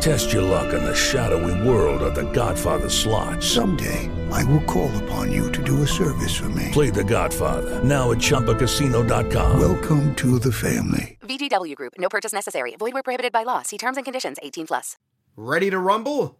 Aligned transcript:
Test 0.00 0.32
your 0.32 0.42
luck 0.42 0.72
in 0.72 0.84
the 0.84 0.94
shadowy 0.94 1.68
world 1.68 2.02
of 2.02 2.14
The 2.14 2.30
Godfather 2.32 2.88
slot. 2.88 3.42
Someday, 3.42 4.10
I 4.30 4.44
will 4.44 4.62
call 4.62 4.90
upon 5.04 5.32
you 5.32 5.50
to 5.52 5.62
do 5.62 5.82
a 5.82 5.86
service 5.86 6.34
for 6.36 6.48
me. 6.50 6.70
Play 6.72 6.90
The 6.90 7.04
Godfather 7.04 7.82
now 7.82 8.12
at 8.12 8.18
ChumbaCasino.com. 8.18 9.58
Welcome 9.60 10.14
to 10.16 10.38
the 10.38 10.52
family. 10.52 11.18
VGW 11.22 11.74
Group. 11.74 11.94
No 11.98 12.08
purchase 12.08 12.32
necessary. 12.32 12.76
Void 12.78 12.94
where 12.94 13.02
prohibited 13.02 13.32
by 13.32 13.42
law. 13.42 13.62
See 13.62 13.78
terms 13.78 13.96
and 13.96 14.04
conditions. 14.04 14.36
18 14.42 14.66
plus. 14.68 14.96
Ready 15.36 15.70
to 15.70 15.78
rumble? 15.78 16.38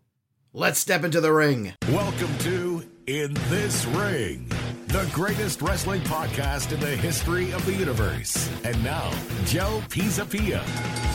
Let's 0.52 0.78
step 0.78 1.04
into 1.04 1.20
the 1.20 1.32
ring. 1.32 1.74
Welcome 1.90 2.38
to 2.38 2.82
In 3.06 3.34
This 3.50 3.84
Ring, 3.86 4.48
the 4.88 5.08
greatest 5.12 5.62
wrestling 5.62 6.00
podcast 6.02 6.72
in 6.72 6.78
the 6.78 6.86
history 6.86 7.50
of 7.50 7.64
the 7.66 7.72
universe. 7.72 8.48
And 8.62 8.82
now, 8.84 9.10
Joe 9.44 9.82
Pisapia. 9.88 10.60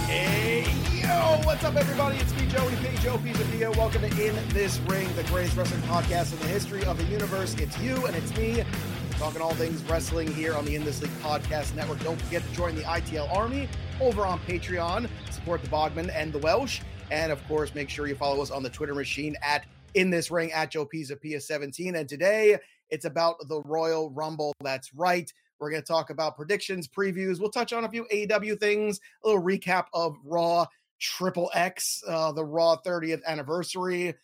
Hey, 0.08 0.64
yo, 1.02 1.42
what's 1.46 1.64
up, 1.64 1.76
everybody? 1.76 2.18
It's 2.18 2.36
me, 2.36 2.48
Joey 2.48 2.76
P. 2.76 2.98
Joe 2.98 3.18
Pisapia. 3.18 3.74
Welcome 3.78 4.02
to 4.02 4.08
In 4.08 4.36
This 4.50 4.78
Ring, 4.80 5.08
the 5.16 5.24
greatest 5.24 5.56
wrestling 5.56 5.82
podcast 5.84 6.34
in 6.34 6.40
the 6.40 6.48
history 6.48 6.84
of 6.84 6.98
the 6.98 7.06
universe. 7.06 7.56
It's 7.56 7.80
you 7.80 8.06
and 8.06 8.14
it's 8.14 8.36
me 8.36 8.66
talking 9.14 9.42
all 9.42 9.54
things 9.54 9.82
wrestling 9.84 10.34
here 10.34 10.54
on 10.54 10.66
the 10.66 10.76
In 10.76 10.84
This 10.84 11.02
League 11.02 11.12
Podcast 11.22 11.74
Network. 11.74 12.04
Don't 12.04 12.22
forget 12.22 12.44
to 12.44 12.52
join 12.54 12.76
the 12.76 12.82
ITL 12.82 13.34
Army 13.34 13.70
over 14.02 14.26
on 14.26 14.40
Patreon. 14.40 15.08
Support 15.30 15.62
the 15.62 15.70
Bogman 15.70 16.12
and 16.14 16.34
the 16.34 16.40
Welsh. 16.40 16.82
And 17.10 17.32
of 17.32 17.42
course, 17.48 17.74
make 17.74 17.90
sure 17.90 18.06
you 18.06 18.16
follow 18.16 18.42
us 18.42 18.52
on 18.52 18.64
the 18.64 18.70
Twitter 18.70 18.96
machine 18.96 19.38
at 19.42 19.66
In 19.94 20.10
This 20.10 20.30
Ring 20.30 20.52
at 20.52 20.72
Joe 20.72 20.86
Pisapia 20.86 21.42
17. 21.42 21.96
And 21.96 22.10
today 22.10 22.60
it's 22.92 23.06
about 23.06 23.36
the 23.48 23.62
Royal 23.62 24.12
Rumble. 24.12 24.54
That's 24.62 24.94
right. 24.94 25.32
We're 25.60 25.72
going 25.72 25.82
to 25.82 25.88
talk 25.88 26.10
about 26.10 26.36
predictions, 26.36 26.88
previews. 26.88 27.40
We'll 27.40 27.52
touch 27.52 27.72
on 27.72 27.86
a 27.86 27.90
few 27.90 28.06
AEW 28.12 28.60
things, 28.60 29.00
a 29.24 29.28
little 29.28 29.44
recap 29.44 29.86
of 29.94 30.18
Raw 30.24 30.66
Triple 31.00 31.50
X, 31.54 32.04
uh, 32.08 32.32
the 32.32 32.46
Raw 32.46 32.78
30th 32.86 33.24
anniversary, 33.26 34.16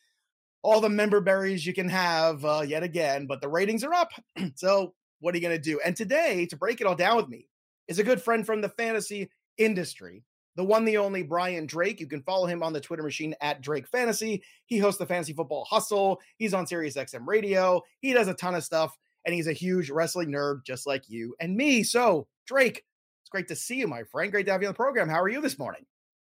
all 0.62 0.82
the 0.82 0.90
member 0.90 1.22
berries 1.22 1.66
you 1.66 1.74
can 1.74 1.90
have 1.90 2.44
uh, 2.44 2.64
yet 2.66 2.84
again, 2.84 3.26
but 3.26 3.42
the 3.42 3.48
ratings 3.48 3.84
are 3.84 3.94
up. 3.94 4.12
so, 4.56 4.94
what 5.20 5.34
are 5.34 5.38
you 5.38 5.42
going 5.42 5.56
to 5.56 5.62
do? 5.62 5.80
And 5.84 5.96
today, 5.96 6.46
to 6.48 6.58
break 6.58 6.82
it 6.82 6.88
all 6.88 6.96
down 6.96 7.18
with 7.18 7.28
me, 7.28 7.48
is 7.88 8.00
a 8.00 8.04
good 8.04 8.22
friend 8.22 8.46
from 8.46 8.62
the 8.62 8.70
fantasy 8.70 9.30
industry, 9.58 10.24
the 10.58 10.64
one, 10.64 10.86
the 10.86 10.98
only 10.98 11.22
Brian 11.22 11.68
Drake. 11.68 12.00
You 12.00 12.08
can 12.08 12.24
follow 12.24 12.48
him 12.48 12.64
on 12.64 12.74
the 12.74 12.82
Twitter 12.82 13.04
machine 13.04 13.36
at 13.42 13.62
Drake 13.62 13.88
Fantasy. 13.88 14.44
He 14.66 14.80
hosts 14.80 14.98
the 14.98 15.06
Fantasy 15.06 15.32
Football 15.32 15.66
Hustle. 15.70 16.20
He's 16.38 16.56
on 16.56 16.66
Sirius 16.66 16.96
XM 16.96 17.28
Radio. 17.28 17.84
He 18.00 18.12
does 18.12 18.28
a 18.28 18.34
ton 18.34 18.56
of 18.56 18.64
stuff 18.64 18.98
and 19.24 19.36
he's 19.36 19.48
a 19.48 19.54
huge 19.54 19.92
wrestling 19.92 20.30
nerd 20.30 20.64
just 20.66 20.88
like 20.88 21.08
you 21.08 21.36
and 21.40 21.56
me. 21.56 21.84
So, 21.84 22.28
Drake, 22.48 22.84
it's 23.22 23.30
great 23.30 23.48
to 23.50 23.56
see 23.56 23.76
you, 23.76 23.88
my 23.88 24.02
friend. 24.04 24.32
Great 24.32 24.48
to 24.48 24.52
have 24.52 24.64
you 24.64 24.68
on 24.68 24.74
the 24.74 24.78
program. 24.78 25.08
How 25.08 25.22
are 25.22 25.30
you 25.30 25.42
this 25.42 25.60
morning? 25.60 25.86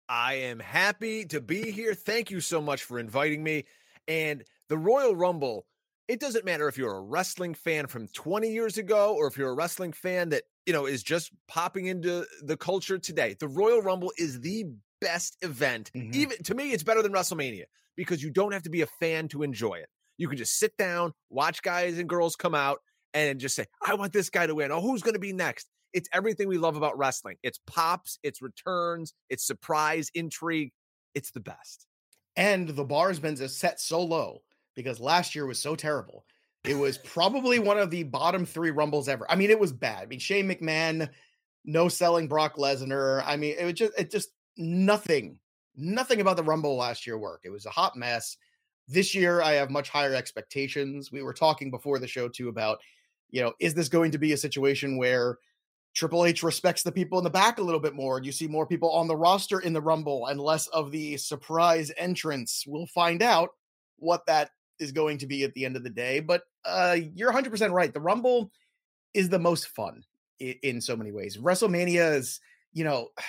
I 0.09 0.33
am 0.33 0.59
happy 0.59 1.25
to 1.25 1.39
be 1.39 1.69
here. 1.69 1.93
Thank 1.93 2.31
you 2.31 2.39
so 2.39 2.59
much 2.59 2.83
for 2.83 2.97
inviting 2.97 3.43
me. 3.43 3.65
And 4.07 4.43
the 4.69 4.77
Royal 4.77 5.15
Rumble, 5.15 5.67
it 6.07 6.19
doesn't 6.19 6.45
matter 6.45 6.67
if 6.67 6.79
you're 6.79 6.97
a 6.97 7.01
wrestling 7.01 7.53
fan 7.53 7.85
from 7.85 8.07
20 8.07 8.49
years 8.49 8.79
ago 8.79 9.13
or 9.13 9.27
if 9.27 9.37
you're 9.37 9.51
a 9.51 9.55
wrestling 9.55 9.93
fan 9.93 10.29
that, 10.29 10.43
you 10.65 10.73
know, 10.73 10.85
is 10.85 11.03
just 11.03 11.31
popping 11.47 11.85
into 11.85 12.25
the 12.41 12.57
culture 12.57 12.97
today. 12.97 13.35
The 13.39 13.47
Royal 13.47 13.81
Rumble 13.81 14.11
is 14.17 14.41
the 14.41 14.65
best 15.01 15.37
event. 15.41 15.91
Mm-hmm. 15.95 16.11
Even 16.13 16.43
to 16.43 16.55
me, 16.55 16.71
it's 16.71 16.83
better 16.83 17.01
than 17.01 17.13
WrestleMania 17.13 17.65
because 17.95 18.23
you 18.23 18.31
don't 18.31 18.53
have 18.53 18.63
to 18.63 18.69
be 18.69 18.81
a 18.81 18.87
fan 18.99 19.27
to 19.29 19.43
enjoy 19.43 19.75
it. 19.75 19.89
You 20.17 20.27
can 20.27 20.37
just 20.37 20.57
sit 20.57 20.75
down, 20.77 21.13
watch 21.29 21.61
guys 21.61 21.97
and 21.97 22.09
girls 22.09 22.35
come 22.35 22.55
out, 22.55 22.79
and 23.13 23.39
just 23.39 23.55
say, 23.55 23.65
I 23.85 23.95
want 23.95 24.13
this 24.13 24.29
guy 24.29 24.47
to 24.47 24.55
win. 24.55 24.71
Oh, 24.71 24.81
who's 24.81 25.01
going 25.01 25.13
to 25.13 25.19
be 25.19 25.33
next? 25.33 25.69
It's 25.93 26.09
everything 26.13 26.47
we 26.47 26.57
love 26.57 26.75
about 26.75 26.97
wrestling. 26.97 27.37
It's 27.43 27.59
pops, 27.65 28.19
it's 28.23 28.41
returns, 28.41 29.13
it's 29.29 29.45
surprise, 29.45 30.09
intrigue. 30.13 30.71
It's 31.13 31.31
the 31.31 31.39
best. 31.39 31.87
And 32.35 32.67
the 32.67 32.83
bar 32.83 33.07
has 33.07 33.19
been 33.19 33.37
set 33.37 33.79
so 33.79 34.01
low 34.03 34.41
because 34.75 34.99
last 34.99 35.35
year 35.35 35.45
was 35.45 35.59
so 35.59 35.75
terrible. 35.75 36.25
It 36.67 36.75
was 36.75 36.97
probably 36.99 37.59
one 37.59 37.77
of 37.77 37.91
the 37.91 38.03
bottom 38.03 38.45
three 38.45 38.71
rumbles 38.71 39.07
ever. 39.07 39.29
I 39.29 39.35
mean, 39.35 39.49
it 39.49 39.59
was 39.59 39.71
bad. 39.71 40.03
I 40.03 40.05
mean, 40.07 40.19
Shane 40.19 40.47
McMahon, 40.47 41.09
no 41.63 41.87
selling 41.87 42.27
Brock 42.27 42.55
Lesnar. 42.57 43.23
I 43.25 43.35
mean, 43.35 43.55
it 43.59 43.65
was 43.65 43.73
just 43.73 43.93
it 43.97 44.11
just 44.11 44.29
nothing, 44.57 45.39
nothing 45.75 46.21
about 46.21 46.37
the 46.37 46.43
Rumble 46.43 46.75
last 46.75 47.05
year 47.05 47.17
worked. 47.17 47.45
It 47.45 47.51
was 47.51 47.65
a 47.65 47.71
hot 47.71 47.95
mess. 47.95 48.37
This 48.87 49.13
year, 49.15 49.41
I 49.41 49.53
have 49.53 49.69
much 49.69 49.89
higher 49.89 50.15
expectations. 50.15 51.11
We 51.11 51.23
were 51.23 51.33
talking 51.33 51.71
before 51.71 51.99
the 51.99 52.07
show 52.07 52.27
too 52.27 52.49
about, 52.49 52.79
you 53.29 53.41
know, 53.41 53.53
is 53.59 53.73
this 53.73 53.89
going 53.89 54.11
to 54.11 54.17
be 54.17 54.33
a 54.33 54.37
situation 54.37 54.97
where 54.97 55.37
Triple 55.95 56.25
H 56.25 56.43
respects 56.43 56.83
the 56.83 56.91
people 56.91 57.17
in 57.17 57.23
the 57.23 57.29
back 57.29 57.57
a 57.57 57.63
little 57.63 57.79
bit 57.79 57.95
more? 57.95 58.17
And 58.17 58.25
you 58.25 58.31
see 58.31 58.47
more 58.47 58.67
people 58.67 58.91
on 58.91 59.07
the 59.07 59.15
roster 59.15 59.59
in 59.59 59.73
the 59.73 59.81
Rumble 59.81 60.27
and 60.27 60.39
less 60.39 60.67
of 60.67 60.91
the 60.91 61.17
surprise 61.17 61.91
entrance. 61.97 62.63
We'll 62.67 62.87
find 62.87 63.21
out 63.21 63.51
what 63.97 64.25
that 64.27 64.51
is 64.79 64.91
going 64.91 65.19
to 65.19 65.27
be 65.27 65.43
at 65.43 65.53
the 65.53 65.65
end 65.65 65.75
of 65.75 65.83
the 65.83 65.89
day. 65.89 66.19
But 66.19 66.43
uh, 66.63 66.97
you're 67.13 67.31
100% 67.31 67.71
right. 67.71 67.93
The 67.93 67.99
Rumble 67.99 68.51
is 69.13 69.29
the 69.29 69.39
most 69.39 69.67
fun 69.69 70.03
in, 70.39 70.55
in 70.63 70.81
so 70.81 70.95
many 70.95 71.11
ways. 71.11 71.37
WrestleMania 71.37 72.15
is, 72.15 72.39
you 72.73 72.83
know, 72.83 73.09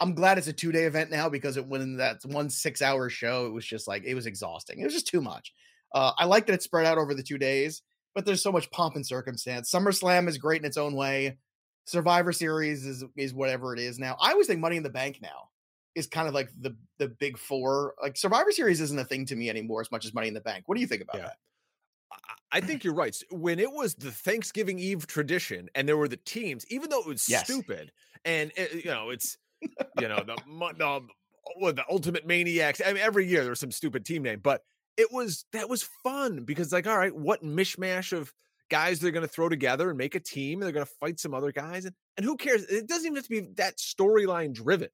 I'm 0.00 0.14
glad 0.14 0.38
it's 0.38 0.48
a 0.48 0.52
two 0.52 0.72
day 0.72 0.84
event 0.84 1.12
now 1.12 1.28
because 1.28 1.56
it 1.56 1.66
when 1.66 1.98
that 1.98 2.18
one 2.24 2.50
six 2.50 2.82
hour 2.82 3.08
show, 3.08 3.46
it 3.46 3.52
was 3.52 3.64
just 3.64 3.86
like 3.86 4.02
it 4.04 4.14
was 4.14 4.26
exhausting. 4.26 4.80
It 4.80 4.84
was 4.84 4.92
just 4.92 5.06
too 5.06 5.20
much. 5.20 5.54
Uh, 5.94 6.10
I 6.18 6.24
like 6.24 6.46
that 6.46 6.52
it's 6.52 6.64
spread 6.64 6.84
out 6.84 6.98
over 6.98 7.14
the 7.14 7.22
two 7.22 7.38
days, 7.38 7.80
but 8.12 8.26
there's 8.26 8.42
so 8.42 8.50
much 8.50 8.70
pomp 8.72 8.96
and 8.96 9.06
circumstance. 9.06 9.70
SummerSlam 9.70 10.28
is 10.28 10.36
great 10.36 10.60
in 10.60 10.66
its 10.66 10.76
own 10.76 10.96
way. 10.96 11.38
Survivor 11.86 12.32
Series 12.32 12.84
is 12.84 13.04
is 13.16 13.32
whatever 13.32 13.72
it 13.72 13.78
is 13.78 13.98
now. 13.98 14.16
I 14.20 14.32
always 14.32 14.48
think 14.48 14.60
Money 14.60 14.76
in 14.76 14.82
the 14.82 14.90
Bank 14.90 15.20
now 15.22 15.48
is 15.94 16.06
kind 16.06 16.28
of 16.28 16.34
like 16.34 16.50
the 16.60 16.76
the 16.98 17.08
big 17.08 17.38
four. 17.38 17.94
Like 18.02 18.16
Survivor 18.16 18.52
Series 18.52 18.80
isn't 18.80 18.98
a 18.98 19.04
thing 19.04 19.26
to 19.26 19.36
me 19.36 19.50
anymore 19.50 19.80
as 19.80 19.90
much 19.90 20.04
as 20.04 20.14
Money 20.14 20.28
in 20.28 20.34
the 20.34 20.40
Bank. 20.40 20.64
What 20.66 20.74
do 20.74 20.80
you 20.80 20.86
think 20.86 21.02
about 21.02 21.16
yeah. 21.16 21.22
that? 21.22 21.36
I 22.52 22.60
think 22.60 22.84
you're 22.84 22.94
right. 22.94 23.16
When 23.30 23.58
it 23.58 23.72
was 23.72 23.94
the 23.94 24.12
Thanksgiving 24.12 24.78
Eve 24.78 25.06
tradition 25.06 25.68
and 25.74 25.88
there 25.88 25.96
were 25.96 26.06
the 26.06 26.16
teams, 26.16 26.64
even 26.68 26.88
though 26.88 27.00
it 27.00 27.06
was 27.06 27.28
yes. 27.28 27.44
stupid 27.44 27.90
and 28.24 28.52
it, 28.56 28.84
you 28.84 28.90
know 28.90 29.10
it's 29.10 29.36
you 30.00 30.08
know 30.08 30.22
the 30.24 30.36
the, 30.46 31.72
the 31.72 31.84
Ultimate 31.90 32.26
Maniacs. 32.26 32.80
I 32.84 32.92
mean, 32.92 33.02
every 33.02 33.26
year 33.26 33.44
there's 33.44 33.60
some 33.60 33.72
stupid 33.72 34.04
team 34.04 34.22
name, 34.22 34.40
but 34.42 34.62
it 34.96 35.08
was 35.12 35.44
that 35.52 35.68
was 35.68 35.88
fun 36.02 36.44
because 36.44 36.72
like, 36.72 36.86
all 36.86 36.96
right, 36.96 37.14
what 37.14 37.42
mishmash 37.42 38.12
of 38.12 38.32
guys 38.70 39.00
they're 39.00 39.10
going 39.10 39.26
to 39.26 39.32
throw 39.32 39.48
together 39.48 39.88
and 39.90 39.98
make 39.98 40.14
a 40.14 40.20
team, 40.20 40.60
and 40.60 40.62
they're 40.62 40.72
going 40.72 40.86
to 40.86 40.92
fight 41.00 41.20
some 41.20 41.34
other 41.34 41.52
guys, 41.52 41.84
and 41.84 41.94
and 42.16 42.24
who 42.24 42.36
cares? 42.36 42.64
It 42.64 42.86
doesn't 42.86 43.06
even 43.06 43.16
have 43.16 43.24
to 43.24 43.30
be 43.30 43.40
that 43.56 43.78
storyline 43.78 44.52
driven 44.52 44.88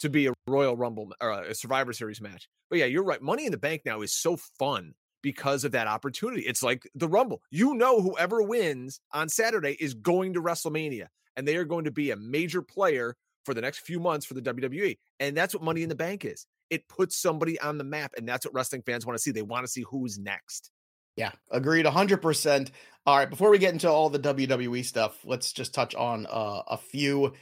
to 0.00 0.08
be 0.08 0.26
a 0.26 0.32
Royal 0.46 0.76
Rumble 0.76 1.12
or 1.20 1.30
a 1.30 1.54
Survivor 1.54 1.92
Series 1.92 2.20
match. 2.20 2.48
But 2.70 2.78
yeah, 2.78 2.86
you're 2.86 3.04
right. 3.04 3.22
Money 3.22 3.46
in 3.46 3.52
the 3.52 3.58
Bank 3.58 3.82
now 3.84 4.02
is 4.02 4.14
so 4.14 4.36
fun 4.58 4.94
because 5.22 5.64
of 5.64 5.72
that 5.72 5.86
opportunity. 5.86 6.42
It's 6.42 6.62
like 6.62 6.88
the 6.94 7.08
Rumble. 7.08 7.42
You 7.50 7.74
know, 7.74 8.00
whoever 8.00 8.42
wins 8.42 9.00
on 9.12 9.28
Saturday 9.28 9.76
is 9.80 9.94
going 9.94 10.34
to 10.34 10.42
WrestleMania, 10.42 11.06
and 11.36 11.46
they 11.46 11.56
are 11.56 11.64
going 11.64 11.84
to 11.84 11.90
be 11.90 12.10
a 12.10 12.16
major 12.16 12.62
player 12.62 13.16
for 13.44 13.54
the 13.54 13.60
next 13.60 13.80
few 13.80 14.00
months 14.00 14.26
for 14.26 14.34
the 14.34 14.42
WWE. 14.42 14.98
And 15.20 15.36
that's 15.36 15.54
what 15.54 15.62
Money 15.62 15.82
in 15.82 15.88
the 15.88 15.94
Bank 15.94 16.24
is. 16.24 16.46
It 16.68 16.88
puts 16.88 17.16
somebody 17.16 17.58
on 17.60 17.78
the 17.78 17.84
map, 17.84 18.12
and 18.16 18.28
that's 18.28 18.44
what 18.44 18.54
wrestling 18.54 18.82
fans 18.82 19.06
want 19.06 19.16
to 19.16 19.22
see. 19.22 19.30
They 19.30 19.42
want 19.42 19.64
to 19.64 19.70
see 19.70 19.84
who's 19.88 20.18
next. 20.18 20.70
Yeah, 21.16 21.30
agreed 21.50 21.86
100%. 21.86 22.70
All 23.06 23.16
right, 23.16 23.30
before 23.30 23.50
we 23.50 23.58
get 23.58 23.72
into 23.72 23.88
all 23.88 24.10
the 24.10 24.18
WWE 24.18 24.84
stuff, 24.84 25.18
let's 25.24 25.52
just 25.52 25.72
touch 25.72 25.94
on 25.94 26.26
uh, 26.26 26.62
a 26.66 26.76
few 26.76 27.32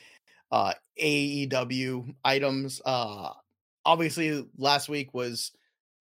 uh, 0.54 0.74
AEW 1.02 2.14
items. 2.24 2.80
Uh, 2.84 3.30
obviously, 3.84 4.46
last 4.56 4.88
week 4.88 5.12
was 5.12 5.52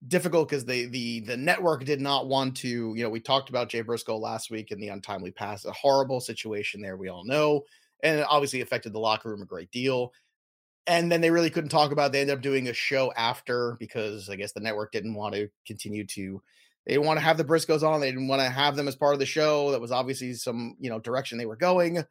difficult 0.06 0.48
because 0.48 0.64
the 0.64 0.86
the 0.86 1.20
the 1.20 1.36
network 1.36 1.84
did 1.84 2.00
not 2.00 2.28
want 2.28 2.56
to. 2.58 2.94
You 2.94 3.02
know, 3.02 3.10
we 3.10 3.20
talked 3.20 3.48
about 3.48 3.68
Jay 3.68 3.80
Briscoe 3.80 4.16
last 4.16 4.50
week 4.50 4.70
in 4.70 4.80
the 4.80 4.88
untimely 4.88 5.30
pass, 5.30 5.64
a 5.64 5.72
horrible 5.72 6.20
situation 6.20 6.80
there. 6.80 6.96
We 6.96 7.08
all 7.08 7.24
know 7.24 7.64
and 8.04 8.20
it 8.20 8.26
obviously 8.28 8.60
affected 8.60 8.92
the 8.92 9.00
locker 9.00 9.30
room 9.30 9.42
a 9.42 9.46
great 9.46 9.70
deal. 9.72 10.12
And 10.86 11.10
then 11.10 11.22
they 11.22 11.30
really 11.30 11.50
couldn't 11.50 11.70
talk 11.70 11.90
about. 11.90 12.06
It. 12.08 12.12
They 12.12 12.20
ended 12.20 12.36
up 12.36 12.42
doing 12.42 12.68
a 12.68 12.74
show 12.74 13.12
after 13.16 13.76
because 13.80 14.28
I 14.28 14.36
guess 14.36 14.52
the 14.52 14.60
network 14.60 14.92
didn't 14.92 15.14
want 15.14 15.34
to 15.34 15.48
continue 15.66 16.06
to. 16.08 16.42
They 16.86 16.92
didn't 16.92 17.06
want 17.06 17.18
to 17.18 17.24
have 17.24 17.38
the 17.38 17.44
Briscoes 17.44 17.82
on. 17.82 18.00
They 18.00 18.10
didn't 18.10 18.28
want 18.28 18.42
to 18.42 18.50
have 18.50 18.76
them 18.76 18.86
as 18.86 18.94
part 18.94 19.14
of 19.14 19.18
the 19.18 19.26
show. 19.26 19.70
That 19.70 19.80
was 19.80 19.90
obviously 19.90 20.34
some 20.34 20.76
you 20.78 20.90
know 20.90 20.98
direction 20.98 21.38
they 21.38 21.46
were 21.46 21.56
going. 21.56 22.04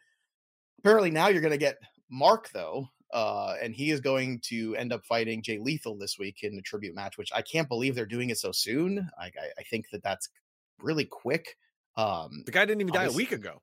Apparently 0.79 1.11
now 1.11 1.27
you're 1.27 1.41
going 1.41 1.51
to 1.51 1.57
get 1.57 1.77
Mark 2.09 2.49
though, 2.51 2.89
uh, 3.13 3.55
and 3.61 3.73
he 3.73 3.91
is 3.91 3.99
going 3.99 4.39
to 4.45 4.75
end 4.75 4.91
up 4.91 5.05
fighting 5.05 5.41
Jay 5.41 5.59
Lethal 5.59 5.97
this 5.97 6.17
week 6.17 6.39
in 6.43 6.55
the 6.55 6.61
tribute 6.61 6.95
match, 6.95 7.17
which 7.17 7.31
I 7.33 7.41
can't 7.41 7.69
believe 7.69 7.95
they're 7.95 8.05
doing 8.05 8.29
it 8.29 8.37
so 8.37 8.51
soon. 8.51 9.09
I, 9.19 9.25
I, 9.25 9.49
I 9.59 9.63
think 9.69 9.89
that 9.91 10.03
that's 10.03 10.29
really 10.79 11.05
quick. 11.05 11.57
Um, 11.95 12.43
the 12.45 12.51
guy 12.51 12.65
didn't 12.65 12.81
even 12.81 12.93
die 12.93 13.05
a 13.05 13.11
week 13.11 13.31
ago. 13.31 13.61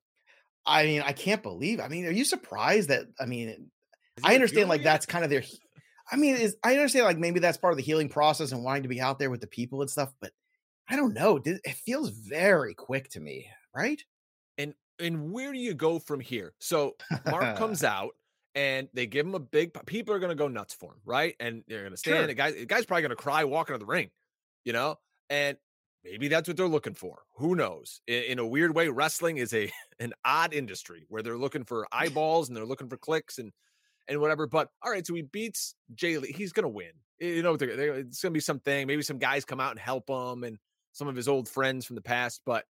I 0.65 0.85
mean, 0.85 1.03
I 1.05 1.13
can't 1.13 1.43
believe. 1.43 1.81
I 1.81 1.89
mean, 1.89 2.07
are 2.07 2.13
you 2.13 2.25
surprised 2.25 2.91
that? 2.91 3.07
I 3.19 3.27
mean, 3.27 3.71
I 4.23 4.35
understand 4.35 4.69
like 4.69 4.83
that's 4.83 5.07
kind 5.07 5.25
of 5.25 5.31
their 5.31 5.43
I 6.11 6.17
mean, 6.17 6.37
is 6.37 6.57
I 6.63 6.75
understand 6.75 7.07
like 7.07 7.19
maybe 7.19 7.41
that's 7.41 7.59
part 7.59 7.73
of 7.73 7.77
the 7.77 7.83
healing 7.83 8.09
process 8.09 8.53
and 8.53 8.65
wanting 8.65 8.83
to 8.83 8.89
be 8.89 9.01
out 9.01 9.19
there 9.19 9.31
with 9.31 9.41
the 9.41 9.47
people 9.47 9.81
and 9.81 9.91
stuff, 9.91 10.13
but 10.21 10.33
I 10.89 10.97
don't 10.97 11.15
know. 11.15 11.41
It 11.45 11.75
feels 11.85 12.11
very 12.11 12.75
quick 12.75 13.09
to 13.11 13.21
me, 13.21 13.49
right? 13.75 14.03
And 14.59 14.75
and 14.99 15.33
where 15.33 15.53
do 15.53 15.59
you 15.59 15.75
go 15.75 15.99
from 15.99 16.21
here? 16.21 16.53
So 16.59 16.97
Mark 17.27 17.57
comes 17.57 17.85
out 17.85 18.11
and 18.55 18.89
they 18.95 19.07
give 19.07 19.27
him 19.27 19.35
a 19.35 19.41
big. 19.41 19.73
People 19.87 20.15
are 20.15 20.19
going 20.19 20.31
to 20.31 20.37
go 20.37 20.49
nuts 20.49 20.75
for 20.75 20.93
him, 20.93 21.01
right? 21.05 21.35
And 21.41 21.63
they're 21.69 21.81
going 21.81 21.93
to 21.93 21.97
stand. 21.97 22.17
Sure. 22.17 22.27
The 22.27 22.35
guy, 22.35 22.51
the 22.53 22.67
guy's 22.67 22.85
probably 22.85 23.03
going 23.03 23.11
to 23.11 23.17
cry 23.17 23.45
walking 23.45 23.75
to 23.75 23.79
the 23.79 23.87
ring, 23.87 24.11
you 24.65 24.73
know. 24.73 24.97
And 25.29 25.57
maybe 26.05 26.29
that's 26.29 26.49
what 26.49 26.57
they're 26.57 26.67
looking 26.67 26.95
for. 26.95 27.23
Who 27.37 27.55
knows? 27.55 28.01
In, 28.07 28.23
in, 28.25 28.39
a 28.39 28.47
weird 28.47 28.75
way, 28.75 28.89
wrestling 28.89 29.37
is 29.37 29.55
a 29.55 29.71
an 30.01 30.13
odd 30.25 30.53
industry 30.53 31.07
where 31.09 31.23
they're 31.23 31.39
looking 31.39 31.65
for 31.65 31.87
eyeballs 31.93 32.49
and 32.49 32.57
they're 32.57 32.65
looking 32.65 32.89
for 32.89 32.97
clicks 32.97 33.39
and 33.39 33.53
and 34.09 34.21
whatever. 34.21 34.47
But 34.47 34.69
all 34.83 34.91
right, 34.91 35.07
so 35.07 35.15
he 35.15 35.23
beats 35.23 35.75
Jay 35.95 36.19
Lee. 36.19 36.33
He's 36.33 36.53
going 36.53 36.65
to 36.65 36.69
win. 36.69 36.93
You 37.21 37.43
know, 37.43 37.57
they're, 37.57 37.77
they're, 37.77 37.95
it's 37.99 38.23
going 38.23 38.33
to 38.33 38.37
be 38.37 38.41
something. 38.41 38.87
Maybe 38.87 39.03
some 39.03 39.19
guys 39.19 39.45
come 39.45 39.61
out 39.61 39.73
and 39.73 39.81
help 39.81 40.09
him 40.09 40.43
and 40.43 40.59
some 40.93 41.07
of 41.07 41.15
his 41.15 41.29
old 41.29 41.49
friends 41.49 41.87
from 41.87 41.97
the 41.97 42.03
past. 42.03 42.41
But 42.47 42.65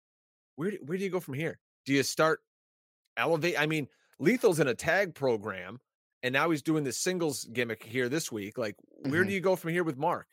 where 0.56 0.72
do, 0.72 0.78
where 0.86 0.98
do 0.98 1.04
you 1.04 1.10
go 1.10 1.20
from 1.20 1.36
here? 1.36 1.60
Do 1.86 1.94
you 1.94 2.04
start 2.04 2.42
elevate? 3.16 3.60
I 3.60 3.68
mean, 3.68 3.88
Lethal's 4.20 4.60
in 4.60 4.68
a 4.68 4.76
tag 4.76 5.16
program, 5.16 5.80
and 6.24 6.34
now 6.34 6.50
he's 6.50 6.62
doing 6.62 6.84
the 6.84 6.92
singles 6.92 7.46
gimmick 7.46 7.84
here 7.84 8.10
this 8.10 8.32
week. 8.32 8.58
Like, 8.58 8.76
where 9.02 9.22
mm-hmm. 9.22 9.30
do 9.30 9.34
you 9.34 9.42
go 9.42 9.56
from 9.56 9.72
here 9.72 9.84
with 9.84 9.98
Mark? 9.98 10.28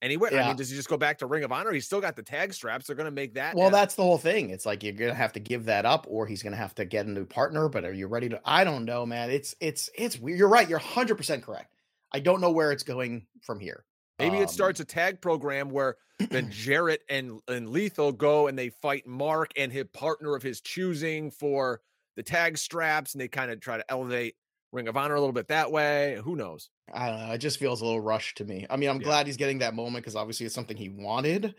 Anywhere? 0.00 0.32
Yeah. 0.32 0.44
I 0.44 0.46
mean, 0.48 0.56
does 0.56 0.70
he 0.70 0.76
just 0.76 0.88
go 0.88 0.96
back 0.96 1.18
to 1.18 1.26
Ring 1.26 1.42
of 1.42 1.50
Honor? 1.50 1.72
He's 1.72 1.86
still 1.86 2.00
got 2.00 2.14
the 2.14 2.22
tag 2.22 2.54
straps. 2.54 2.86
They're 2.86 2.94
going 2.94 3.06
to 3.06 3.10
make 3.10 3.34
that. 3.34 3.56
Well, 3.56 3.70
that's 3.70 3.96
the 3.96 4.02
whole 4.02 4.18
thing. 4.18 4.50
It's 4.50 4.64
like 4.64 4.84
you're 4.84 4.92
going 4.92 5.10
to 5.10 5.16
have 5.16 5.32
to 5.32 5.40
give 5.40 5.64
that 5.64 5.86
up, 5.86 6.06
or 6.08 6.26
he's 6.26 6.42
going 6.42 6.52
to 6.52 6.58
have 6.58 6.74
to 6.76 6.84
get 6.84 7.06
a 7.06 7.10
new 7.10 7.24
partner. 7.24 7.68
But 7.68 7.84
are 7.84 7.92
you 7.92 8.06
ready 8.06 8.28
to? 8.28 8.40
I 8.44 8.62
don't 8.62 8.84
know, 8.84 9.06
man. 9.06 9.30
It's 9.30 9.56
it's 9.60 9.90
it's 9.96 10.18
weird. 10.18 10.38
You're 10.38 10.48
right. 10.48 10.68
You're 10.68 10.78
100 10.78 11.16
percent 11.16 11.42
correct. 11.42 11.74
I 12.12 12.20
don't 12.20 12.40
know 12.40 12.52
where 12.52 12.70
it's 12.70 12.84
going 12.84 13.26
from 13.42 13.58
here. 13.58 13.84
Maybe 14.18 14.38
um, 14.38 14.42
it 14.44 14.50
starts 14.50 14.80
a 14.80 14.84
tag 14.84 15.20
program 15.20 15.68
where 15.68 15.96
then 16.18 16.50
Jarrett 16.52 17.02
and 17.08 17.40
and 17.48 17.68
Lethal 17.68 18.12
go 18.12 18.46
and 18.46 18.56
they 18.56 18.68
fight 18.68 19.06
Mark 19.06 19.50
and 19.56 19.72
his 19.72 19.86
partner 19.92 20.36
of 20.36 20.42
his 20.42 20.60
choosing 20.60 21.30
for 21.32 21.80
the 22.18 22.22
tag 22.24 22.58
straps, 22.58 23.14
and 23.14 23.20
they 23.20 23.28
kind 23.28 23.48
of 23.48 23.60
try 23.60 23.76
to 23.76 23.84
elevate 23.88 24.34
Ring 24.72 24.88
of 24.88 24.96
Honor 24.96 25.14
a 25.14 25.20
little 25.20 25.32
bit 25.32 25.46
that 25.48 25.70
way. 25.70 26.18
Who 26.24 26.34
knows? 26.34 26.68
I 26.92 27.10
don't 27.10 27.20
know. 27.20 27.32
It 27.32 27.38
just 27.38 27.58
feels 27.60 27.80
a 27.80 27.84
little 27.84 28.00
rushed 28.00 28.38
to 28.38 28.44
me. 28.44 28.66
I 28.68 28.76
mean, 28.76 28.90
I'm 28.90 29.00
yeah. 29.00 29.04
glad 29.04 29.26
he's 29.26 29.36
getting 29.36 29.58
that 29.58 29.72
moment 29.72 30.04
because 30.04 30.16
obviously 30.16 30.44
it's 30.44 30.54
something 30.54 30.76
he 30.76 30.88
wanted, 30.88 31.54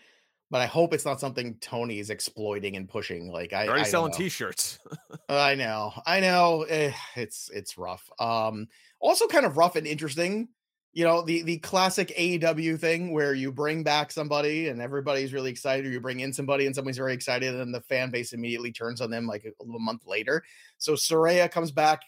but 0.51 0.59
I 0.59 0.65
hope 0.65 0.93
it's 0.93 1.05
not 1.05 1.21
something 1.21 1.55
Tony 1.61 1.99
is 1.99 2.09
exploiting 2.09 2.75
and 2.75 2.89
pushing. 2.89 3.31
Like 3.31 3.53
I 3.53 3.67
already 3.67 3.83
I 3.83 3.85
selling 3.85 4.11
T-shirts. 4.11 4.79
I 5.29 5.55
know, 5.55 5.93
I 6.05 6.19
know. 6.19 6.63
Eh, 6.63 6.91
it's 7.15 7.49
it's 7.53 7.77
rough. 7.77 8.09
Um, 8.19 8.67
also 8.99 9.27
kind 9.27 9.45
of 9.45 9.55
rough 9.55 9.77
and 9.77 9.87
interesting 9.87 10.49
you 10.93 11.03
know 11.03 11.21
the 11.21 11.43
the 11.43 11.57
classic 11.59 12.13
AEW 12.17 12.79
thing 12.79 13.13
where 13.13 13.33
you 13.33 13.51
bring 13.51 13.83
back 13.83 14.11
somebody 14.11 14.69
and 14.69 14.81
everybody's 14.81 15.33
really 15.33 15.51
excited, 15.51 15.85
or 15.85 15.89
you 15.89 15.99
bring 15.99 16.19
in 16.19 16.33
somebody 16.33 16.65
and 16.65 16.75
somebody's 16.75 16.97
very 16.97 17.13
excited, 17.13 17.55
and 17.55 17.73
the 17.73 17.81
fan 17.81 18.09
base 18.09 18.33
immediately 18.33 18.71
turns 18.71 19.01
on 19.01 19.11
them 19.11 19.27
like 19.27 19.45
a, 19.45 19.63
a 19.63 19.79
month 19.79 20.05
later. 20.05 20.43
So 20.77 20.93
Saraya 20.93 21.49
comes 21.49 21.71
back 21.71 22.01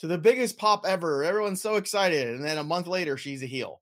to 0.00 0.06
the 0.06 0.18
biggest 0.18 0.58
pop 0.58 0.84
ever. 0.86 1.24
Everyone's 1.24 1.62
so 1.62 1.76
excited, 1.76 2.28
and 2.28 2.44
then 2.44 2.58
a 2.58 2.64
month 2.64 2.86
later 2.86 3.16
she's 3.16 3.42
a 3.42 3.46
heel, 3.46 3.80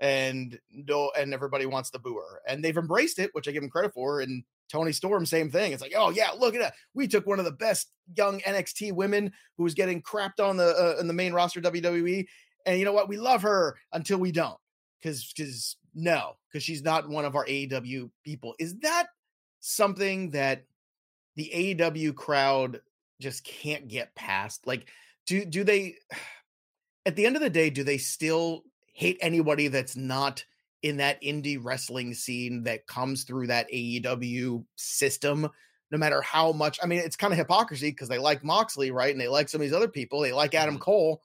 and 0.00 0.58
no, 0.70 1.10
and 1.18 1.32
everybody 1.32 1.64
wants 1.64 1.90
to 1.90 1.98
boo 1.98 2.16
her, 2.16 2.40
and 2.46 2.62
they've 2.62 2.76
embraced 2.76 3.18
it, 3.18 3.30
which 3.32 3.48
I 3.48 3.52
give 3.52 3.62
them 3.62 3.70
credit 3.70 3.94
for. 3.94 4.20
And 4.20 4.44
Toni 4.68 4.92
Storm, 4.92 5.24
same 5.24 5.50
thing. 5.50 5.72
It's 5.72 5.82
like, 5.82 5.94
oh 5.96 6.10
yeah, 6.10 6.30
look 6.38 6.54
at 6.54 6.60
that. 6.60 6.74
We 6.94 7.08
took 7.08 7.26
one 7.26 7.38
of 7.38 7.46
the 7.46 7.52
best 7.52 7.90
young 8.16 8.40
NXT 8.40 8.92
women 8.92 9.32
who 9.56 9.64
was 9.64 9.74
getting 9.74 10.02
crapped 10.02 10.40
on 10.40 10.56
the 10.56 10.96
uh, 10.96 11.00
in 11.00 11.06
the 11.06 11.14
main 11.14 11.32
roster 11.32 11.60
WWE, 11.60 12.26
and 12.68 12.78
you 12.78 12.84
know 12.84 12.92
what? 12.92 13.08
We 13.08 13.16
love 13.16 13.42
her 13.42 13.76
until 13.92 14.18
we 14.18 14.30
don't. 14.30 14.58
Cause 15.02 15.32
because 15.34 15.76
no, 15.94 16.36
because 16.52 16.62
she's 16.62 16.82
not 16.82 17.08
one 17.08 17.24
of 17.24 17.34
our 17.34 17.46
AEW 17.46 18.10
people. 18.24 18.54
Is 18.58 18.76
that 18.80 19.06
something 19.60 20.30
that 20.30 20.64
the 21.34 21.50
AEW 21.54 22.14
crowd 22.14 22.80
just 23.20 23.42
can't 23.42 23.88
get 23.88 24.14
past? 24.14 24.66
Like, 24.66 24.88
do 25.26 25.44
do 25.44 25.64
they 25.64 25.96
at 27.06 27.16
the 27.16 27.24
end 27.24 27.36
of 27.36 27.42
the 27.42 27.50
day, 27.50 27.70
do 27.70 27.84
they 27.84 27.98
still 27.98 28.64
hate 28.92 29.18
anybody 29.22 29.68
that's 29.68 29.96
not 29.96 30.44
in 30.82 30.98
that 30.98 31.22
indie 31.22 31.58
wrestling 31.60 32.12
scene 32.12 32.64
that 32.64 32.86
comes 32.86 33.24
through 33.24 33.46
that 33.46 33.70
AEW 33.72 34.64
system? 34.76 35.48
No 35.90 35.96
matter 35.96 36.20
how 36.20 36.52
much, 36.52 36.78
I 36.82 36.86
mean, 36.86 36.98
it's 36.98 37.16
kind 37.16 37.32
of 37.32 37.38
hypocrisy 37.38 37.90
because 37.90 38.10
they 38.10 38.18
like 38.18 38.44
Moxley, 38.44 38.90
right? 38.90 39.10
And 39.10 39.18
they 39.18 39.28
like 39.28 39.48
some 39.48 39.62
of 39.62 39.66
these 39.66 39.72
other 39.72 39.88
people. 39.88 40.20
They 40.20 40.34
like 40.34 40.54
Adam 40.54 40.74
mm-hmm. 40.74 40.82
Cole, 40.82 41.22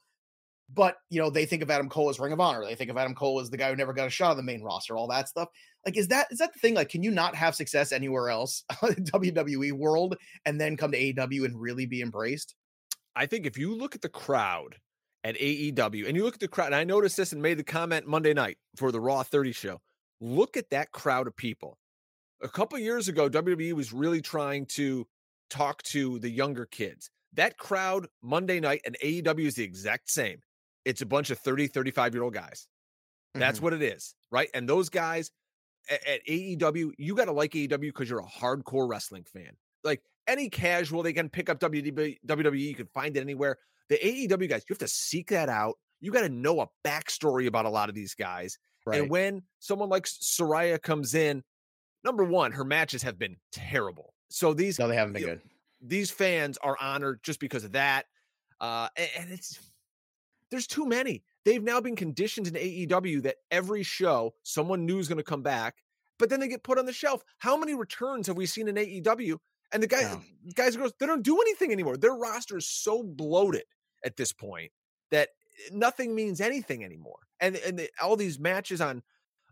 but 0.74 0.98
you 1.10 1.22
know 1.22 1.30
they 1.30 1.46
think 1.46 1.62
of 1.62 1.70
Adam 1.70 1.90
Cole 1.90 2.10
as 2.10 2.20
Ring 2.20 2.34
of 2.34 2.40
Honor. 2.40 2.66
They 2.66 2.76
think 2.76 2.90
of 2.90 2.98
Adam 2.98 3.16
Cole 3.16 3.40
as 3.40 3.50
the 3.50 3.58
guy 3.58 3.70
who 3.70 3.76
never 3.76 3.94
got 3.94 4.08
a 4.08 4.10
shot 4.10 4.32
on 4.32 4.38
the 4.38 4.44
main 4.44 4.64
roster. 4.64 4.96
All 4.96 5.08
that 5.08 5.30
stuff. 5.30 5.50
Like, 5.86 5.98
is 5.98 6.08
that 6.10 6.28
is 6.32 6.40
that 6.40 6.54
the 6.54 6.60
thing? 6.60 6.74
Like, 6.74 6.90
can 6.90 7.04
you 7.04 7.12
not 7.12 7.36
have 7.36 7.56
success 7.56 7.92
anywhere 7.92 8.30
else, 8.30 8.64
WWE 8.72 9.74
world, 9.74 10.16
and 10.46 10.60
then 10.60 10.78
come 10.78 10.92
to 10.92 11.00
AEW 11.00 11.46
and 11.46 11.60
really 11.60 11.86
be 11.86 12.02
embraced? 12.02 12.56
I 13.16 13.26
think 13.26 13.46
if 13.46 13.58
you 13.58 13.76
look 13.76 13.96
at 13.96 14.02
the 14.02 14.10
crowd 14.10 14.78
at 15.24 15.38
AEW 15.38 16.08
and 16.08 16.16
you 16.16 16.24
look 16.24 16.36
at 16.36 16.40
the 16.40 16.48
crowd, 16.48 16.68
and 16.68 16.76
I 16.76 16.84
noticed 16.84 17.18
this 17.18 17.32
and 17.32 17.42
made 17.42 17.58
the 17.58 17.64
comment 17.64 18.08
Monday 18.08 18.34
night 18.34 18.58
for 18.76 18.92
the 18.92 19.00
Raw 19.00 19.24
30 19.24 19.52
show. 19.52 19.82
Look 20.20 20.58
at 20.58 20.70
that 20.72 20.92
crowd 20.92 21.28
of 21.28 21.36
people. 21.36 21.78
A 22.42 22.50
couple 22.50 22.78
years 22.80 23.08
ago, 23.08 23.30
WWE 23.30 23.74
was 23.74 23.94
really 23.94 24.22
trying 24.22 24.66
to 24.68 25.06
talk 25.50 25.84
to 25.84 26.20
the 26.20 26.30
younger 26.30 26.66
kids. 26.66 27.10
That 27.34 27.58
crowd 27.58 28.08
Monday 28.22 28.60
night 28.60 28.82
and 28.86 28.98
AEW 29.04 29.46
is 29.46 29.56
the 29.56 29.64
exact 29.64 30.10
same 30.10 30.40
it's 30.86 31.02
a 31.02 31.06
bunch 31.06 31.30
of 31.30 31.40
30, 31.40 31.68
35 31.68 32.14
year 32.14 32.24
old 32.24 32.34
guys. 32.34 32.68
That's 33.34 33.58
mm-hmm. 33.58 33.64
what 33.64 33.74
it 33.74 33.82
is, 33.82 34.16
right? 34.32 34.50
And 34.54 34.70
those 34.70 34.90
guys 34.90 35.32
at, 35.90 36.06
at 36.08 36.26
AEW, 36.28 36.92
you 36.98 37.16
got 37.16 37.26
to 37.26 37.32
like 37.32 37.52
AEW 37.52 37.80
because 37.80 38.10
you're 38.10 38.20
a 38.20 38.24
hardcore 38.24 38.88
wrestling 38.88 39.26
fan. 39.32 39.52
Like 39.84 40.02
any 40.28 40.50
casual, 40.50 41.04
they 41.04 41.14
can 41.14 41.30
pick 41.30 41.50
up 41.50 41.60
WWE, 41.60 42.18
WWE, 42.26 42.60
you 42.60 42.76
can 42.76 42.88
find 42.94 43.18
it 43.18 43.22
anywhere. 43.22 43.58
The 43.90 43.98
AEW 43.98 44.50
guys, 44.50 44.64
you 44.68 44.74
have 44.74 44.78
to 44.80 44.88
seek 44.88 45.30
that 45.30 45.50
out. 45.50 45.76
You 46.00 46.12
got 46.12 46.22
to 46.22 46.30
know 46.30 46.62
a 46.62 46.68
backstory 46.86 47.48
about 47.48 47.66
a 47.66 47.70
lot 47.70 47.90
of 47.90 47.96
these 47.96 48.14
guys. 48.14 48.58
Right. 48.86 49.02
And 49.02 49.10
when 49.10 49.44
someone 49.60 49.90
like 49.90 50.06
Saraya 50.06 50.82
comes 50.82 51.16
in, 51.16 51.44
number 52.04 52.24
one, 52.24 52.52
her 52.52 52.66
matches 52.66 53.02
have 53.04 53.18
been 53.18 53.38
terrible. 53.52 54.14
So 54.30 54.54
these 54.54 54.80
no, 54.80 54.88
they 54.88 54.96
haven't 54.96 55.14
been 55.14 55.24
good. 55.24 55.42
These 55.82 56.12
fans 56.12 56.58
are 56.62 56.78
honored 56.80 57.22
just 57.24 57.40
because 57.40 57.64
of 57.64 57.74
that. 57.74 58.06
Uh, 58.60 58.88
and, 58.96 59.10
and 59.20 59.32
it's 59.32 59.60
there's 60.54 60.68
too 60.68 60.86
many. 60.86 61.24
They've 61.46 61.64
now 61.64 61.82
been 61.82 61.96
conditioned 61.96 62.48
in 62.48 62.54
AEW 62.54 63.24
that 63.24 63.38
every 63.50 63.82
show 63.82 64.36
someone 64.44 64.86
new 64.86 65.00
is 65.00 65.08
going 65.08 65.18
to 65.18 65.24
come 65.24 65.42
back, 65.42 65.78
but 66.20 66.30
then 66.30 66.40
they 66.40 66.48
get 66.48 66.62
put 66.62 66.78
on 66.78 66.86
the 66.86 66.94
shelf. 66.94 67.24
How 67.40 67.58
many 67.58 67.74
returns 67.74 68.28
have 68.28 68.38
we 68.38 68.46
seen 68.46 68.68
in 68.68 68.76
AEW? 68.76 69.38
And 69.72 69.82
the 69.82 69.88
guys, 69.88 70.16
guys 70.54 70.76
and 70.76 70.84
girls, 70.84 70.94
they 71.00 71.08
don't 71.08 71.24
do 71.24 71.42
anything 71.42 71.72
anymore. 71.72 71.98
Their 71.98 72.14
roster 72.14 72.58
is 72.58 72.68
so 72.68 73.02
bloated 73.02 73.64
at 74.06 74.16
this 74.16 74.32
point 74.32 74.72
that 75.10 75.30
nothing 75.72 76.14
means 76.14 76.40
anything 76.40 76.84
anymore. 76.84 77.18
And 77.40 77.56
and 77.56 77.80
the, 77.80 77.90
all 78.00 78.16
these 78.16 78.38
matches 78.38 78.80
on 78.80 79.02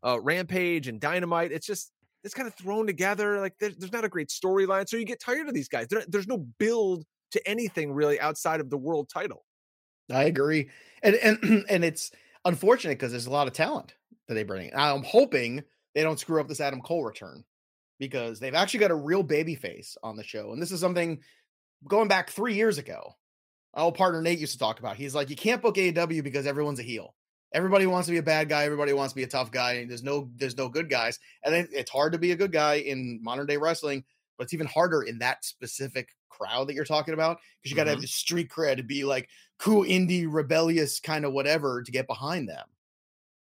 uh, 0.05 0.19
Rampage 0.21 0.87
and 0.87 0.99
Dynamite, 0.99 1.51
it's 1.51 1.65
just 1.65 1.91
it's 2.23 2.35
kind 2.35 2.47
of 2.47 2.53
thrown 2.53 2.85
together. 2.85 3.39
Like 3.39 3.55
there's, 3.59 3.75
there's 3.77 3.91
not 3.91 4.05
a 4.05 4.09
great 4.09 4.29
storyline, 4.29 4.87
so 4.87 4.97
you 4.97 5.05
get 5.05 5.19
tired 5.19 5.47
of 5.47 5.55
these 5.55 5.67
guys. 5.67 5.87
There, 5.87 6.03
there's 6.07 6.27
no 6.27 6.37
build 6.37 7.05
to 7.31 7.49
anything 7.49 7.91
really 7.91 8.19
outside 8.19 8.59
of 8.59 8.69
the 8.69 8.77
world 8.77 9.09
title. 9.09 9.43
I 10.11 10.23
agree, 10.23 10.69
and 11.03 11.15
and 11.15 11.65
and 11.69 11.83
it's 11.83 12.11
unfortunate 12.45 12.97
because 12.97 13.11
there's 13.11 13.27
a 13.27 13.31
lot 13.31 13.47
of 13.47 13.53
talent 13.53 13.95
that 14.27 14.33
they 14.33 14.43
bring. 14.43 14.71
I'm 14.75 15.03
hoping 15.03 15.63
they 15.93 16.03
don't 16.03 16.19
screw 16.19 16.39
up 16.39 16.47
this 16.47 16.61
Adam 16.61 16.81
Cole 16.81 17.03
return 17.03 17.43
because 17.99 18.39
they've 18.39 18.55
actually 18.55 18.79
got 18.79 18.91
a 18.91 18.95
real 18.95 19.23
baby 19.23 19.55
face 19.55 19.97
on 20.03 20.15
the 20.15 20.23
show, 20.23 20.51
and 20.51 20.61
this 20.61 20.71
is 20.71 20.79
something 20.79 21.19
going 21.87 22.07
back 22.07 22.29
three 22.29 22.55
years 22.55 22.77
ago. 22.77 23.15
Our 23.73 23.85
old 23.85 23.95
partner 23.95 24.21
Nate 24.21 24.39
used 24.39 24.53
to 24.53 24.59
talk 24.59 24.79
about. 24.79 24.97
He's 24.97 25.15
like, 25.15 25.29
you 25.29 25.35
can't 25.35 25.61
book 25.61 25.75
AEW 25.75 26.23
because 26.23 26.45
everyone's 26.45 26.79
a 26.79 26.83
heel. 26.83 27.15
Everybody 27.53 27.85
wants 27.85 28.07
to 28.07 28.11
be 28.11 28.17
a 28.17 28.23
bad 28.23 28.49
guy. 28.49 28.63
Everybody 28.63 28.93
wants 28.93 29.13
to 29.13 29.15
be 29.15 29.23
a 29.23 29.27
tough 29.27 29.51
guy. 29.51 29.73
And 29.73 29.89
there's 29.89 30.03
no 30.03 30.29
there's 30.35 30.57
no 30.57 30.69
good 30.69 30.89
guys, 30.89 31.19
and 31.43 31.55
it's 31.71 31.91
hard 31.91 32.13
to 32.13 32.19
be 32.19 32.31
a 32.31 32.35
good 32.35 32.51
guy 32.51 32.75
in 32.75 33.19
modern 33.21 33.45
day 33.45 33.57
wrestling. 33.57 34.03
But 34.37 34.45
it's 34.45 34.53
even 34.53 34.67
harder 34.67 35.03
in 35.03 35.19
that 35.19 35.45
specific 35.45 36.09
crowd 36.31 36.67
that 36.67 36.73
you're 36.73 36.85
talking 36.85 37.13
about 37.13 37.39
because 37.61 37.71
you 37.71 37.75
got 37.75 37.83
to 37.83 37.91
mm-hmm. 37.91 37.97
have 37.97 38.01
the 38.01 38.07
street 38.07 38.49
cred 38.49 38.77
to 38.77 38.83
be 38.83 39.03
like 39.03 39.29
cool 39.59 39.83
indie 39.83 40.25
rebellious 40.27 40.99
kind 40.99 41.25
of 41.25 41.33
whatever 41.33 41.83
to 41.83 41.91
get 41.91 42.07
behind 42.07 42.49
them. 42.49 42.65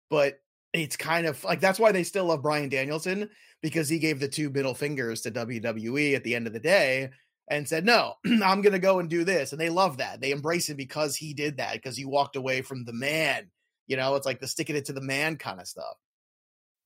But 0.10 0.40
it's 0.74 0.98
kind 0.98 1.26
of 1.26 1.44
like 1.44 1.62
that's 1.62 1.80
why 1.80 1.92
they 1.92 2.04
still 2.04 2.26
love 2.26 2.42
Bryan 2.42 2.70
Danielson 2.70 3.30
because 3.62 3.90
he 3.90 4.00
gave 4.00 4.20
the 4.20 4.28
two 4.28 4.50
middle 4.50 4.74
fingers 4.74 5.22
to 5.22 5.32
WWE 5.32 6.16
at 6.16 6.24
the 6.24 6.36
end 6.36 6.48
of 6.48 6.54
the 6.54 6.60
day 6.60 7.10
and 7.50 7.68
said, 7.68 7.86
"No, 7.86 8.14
I'm 8.26 8.62
going 8.62 8.74
to 8.74 8.80
go 8.80 9.00
and 9.00 9.10
do 9.10 9.24
this." 9.24 9.52
And 9.52 9.62
they 9.62 9.70
love 9.70 9.98
that. 9.98 10.22
They 10.22 10.32
embrace 10.32 10.70
him 10.70 10.78
because 10.78 11.16
he 11.16 11.34
did 11.34 11.58
that 11.58 11.74
because 11.74 11.98
he 11.98 12.06
walked 12.06 12.36
away 12.36 12.62
from 12.62 12.86
the 12.86 12.94
man. 12.94 13.50
You 13.88 13.98
know, 13.98 14.16
it's 14.16 14.26
like 14.26 14.40
the 14.40 14.48
sticking 14.48 14.76
it 14.76 14.86
to 14.86 14.94
the 14.94 15.02
man 15.02 15.38
kind 15.38 15.60
of 15.60 15.68
stuff 15.68 15.96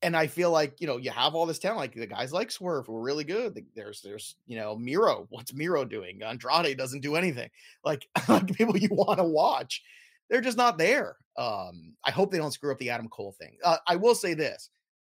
and 0.04 0.16
I 0.16 0.28
feel 0.28 0.52
like 0.52 0.80
you 0.80 0.88
know 0.88 0.98
you 0.98 1.10
have 1.12 1.34
all 1.34 1.46
this 1.46 1.60
talent. 1.60 1.80
Like 1.80 1.96
the 1.96 2.06
guys 2.06 2.34
like 2.34 2.52
Swerve 2.52 2.88
were 2.88 3.02
really 3.02 3.24
good. 3.24 3.66
There's 3.76 4.02
there's 4.02 4.36
you 4.46 4.58
know 4.58 4.76
Miro. 4.76 5.28
What's 5.30 5.54
Miro 5.54 5.86
doing? 5.86 6.22
Andrade 6.22 6.78
doesn't 6.78 7.02
do 7.02 7.16
anything. 7.16 7.50
Like, 7.84 8.08
like 8.28 8.54
people 8.54 8.78
you 8.78 8.90
want 8.92 9.20
to 9.20 9.24
watch. 9.24 9.82
they're 10.30 10.42
just 10.42 10.58
not 10.58 10.78
there. 10.78 11.18
Um, 11.38 11.94
I 12.06 12.12
hope 12.12 12.32
they 12.32 12.38
don't 12.38 12.52
screw 12.52 12.72
up 12.72 12.78
the 12.78 12.90
Adam 12.90 13.10
Cole 13.10 13.36
thing. 13.40 13.58
Uh, 13.64 13.78
I 13.88 13.96
will 13.96 14.16
say 14.16 14.34
this: 14.34 14.70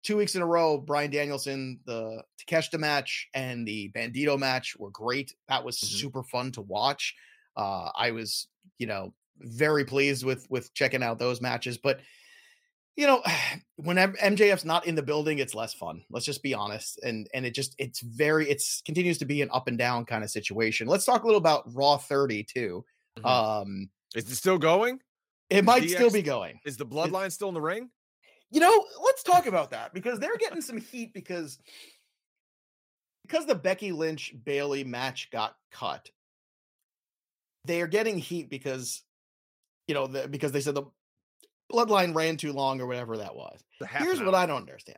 two 0.03 0.17
weeks 0.17 0.35
in 0.35 0.41
a 0.41 0.47
row, 0.47 0.77
Bryan 0.77 1.11
Danielson, 1.11 1.79
the 1.85 2.21
Takeshita 2.39 2.79
match 2.79 3.27
and 3.33 3.67
the 3.67 3.91
Bandito 3.95 4.37
match 4.37 4.75
were 4.77 4.91
great. 4.91 5.33
That 5.49 5.65
was 5.65 5.77
mm-hmm. 5.77 5.97
super 5.97 6.23
fun 6.23 6.51
to 6.53 6.61
watch. 6.61 7.15
Uh, 7.57 7.89
I 7.95 8.11
was, 8.11 8.47
you 8.77 8.87
know, 8.87 9.13
very 9.39 9.83
pleased 9.83 10.23
with 10.23 10.45
with 10.49 10.73
checking 10.73 11.03
out 11.03 11.19
those 11.19 11.41
matches, 11.41 11.77
but 11.77 11.99
you 12.95 13.07
know, 13.07 13.21
when 13.77 13.97
MJF's 13.97 14.65
not 14.65 14.87
in 14.87 14.95
the 14.95 15.03
building, 15.03 15.39
it's 15.39 15.55
less 15.55 15.73
fun. 15.73 16.03
Let's 16.09 16.25
just 16.25 16.43
be 16.43 16.53
honest. 16.53 16.99
And 17.03 17.27
and 17.33 17.45
it 17.45 17.53
just 17.53 17.75
it's 17.77 17.99
very 17.99 18.49
it's 18.49 18.81
continues 18.81 19.17
to 19.19 19.25
be 19.25 19.41
an 19.41 19.49
up 19.51 19.67
and 19.67 19.77
down 19.77 20.05
kind 20.05 20.23
of 20.23 20.29
situation. 20.29 20.87
Let's 20.87 21.05
talk 21.05 21.23
a 21.23 21.25
little 21.25 21.39
about 21.39 21.73
Raw 21.73 21.97
30 21.97 22.43
too. 22.43 22.85
Mm-hmm. 23.17 23.25
Um 23.25 23.89
is 24.15 24.31
it 24.31 24.35
still 24.35 24.57
going? 24.57 24.99
It 25.49 25.65
might 25.65 25.83
DX, 25.83 25.89
still 25.89 26.11
be 26.11 26.21
going. 26.21 26.59
Is 26.65 26.77
the 26.77 26.85
bloodline 26.85 27.31
still 27.31 27.49
in 27.49 27.53
the 27.53 27.61
ring? 27.61 27.89
You 28.51 28.61
know, 28.61 28.85
let's 29.03 29.23
talk 29.23 29.47
about 29.47 29.71
that 29.71 29.93
because 29.93 30.19
they're 30.19 30.37
getting 30.37 30.61
some 30.61 30.77
heat 30.77 31.13
because 31.13 31.59
because 33.23 33.45
the 33.45 33.55
Becky 33.55 33.91
Lynch 33.91 34.33
Bayley 34.43 34.83
match 34.83 35.29
got 35.31 35.55
cut. 35.71 36.09
They 37.65 37.81
are 37.81 37.87
getting 37.87 38.17
heat 38.17 38.49
because 38.49 39.01
you 39.87 39.93
know, 39.93 40.07
the, 40.07 40.27
because 40.27 40.51
they 40.51 40.61
said 40.61 40.75
the 40.75 40.85
bloodline 41.71 42.15
ran 42.15 42.37
too 42.37 42.53
long 42.53 42.79
or 42.79 42.87
whatever 42.87 43.17
that 43.17 43.35
was. 43.35 43.63
Here's 43.89 44.21
what 44.21 44.35
I 44.35 44.45
don't 44.45 44.61
understand. 44.61 44.97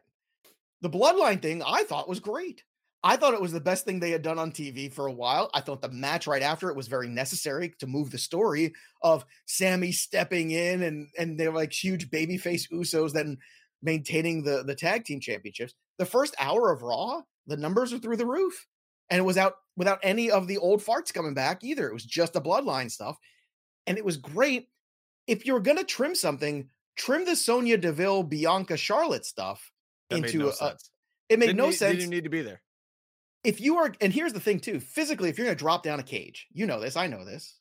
The 0.81 0.89
bloodline 0.89 1.41
thing 1.41 1.63
I 1.65 1.83
thought 1.83 2.09
was 2.09 2.19
great. 2.19 2.63
I 3.03 3.15
thought 3.15 3.33
it 3.33 3.41
was 3.41 3.51
the 3.51 3.61
best 3.61 3.85
thing 3.85 3.99
they 3.99 4.11
had 4.11 4.21
done 4.21 4.39
on 4.39 4.51
TV 4.51 4.91
for 4.91 5.07
a 5.07 5.13
while. 5.13 5.49
I 5.53 5.61
thought 5.61 5.81
the 5.81 5.89
match 5.89 6.27
right 6.27 6.41
after 6.41 6.69
it 6.69 6.75
was 6.75 6.87
very 6.87 7.07
necessary 7.07 7.73
to 7.79 7.87
move 7.87 8.11
the 8.11 8.17
story 8.17 8.73
of 9.01 9.25
Sami 9.45 9.91
stepping 9.91 10.51
in 10.51 10.83
and 10.83 11.07
and 11.17 11.39
they're 11.39 11.51
like 11.51 11.71
huge 11.71 12.09
babyface 12.09 12.69
Usos 12.71 13.13
then 13.13 13.37
maintaining 13.81 14.43
the 14.43 14.63
the 14.63 14.75
tag 14.75 15.05
team 15.05 15.19
championships. 15.19 15.73
The 15.97 16.05
first 16.05 16.35
hour 16.39 16.71
of 16.71 16.81
Raw, 16.81 17.21
the 17.45 17.57
numbers 17.57 17.93
are 17.93 17.99
through 17.99 18.17
the 18.17 18.25
roof, 18.25 18.67
and 19.09 19.19
it 19.19 19.23
was 19.23 19.37
out 19.37 19.55
without 19.75 19.99
any 20.03 20.31
of 20.31 20.47
the 20.47 20.57
old 20.57 20.81
farts 20.81 21.13
coming 21.13 21.33
back 21.33 21.63
either. 21.63 21.87
It 21.87 21.93
was 21.93 22.05
just 22.05 22.33
the 22.33 22.41
bloodline 22.41 22.91
stuff, 22.91 23.17
and 23.85 23.97
it 23.97 24.05
was 24.05 24.17
great 24.17 24.69
if 25.27 25.45
you're 25.45 25.59
going 25.59 25.77
to 25.77 25.83
trim 25.83 26.15
something, 26.15 26.69
trim 26.95 27.25
the 27.25 27.35
Sonya 27.35 27.77
Deville, 27.77 28.23
Bianca, 28.23 28.77
Charlotte 28.77 29.25
stuff 29.25 29.71
that 30.09 30.17
into 30.17 30.39
no 30.39 30.53
a. 30.59 30.77
It 31.29 31.39
made 31.39 31.47
didn't 31.47 31.57
no 31.57 31.71
sense. 31.71 31.97
Didn't 31.97 32.09
need 32.09 32.23
to 32.23 32.29
be 32.29 32.41
there. 32.41 32.61
If 33.43 33.61
you 33.61 33.77
are, 33.77 33.93
and 34.01 34.11
here's 34.11 34.33
the 34.33 34.39
thing 34.39 34.59
too: 34.59 34.79
physically, 34.79 35.29
if 35.29 35.37
you're 35.37 35.45
going 35.45 35.57
to 35.57 35.63
drop 35.63 35.83
down 35.83 35.99
a 35.99 36.03
cage, 36.03 36.47
you 36.51 36.65
know 36.65 36.79
this. 36.79 36.95
I 36.95 37.07
know 37.07 37.25
this. 37.25 37.59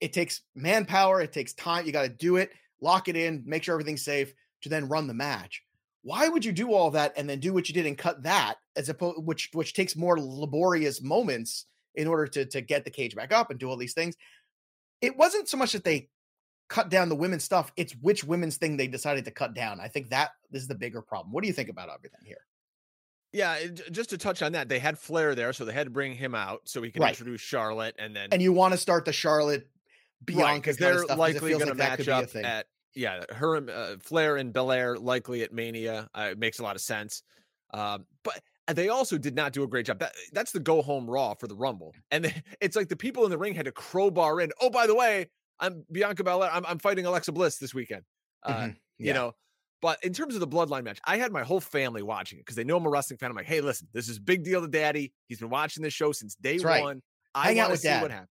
It 0.00 0.12
takes 0.12 0.42
manpower. 0.54 1.20
It 1.20 1.32
takes 1.32 1.54
time. 1.54 1.86
You 1.86 1.92
got 1.92 2.02
to 2.02 2.08
do 2.08 2.36
it, 2.36 2.50
lock 2.80 3.08
it 3.08 3.16
in, 3.16 3.44
make 3.46 3.62
sure 3.62 3.74
everything's 3.74 4.04
safe 4.04 4.34
to 4.62 4.68
then 4.68 4.88
run 4.88 5.06
the 5.06 5.14
match. 5.14 5.62
Why 6.02 6.28
would 6.28 6.44
you 6.44 6.52
do 6.52 6.72
all 6.72 6.90
that 6.92 7.14
and 7.16 7.28
then 7.28 7.40
do 7.40 7.52
what 7.52 7.68
you 7.68 7.74
did 7.74 7.86
and 7.86 7.96
cut 7.96 8.24
that 8.24 8.56
as 8.76 8.88
opposed, 8.88 9.24
which 9.24 9.50
which 9.52 9.74
takes 9.74 9.96
more 9.96 10.20
laborious 10.20 11.02
moments 11.02 11.66
in 11.94 12.06
order 12.06 12.26
to 12.26 12.44
to 12.46 12.60
get 12.60 12.84
the 12.84 12.90
cage 12.90 13.16
back 13.16 13.32
up 13.32 13.50
and 13.50 13.58
do 13.58 13.68
all 13.68 13.76
these 13.76 13.94
things? 13.94 14.16
It 15.00 15.16
wasn't 15.16 15.48
so 15.48 15.56
much 15.56 15.72
that 15.72 15.84
they 15.84 16.08
cut 16.68 16.88
down 16.88 17.08
the 17.08 17.16
women's 17.16 17.44
stuff. 17.44 17.72
It's 17.76 17.92
which 18.00 18.24
women's 18.24 18.56
thing 18.56 18.76
they 18.76 18.86
decided 18.88 19.24
to 19.26 19.30
cut 19.30 19.54
down. 19.54 19.80
I 19.80 19.88
think 19.88 20.10
that 20.10 20.30
is 20.52 20.66
the 20.66 20.74
bigger 20.74 21.02
problem. 21.02 21.32
What 21.32 21.42
do 21.42 21.48
you 21.48 21.52
think 21.52 21.68
about 21.68 21.88
everything 21.88 22.20
here? 22.24 22.44
Yeah, 23.32 23.58
just 23.90 24.10
to 24.10 24.18
touch 24.18 24.42
on 24.42 24.52
that, 24.52 24.68
they 24.68 24.78
had 24.78 24.98
Flair 24.98 25.34
there, 25.34 25.52
so 25.52 25.64
they 25.64 25.72
had 25.72 25.84
to 25.84 25.90
bring 25.90 26.14
him 26.14 26.34
out 26.34 26.62
so 26.64 26.80
he 26.80 26.90
could 26.90 27.02
right. 27.02 27.10
introduce 27.10 27.40
Charlotte, 27.40 27.94
and 27.98 28.16
then 28.16 28.28
and 28.32 28.40
you 28.40 28.52
want 28.52 28.72
to 28.72 28.78
start 28.78 29.04
the 29.04 29.12
Charlotte 29.12 29.68
Bianca 30.24 30.70
right, 30.70 30.78
they're 30.78 31.04
likely 31.04 31.50
going 31.50 31.60
like 31.60 31.68
to 31.68 31.74
match 31.74 32.08
up 32.08 32.34
at 32.36 32.66
yeah, 32.94 33.24
her 33.34 33.56
uh, 33.56 33.96
Flair 34.00 34.36
and 34.36 34.52
Belair 34.52 34.96
likely 34.96 35.42
at 35.42 35.52
Mania. 35.52 36.08
Uh, 36.14 36.28
it 36.30 36.38
makes 36.38 36.60
a 36.60 36.62
lot 36.62 36.76
of 36.76 36.82
sense, 36.82 37.22
um, 37.74 38.06
but 38.22 38.40
they 38.72 38.88
also 38.88 39.18
did 39.18 39.36
not 39.36 39.52
do 39.52 39.62
a 39.62 39.66
great 39.66 39.84
job. 39.86 39.98
That, 39.98 40.12
that's 40.32 40.52
the 40.52 40.60
go 40.60 40.80
home 40.80 41.08
Raw 41.08 41.34
for 41.34 41.46
the 41.46 41.54
Rumble, 41.54 41.94
and 42.10 42.24
they, 42.24 42.34
it's 42.60 42.74
like 42.74 42.88
the 42.88 42.96
people 42.96 43.24
in 43.24 43.30
the 43.30 43.38
ring 43.38 43.54
had 43.54 43.66
to 43.66 43.72
crowbar 43.72 44.40
in. 44.40 44.50
Oh, 44.60 44.70
by 44.70 44.86
the 44.86 44.94
way, 44.94 45.28
I'm 45.60 45.84
Bianca 45.90 46.24
Belair. 46.24 46.50
I'm, 46.52 46.66
I'm 46.66 46.78
fighting 46.78 47.06
Alexa 47.06 47.32
Bliss 47.32 47.56
this 47.56 47.74
weekend. 47.74 48.02
Uh, 48.42 48.54
mm-hmm. 48.54 48.70
yeah. 48.98 49.06
You 49.06 49.14
know, 49.14 49.34
but 49.82 50.02
in 50.02 50.12
terms 50.12 50.34
of 50.34 50.40
the 50.40 50.48
bloodline 50.48 50.84
match, 50.84 50.98
I 51.04 51.18
had 51.18 51.32
my 51.32 51.42
whole 51.42 51.60
family 51.60 52.02
watching 52.02 52.38
it 52.38 52.42
because 52.42 52.56
they 52.56 52.64
know 52.64 52.76
I'm 52.76 52.86
a 52.86 52.90
wrestling 52.90 53.18
fan. 53.18 53.30
I'm 53.30 53.36
like, 53.36 53.46
hey, 53.46 53.60
listen, 53.60 53.88
this 53.92 54.08
is 54.08 54.18
big 54.18 54.42
deal 54.42 54.62
to 54.62 54.68
daddy. 54.68 55.12
He's 55.28 55.38
been 55.38 55.50
watching 55.50 55.82
this 55.82 55.92
show 55.92 56.12
since 56.12 56.34
day 56.34 56.58
one. 56.58 57.02
I 57.34 57.54
want 57.54 57.72
to 57.72 57.76
see 57.76 57.88
dad. 57.88 58.02
what 58.02 58.10
happens. 58.10 58.30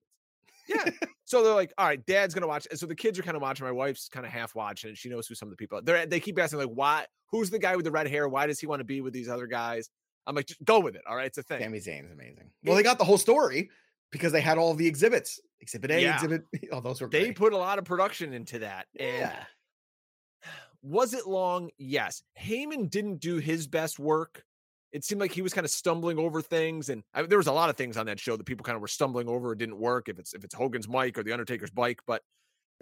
Yeah. 0.67 0.89
so 1.25 1.43
they're 1.43 1.53
like, 1.53 1.73
all 1.77 1.85
right, 1.85 2.03
dad's 2.05 2.33
gonna 2.33 2.47
watch. 2.47 2.67
And 2.69 2.79
so 2.79 2.87
the 2.87 2.95
kids 2.95 3.19
are 3.19 3.23
kind 3.23 3.35
of 3.35 3.41
watching. 3.41 3.65
My 3.65 3.71
wife's 3.71 4.09
kind 4.09 4.25
of 4.25 4.31
half 4.31 4.55
watching, 4.55 4.89
and 4.89 4.97
she 4.97 5.09
knows 5.09 5.27
who 5.27 5.35
some 5.35 5.47
of 5.47 5.51
the 5.51 5.57
people 5.57 5.77
are. 5.77 5.81
They're, 5.81 6.05
they 6.05 6.19
keep 6.19 6.39
asking, 6.39 6.59
like, 6.59 6.69
why? 6.69 7.05
Who's 7.31 7.49
the 7.49 7.59
guy 7.59 7.75
with 7.75 7.85
the 7.85 7.91
red 7.91 8.07
hair? 8.07 8.27
Why 8.27 8.47
does 8.47 8.59
he 8.59 8.67
want 8.67 8.79
to 8.79 8.85
be 8.85 9.01
with 9.01 9.13
these 9.13 9.29
other 9.29 9.47
guys? 9.47 9.89
I'm 10.27 10.35
like, 10.35 10.47
just 10.47 10.63
go 10.63 10.79
with 10.79 10.95
it. 10.95 11.03
All 11.07 11.15
right, 11.15 11.27
it's 11.27 11.37
a 11.37 11.43
thing. 11.43 11.61
Sami 11.61 11.79
Zayn's 11.79 12.11
amazing. 12.11 12.49
Well, 12.63 12.75
they 12.75 12.83
got 12.83 12.97
the 12.97 13.03
whole 13.03 13.19
story 13.19 13.69
because 14.15 14.31
they 14.31 14.41
had 14.41 14.57
all 14.57 14.73
the 14.73 14.87
exhibits. 14.87 15.41
Exhibit 15.59 15.91
A, 15.91 16.01
yeah. 16.01 16.15
exhibit. 16.15 16.43
Oh, 16.71 16.79
those 16.79 17.01
were. 17.01 17.09
They 17.09 17.31
put 17.33 17.51
a 17.51 17.57
lot 17.57 17.79
of 17.79 17.85
production 17.85 18.33
into 18.33 18.59
that. 18.59 18.87
Yeah. 18.93 19.35
was 20.81 21.13
it 21.13 21.27
long? 21.27 21.69
Yes. 21.77 22.23
Heyman 22.39 22.89
didn't 22.89 23.19
do 23.19 23.37
his 23.37 23.67
best 23.67 23.99
work. 23.99 24.43
It 24.93 25.03
seemed 25.03 25.19
like 25.19 25.33
he 25.33 25.41
was 25.41 25.53
kind 25.53 25.65
of 25.65 25.71
stumbling 25.71 26.17
over 26.17 26.41
things, 26.41 26.87
and 26.87 27.03
I, 27.13 27.23
there 27.23 27.37
was 27.37 27.47
a 27.47 27.51
lot 27.51 27.69
of 27.69 27.75
things 27.75 27.97
on 27.97 28.05
that 28.05 28.17
show 28.17 28.37
that 28.37 28.45
people 28.45 28.63
kind 28.63 28.77
of 28.77 28.81
were 28.81 28.87
stumbling 28.87 29.27
over. 29.27 29.51
It 29.51 29.59
didn't 29.59 29.77
work. 29.77 30.07
If 30.07 30.19
it's 30.19 30.33
if 30.33 30.45
it's 30.45 30.55
Hogan's 30.55 30.87
mic 30.87 31.17
or 31.17 31.23
the 31.23 31.33
Undertaker's 31.33 31.71
bike, 31.71 31.99
but 32.07 32.21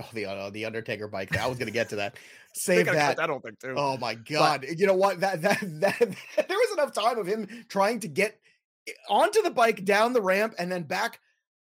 Oh, 0.01 0.09
the 0.11 0.25
uh, 0.25 0.49
the 0.49 0.65
Undertaker 0.65 1.07
bike. 1.07 1.37
I 1.37 1.47
was 1.47 1.57
going 1.57 1.67
to 1.67 1.73
get 1.73 1.89
to 1.89 1.97
that. 1.97 2.15
Save 2.55 2.87
that. 2.87 3.19
I 3.19 3.27
don't 3.27 3.43
think 3.43 3.59
too. 3.59 3.75
Oh 3.77 3.97
my 3.97 4.15
god! 4.15 4.61
But, 4.67 4.79
you 4.79 4.87
know 4.87 4.95
what? 4.95 5.19
That, 5.19 5.41
that 5.43 5.59
that 5.61 5.99
that 6.35 6.47
there 6.47 6.57
was 6.57 6.73
enough 6.73 6.93
time 6.93 7.19
of 7.19 7.27
him 7.27 7.47
trying 7.69 7.99
to 7.99 8.07
get 8.07 8.39
onto 9.09 9.41
the 9.41 9.51
bike, 9.51 9.85
down 9.85 10.13
the 10.13 10.21
ramp, 10.21 10.53
and 10.57 10.71
then 10.71 10.83
back 10.83 11.19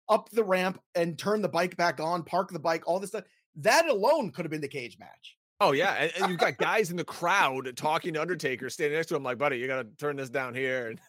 up 0.09 0.29
the 0.31 0.43
ramp 0.43 0.79
and 0.95 1.17
turn 1.17 1.41
the 1.41 1.49
bike 1.49 1.77
back 1.77 1.99
on, 1.99 2.23
park 2.23 2.51
the 2.51 2.59
bike, 2.59 2.83
all 2.87 2.99
this 2.99 3.11
stuff. 3.11 3.23
That 3.57 3.87
alone 3.87 4.31
could 4.31 4.45
have 4.45 4.51
been 4.51 4.61
the 4.61 4.67
cage 4.67 4.97
match. 4.99 5.37
Oh 5.59 5.71
yeah, 5.71 5.93
and, 5.93 6.11
and 6.19 6.29
you've 6.29 6.39
got 6.39 6.57
guys 6.57 6.91
in 6.91 6.97
the 6.97 7.05
crowd 7.05 7.71
talking 7.77 8.13
to 8.15 8.21
Undertaker, 8.21 8.69
standing 8.69 8.97
next 8.97 9.07
to 9.07 9.15
him, 9.15 9.23
like, 9.23 9.37
"Buddy, 9.37 9.57
you 9.57 9.67
got 9.67 9.83
to 9.83 9.87
turn 9.97 10.15
this 10.15 10.29
down 10.29 10.53
here." 10.53 10.95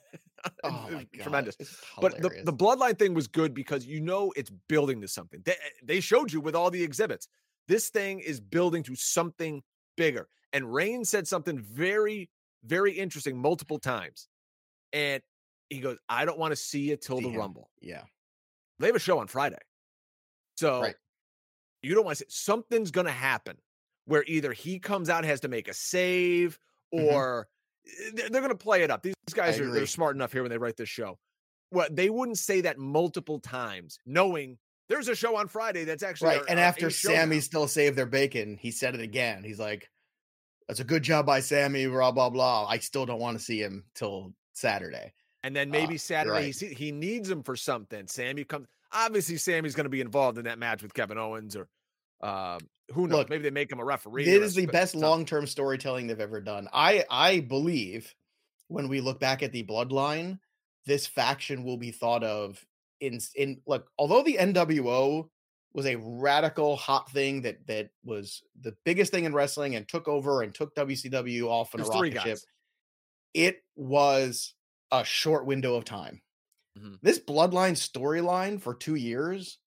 Oh 0.63 0.89
my 0.91 0.91
God, 0.91 1.23
tremendous. 1.23 1.57
But 2.03 2.21
the, 2.21 2.29
the 2.45 2.53
bloodline 2.53 2.99
thing 2.99 3.15
was 3.15 3.27
good 3.27 3.55
because 3.55 3.87
you 3.87 4.03
know 4.03 4.31
it's 4.37 4.51
building 4.69 5.01
to 5.01 5.09
something. 5.09 5.41
They, 5.43 5.55
they 5.83 6.01
showed 6.01 6.31
you 6.31 6.43
with 6.43 6.55
all 6.55 6.71
the 6.71 6.83
exhibits. 6.83 7.29
This 7.67 7.89
thing 7.89 8.21
is 8.21 8.41
building 8.41 8.83
to 8.83 8.95
something 8.95 9.63
bigger. 9.97 10.29
And 10.53 10.73
Reign 10.73 11.05
said 11.07 11.27
something 11.27 11.59
very, 11.59 12.29
very 12.63 12.93
interesting 12.93 13.39
multiple 13.39 13.79
times. 13.79 14.29
And 14.93 15.23
he 15.71 15.81
goes, 15.81 15.99
I 16.09 16.25
don't 16.25 16.39
want 16.39 16.53
to 16.53 16.57
see 16.57 16.91
it 16.91 17.03
till 17.03 17.19
see 17.19 17.25
the 17.25 17.31
him. 17.31 17.41
Rumble. 17.41 17.71
Yeah. 17.81 18.03
They 18.79 18.87
have 18.87 18.97
a 18.97 19.01
show 19.01 19.19
on 19.19 19.27
Friday. 19.27 19.59
So 20.57 20.83
right. 20.83 20.95
you 21.83 21.95
don't 21.95 22.05
want 22.05 22.19
to 22.19 22.25
say 22.25 22.29
something's 22.29 22.91
going 22.91 23.07
to 23.07 23.13
happen 23.13 23.57
where 24.07 24.25
either 24.27 24.53
he 24.53 24.79
comes 24.79 25.09
out 25.09 25.25
has 25.25 25.41
to 25.41 25.49
make 25.49 25.69
a 25.69 25.75
save 25.75 26.59
mm-hmm. 26.95 27.07
or 27.07 27.49
mm-hmm. 27.89 28.33
they're 28.33 28.41
going 28.41 28.49
to 28.51 28.57
play 28.57 28.83
it 28.83 28.91
up. 28.91 29.03
These 29.03 29.15
guys 29.33 29.59
are 29.59 29.71
they're 29.71 29.87
smart 29.87 30.17
enough 30.17 30.33
here 30.33 30.43
when 30.43 30.51
they 30.51 30.59
write 30.59 30.77
this 30.77 30.89
show. 30.89 31.19
Well, 31.71 31.89
they 31.91 32.11
wouldn't 32.11 32.39
say 32.39 32.61
that 32.63 32.79
multiple 32.79 33.41
times, 33.41 33.99
knowing 34.07 34.59
there's 34.89 35.09
a 35.09 35.15
show 35.15 35.37
on 35.37 35.49
Friday 35.49 35.85
that's 35.85 36.03
actually 36.03 36.29
right. 36.29 36.41
Our, 36.41 36.47
and 36.49 36.61
after 36.61 36.91
Sami 36.91 37.41
still 37.41 37.67
saved 37.67 37.97
their 37.97 38.07
bacon, 38.07 38.59
he 38.61 38.71
said 38.71 38.95
it 38.95 39.01
again. 39.01 39.43
He's 39.43 39.59
like, 39.59 39.91
"That's 40.69 40.81
a 40.81 40.85
good 40.85 41.03
job 41.03 41.27
by 41.27 41.41
Sami." 41.41 41.87
Blah 41.87 42.13
blah 42.13 42.31
blah. 42.31 42.67
I 42.69 42.79
still 42.79 43.07
don't 43.07 43.19
want 43.19 43.39
to 43.39 43.45
see 43.45 43.59
him 43.59 43.85
till 43.95 44.35
Saturday. 44.53 45.15
And 45.45 45.55
then 45.55 45.71
maybe 45.71 45.97
uh, 45.97 45.99
Saturday 45.99 46.47
right. 46.47 46.57
he, 46.57 46.69
he 46.69 46.91
needs 46.91 47.31
him 47.31 47.43
for 47.43 47.55
something. 47.55 48.07
Sami 48.07 48.45
comes. 48.45 48.67
Obviously, 48.91 49.37
Sami's 49.37 49.75
going 49.75 49.85
to 49.85 49.91
be 49.91 50.01
involved 50.01 50.39
in 50.39 50.45
that 50.45 50.59
match 50.59 50.83
with 50.83 50.95
Kevin 50.95 51.19
Owens, 51.19 51.55
or 51.55 51.69
um, 52.23 52.61
who 52.95 53.07
knows? 53.07 53.19
Look, 53.19 53.31
maybe 53.31 53.43
they 53.43 53.51
make 53.51 53.71
him 53.71 53.79
a 53.79 53.85
referee. 53.85 54.25
It 54.25 54.43
is 54.43 54.55
the 54.55 54.65
best 54.65 54.95
long 54.95 55.27
term 55.27 55.47
storytelling 55.47 56.07
they've 56.07 56.19
ever 56.19 56.41
done. 56.41 56.69
I 56.73 57.05
I 57.11 57.41
believe 57.41 58.15
when 58.69 58.89
we 58.89 59.03
look 59.03 59.21
back 59.21 59.43
at 59.43 59.53
the 59.53 59.65
bloodline, 59.65 60.39
this 60.87 61.07
faction 61.07 61.63
will 61.63 61.77
be 61.77 61.91
thought 61.91 62.25
of 62.25 62.65
in 63.01 63.21
in 63.37 63.61
look. 63.67 63.91
Although 63.99 64.23
the 64.23 64.39
NWO 64.41 65.29
was 65.75 65.85
a 65.87 65.97
radical 65.97 66.77
hot 66.77 67.11
thing 67.11 67.43
that 67.43 67.67
that 67.67 67.91
was 68.03 68.43
the 68.63 68.75
biggest 68.87 69.13
thing 69.13 69.25
in 69.25 69.35
wrestling 69.35 69.77
and 69.77 69.87
took 69.87 70.09
over 70.09 70.41
and 70.41 70.55
took 70.55 70.75
WCW 70.75 71.49
off 71.49 71.75
on 71.75 71.83
a 71.83 71.85
rocket 71.85 72.23
ship. 72.23 72.39
It 73.35 73.63
was 73.77 74.54
a 74.91 75.05
short 75.05 75.47
window 75.47 75.75
of 75.75 75.85
time. 75.85 76.21
Mm-hmm. 76.79 76.95
This 77.03 77.19
bloodline 77.19 77.73
storyline 77.73 78.61
for 78.61 78.75
two 78.75 78.97
years 78.97 79.59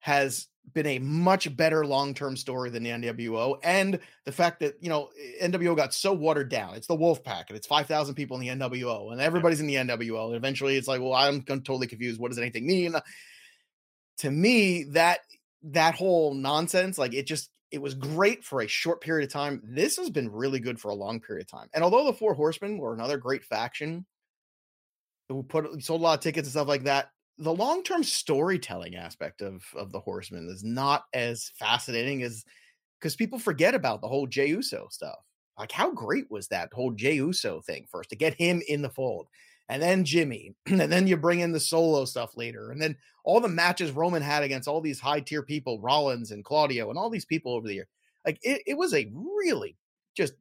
has 0.00 0.48
been 0.72 0.86
a 0.86 0.98
much 0.98 1.54
better 1.56 1.84
long-term 1.84 2.36
story 2.36 2.70
than 2.70 2.82
the 2.82 2.90
NWO 2.90 3.58
and 3.62 3.98
the 4.24 4.32
fact 4.32 4.60
that 4.60 4.76
you 4.80 4.88
know 4.88 5.10
NWO 5.42 5.76
got 5.76 5.92
so 5.92 6.12
watered 6.12 6.48
down. 6.48 6.74
It's 6.74 6.86
the 6.86 6.94
Wolf 6.94 7.22
Pack 7.24 7.46
and 7.48 7.56
it's 7.56 7.66
5,000 7.66 8.14
people 8.14 8.38
in 8.38 8.42
the 8.42 8.66
NWO 8.66 9.12
and 9.12 9.20
everybody's 9.20 9.60
yeah. 9.60 9.80
in 9.80 9.88
the 9.88 9.94
NWO 9.96 10.26
and 10.26 10.36
eventually 10.36 10.76
it's 10.76 10.88
like 10.88 11.00
well 11.00 11.14
I'm 11.14 11.42
totally 11.42 11.86
confused 11.86 12.20
what 12.20 12.30
does 12.30 12.38
anything 12.38 12.66
mean? 12.66 12.94
To 14.18 14.30
me 14.30 14.84
that 14.92 15.20
that 15.62 15.94
whole 15.94 16.34
nonsense 16.34 16.98
like 16.98 17.14
it 17.14 17.26
just 17.26 17.50
it 17.70 17.80
was 17.80 17.94
great 17.94 18.44
for 18.44 18.62
a 18.62 18.66
short 18.66 19.00
period 19.00 19.26
of 19.26 19.32
time. 19.32 19.62
This 19.64 19.96
has 19.96 20.10
been 20.10 20.30
really 20.30 20.60
good 20.60 20.80
for 20.80 20.90
a 20.90 20.94
long 20.94 21.20
period 21.20 21.42
of 21.44 21.50
time. 21.50 21.68
And 21.72 21.84
although 21.84 22.04
the 22.04 22.12
Four 22.12 22.34
Horsemen 22.34 22.78
were 22.78 22.94
another 22.94 23.16
great 23.16 23.44
faction, 23.44 24.04
who 25.34 25.42
put 25.42 25.82
sold 25.82 26.00
a 26.00 26.04
lot 26.04 26.18
of 26.18 26.22
tickets 26.22 26.46
and 26.46 26.52
stuff 26.52 26.68
like 26.68 26.84
that, 26.84 27.10
the 27.38 27.54
long 27.54 27.82
term 27.82 28.02
storytelling 28.02 28.96
aspect 28.96 29.42
of 29.42 29.64
of 29.74 29.92
the 29.92 30.00
Horsemen 30.00 30.48
is 30.48 30.64
not 30.64 31.04
as 31.14 31.50
fascinating 31.58 32.22
as 32.22 32.44
because 32.98 33.16
people 33.16 33.38
forget 33.38 33.74
about 33.74 34.02
the 34.02 34.08
whole 34.08 34.26
Jey 34.26 34.46
Uso 34.48 34.88
stuff. 34.90 35.18
Like, 35.58 35.72
how 35.72 35.92
great 35.92 36.30
was 36.30 36.48
that 36.48 36.72
whole 36.72 36.92
Jey 36.92 37.14
Uso 37.14 37.60
thing 37.60 37.86
first 37.90 38.10
to 38.10 38.16
get 38.16 38.34
him 38.34 38.62
in 38.68 38.82
the 38.82 38.90
fold? 38.90 39.28
and 39.70 39.80
then 39.80 40.04
Jimmy, 40.04 40.52
and 40.66 40.80
then 40.80 41.06
you 41.06 41.16
bring 41.16 41.40
in 41.40 41.52
the 41.52 41.60
solo 41.60 42.04
stuff 42.04 42.36
later, 42.36 42.70
and 42.72 42.82
then 42.82 42.96
all 43.24 43.40
the 43.40 43.48
matches 43.48 43.92
Roman 43.92 44.20
had 44.20 44.42
against 44.42 44.68
all 44.68 44.80
these 44.80 45.00
high 45.00 45.20
tier 45.20 45.42
people, 45.42 45.80
Rollins 45.80 46.32
and 46.32 46.44
Claudio, 46.44 46.90
and 46.90 46.98
all 46.98 47.08
these 47.08 47.24
people 47.24 47.54
over 47.54 47.66
the 47.66 47.74
year. 47.74 47.88
Like 48.26 48.38
it, 48.42 48.62
it 48.66 48.76
was 48.76 48.92
a 48.92 49.10
really 49.14 49.78
just 50.14 50.34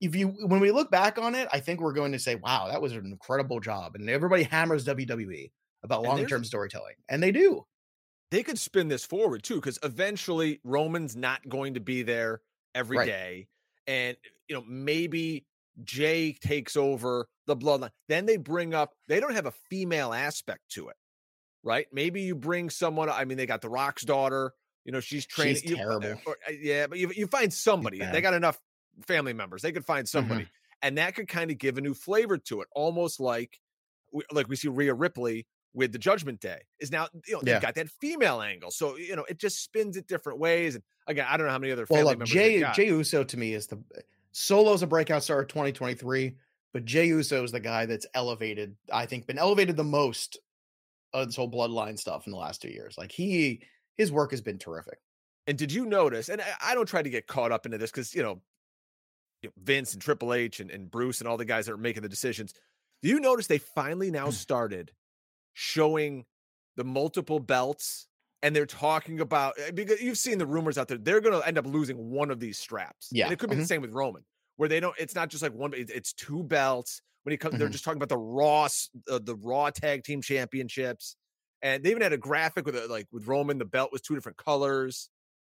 if 0.00 0.14
you 0.14 0.28
when 0.28 0.60
we 0.60 0.70
look 0.70 0.90
back 0.90 1.18
on 1.18 1.34
it, 1.34 1.48
I 1.52 1.60
think 1.60 1.80
we're 1.80 1.92
going 1.92 2.12
to 2.12 2.18
say, 2.18 2.36
wow, 2.36 2.68
that 2.70 2.80
was 2.80 2.92
an 2.92 3.06
incredible 3.06 3.60
job. 3.60 3.94
And 3.94 4.08
everybody 4.08 4.44
hammers 4.44 4.84
WWE 4.84 5.50
about 5.82 6.02
long 6.02 6.26
term 6.26 6.44
storytelling, 6.44 6.94
and 7.08 7.22
they 7.22 7.32
do. 7.32 7.64
They 8.30 8.42
could 8.42 8.58
spin 8.58 8.88
this 8.88 9.04
forward 9.04 9.42
too, 9.42 9.56
because 9.56 9.78
eventually 9.82 10.60
Roman's 10.62 11.16
not 11.16 11.48
going 11.48 11.74
to 11.74 11.80
be 11.80 12.02
there 12.02 12.42
every 12.74 12.98
right. 12.98 13.06
day, 13.06 13.48
and 13.86 14.16
you 14.48 14.54
know 14.54 14.64
maybe 14.66 15.46
Jey 15.84 16.32
takes 16.32 16.76
over 16.76 17.28
the 17.46 17.56
bloodline. 17.56 17.90
Then 18.08 18.26
they 18.26 18.36
bring 18.36 18.74
up, 18.74 18.92
they 19.08 19.20
don't 19.20 19.34
have 19.34 19.46
a 19.46 19.52
female 19.70 20.12
aspect 20.12 20.60
to 20.72 20.88
it, 20.88 20.96
right? 21.62 21.86
Maybe 21.92 22.22
you 22.22 22.34
bring 22.34 22.70
someone, 22.70 23.08
I 23.08 23.24
mean, 23.24 23.38
they 23.38 23.46
got 23.46 23.62
the 23.62 23.68
Rock's 23.68 24.04
daughter, 24.04 24.52
you 24.84 24.92
know, 24.92 25.00
she's 25.00 25.26
training. 25.26 25.56
She's 25.56 25.74
terrible. 25.74 26.20
Or, 26.26 26.36
uh, 26.46 26.52
yeah, 26.52 26.86
but 26.86 26.98
you, 26.98 27.12
you 27.14 27.26
find 27.26 27.52
somebody, 27.52 27.98
they 27.98 28.20
got 28.20 28.34
enough 28.34 28.58
family 29.06 29.32
members, 29.32 29.62
they 29.62 29.72
could 29.72 29.84
find 29.84 30.08
somebody. 30.08 30.42
Mm-hmm. 30.42 30.50
And 30.82 30.98
that 30.98 31.14
could 31.14 31.28
kind 31.28 31.50
of 31.50 31.58
give 31.58 31.76
a 31.76 31.80
new 31.80 31.94
flavor 31.94 32.38
to 32.38 32.60
it, 32.60 32.68
almost 32.74 33.18
like 33.20 33.60
like 34.32 34.48
we 34.48 34.56
see 34.56 34.68
Rhea 34.68 34.94
Ripley 34.94 35.46
with 35.74 35.92
the 35.92 35.98
Judgment 35.98 36.40
Day 36.40 36.60
is 36.80 36.90
now 36.90 37.08
you 37.26 37.34
know 37.34 37.40
they've 37.42 37.60
got 37.60 37.74
that 37.74 37.88
female 38.00 38.40
angle, 38.40 38.70
so 38.70 38.96
you 38.96 39.16
know 39.16 39.24
it 39.28 39.38
just 39.38 39.62
spins 39.62 39.96
it 39.96 40.06
different 40.06 40.38
ways. 40.38 40.76
And 40.76 40.84
again, 41.08 41.26
I 41.28 41.36
don't 41.36 41.46
know 41.46 41.52
how 41.52 41.58
many 41.58 41.72
other 41.72 41.84
family 41.84 42.04
well, 42.04 42.12
look, 42.12 42.18
members. 42.20 42.30
Jey 42.30 42.64
Jey 42.74 42.86
Uso 42.86 43.24
to 43.24 43.36
me 43.36 43.54
is 43.54 43.66
the 43.66 43.82
Solo's 44.32 44.82
a 44.82 44.86
breakout 44.86 45.24
star 45.24 45.40
of 45.40 45.48
2023, 45.48 46.36
but 46.72 46.84
Jey 46.84 47.06
Uso 47.06 47.42
is 47.42 47.52
the 47.52 47.60
guy 47.60 47.86
that's 47.86 48.06
elevated, 48.14 48.76
I 48.92 49.06
think, 49.06 49.26
been 49.26 49.38
elevated 49.38 49.76
the 49.76 49.84
most 49.84 50.38
of 51.12 51.26
this 51.26 51.36
whole 51.36 51.50
bloodline 51.50 51.98
stuff 51.98 52.26
in 52.26 52.32
the 52.32 52.38
last 52.38 52.62
two 52.62 52.68
years. 52.68 52.96
Like 52.98 53.10
he, 53.10 53.62
his 53.96 54.12
work 54.12 54.30
has 54.30 54.40
been 54.40 54.58
terrific. 54.58 54.98
And 55.46 55.56
did 55.56 55.72
you 55.72 55.86
notice? 55.86 56.28
And 56.28 56.42
I, 56.62 56.74
don't 56.74 56.86
try 56.86 57.02
to 57.02 57.08
get 57.08 57.26
caught 57.26 57.52
up 57.52 57.64
into 57.64 57.78
this 57.78 57.90
because 57.90 58.14
you 58.14 58.22
know 58.22 58.40
Vince 59.56 59.92
and 59.92 60.02
Triple 60.02 60.34
H 60.34 60.60
and, 60.60 60.70
and 60.70 60.90
Bruce 60.90 61.20
and 61.20 61.28
all 61.28 61.36
the 61.36 61.44
guys 61.44 61.66
that 61.66 61.72
are 61.72 61.78
making 61.78 62.02
the 62.02 62.08
decisions. 62.08 62.54
Do 63.02 63.08
you 63.08 63.20
notice 63.20 63.46
they 63.46 63.58
finally 63.58 64.10
now 64.10 64.26
hmm. 64.26 64.32
started 64.32 64.92
showing 65.52 66.24
the 66.76 66.84
multiple 66.84 67.40
belts 67.40 68.08
and 68.42 68.54
they're 68.54 68.66
talking 68.66 69.20
about 69.20 69.54
eh, 69.58 69.70
because 69.72 70.00
you've 70.00 70.18
seen 70.18 70.38
the 70.38 70.46
rumors 70.46 70.78
out 70.78 70.88
there 70.88 70.98
they're 70.98 71.20
going 71.20 71.38
to 71.38 71.46
end 71.46 71.58
up 71.58 71.66
losing 71.66 72.10
one 72.10 72.30
of 72.30 72.40
these 72.40 72.58
straps. 72.58 73.08
Yeah, 73.10 73.24
and 73.24 73.32
it 73.32 73.38
could 73.38 73.50
be 73.50 73.54
mm-hmm. 73.54 73.62
the 73.62 73.66
same 73.66 73.82
with 73.82 73.92
Roman, 73.92 74.24
where 74.56 74.68
they 74.68 74.80
don't. 74.80 74.94
It's 74.98 75.14
not 75.14 75.28
just 75.28 75.42
like 75.42 75.52
one, 75.52 75.72
it's 75.74 76.12
two 76.12 76.42
belts. 76.42 77.02
When 77.24 77.32
he 77.32 77.36
comes, 77.36 77.54
mm-hmm. 77.54 77.60
they're 77.60 77.68
just 77.68 77.84
talking 77.84 77.98
about 77.98 78.08
the 78.08 78.16
Raw, 78.16 78.68
uh, 79.10 79.18
the 79.22 79.34
Raw 79.34 79.70
Tag 79.70 80.04
Team 80.04 80.22
Championships, 80.22 81.16
and 81.62 81.82
they 81.82 81.90
even 81.90 82.02
had 82.02 82.12
a 82.12 82.18
graphic 82.18 82.64
with 82.64 82.76
it, 82.76 82.88
like 82.88 83.06
with 83.12 83.26
Roman, 83.26 83.58
the 83.58 83.64
belt 83.64 83.90
was 83.92 84.00
two 84.00 84.14
different 84.14 84.38
colors, 84.38 85.10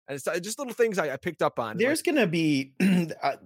and 0.08 0.16
it's 0.16 0.26
uh, 0.26 0.38
just 0.38 0.58
little 0.58 0.72
things 0.72 0.98
I, 0.98 1.12
I 1.12 1.16
picked 1.16 1.42
up 1.42 1.58
on. 1.58 1.76
There's 1.76 1.98
like, 1.98 2.14
going 2.14 2.24
to 2.24 2.26
be 2.26 2.72
uh, 3.22 3.36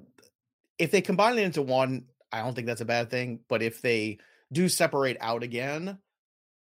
if 0.80 0.90
they 0.90 1.02
combine 1.02 1.38
it 1.38 1.44
into 1.44 1.62
one, 1.62 2.06
I 2.32 2.40
don't 2.42 2.54
think 2.54 2.66
that's 2.66 2.80
a 2.80 2.86
bad 2.86 3.10
thing. 3.10 3.40
But 3.48 3.62
if 3.62 3.82
they 3.82 4.18
do 4.50 4.68
separate 4.68 5.18
out 5.20 5.42
again, 5.42 5.98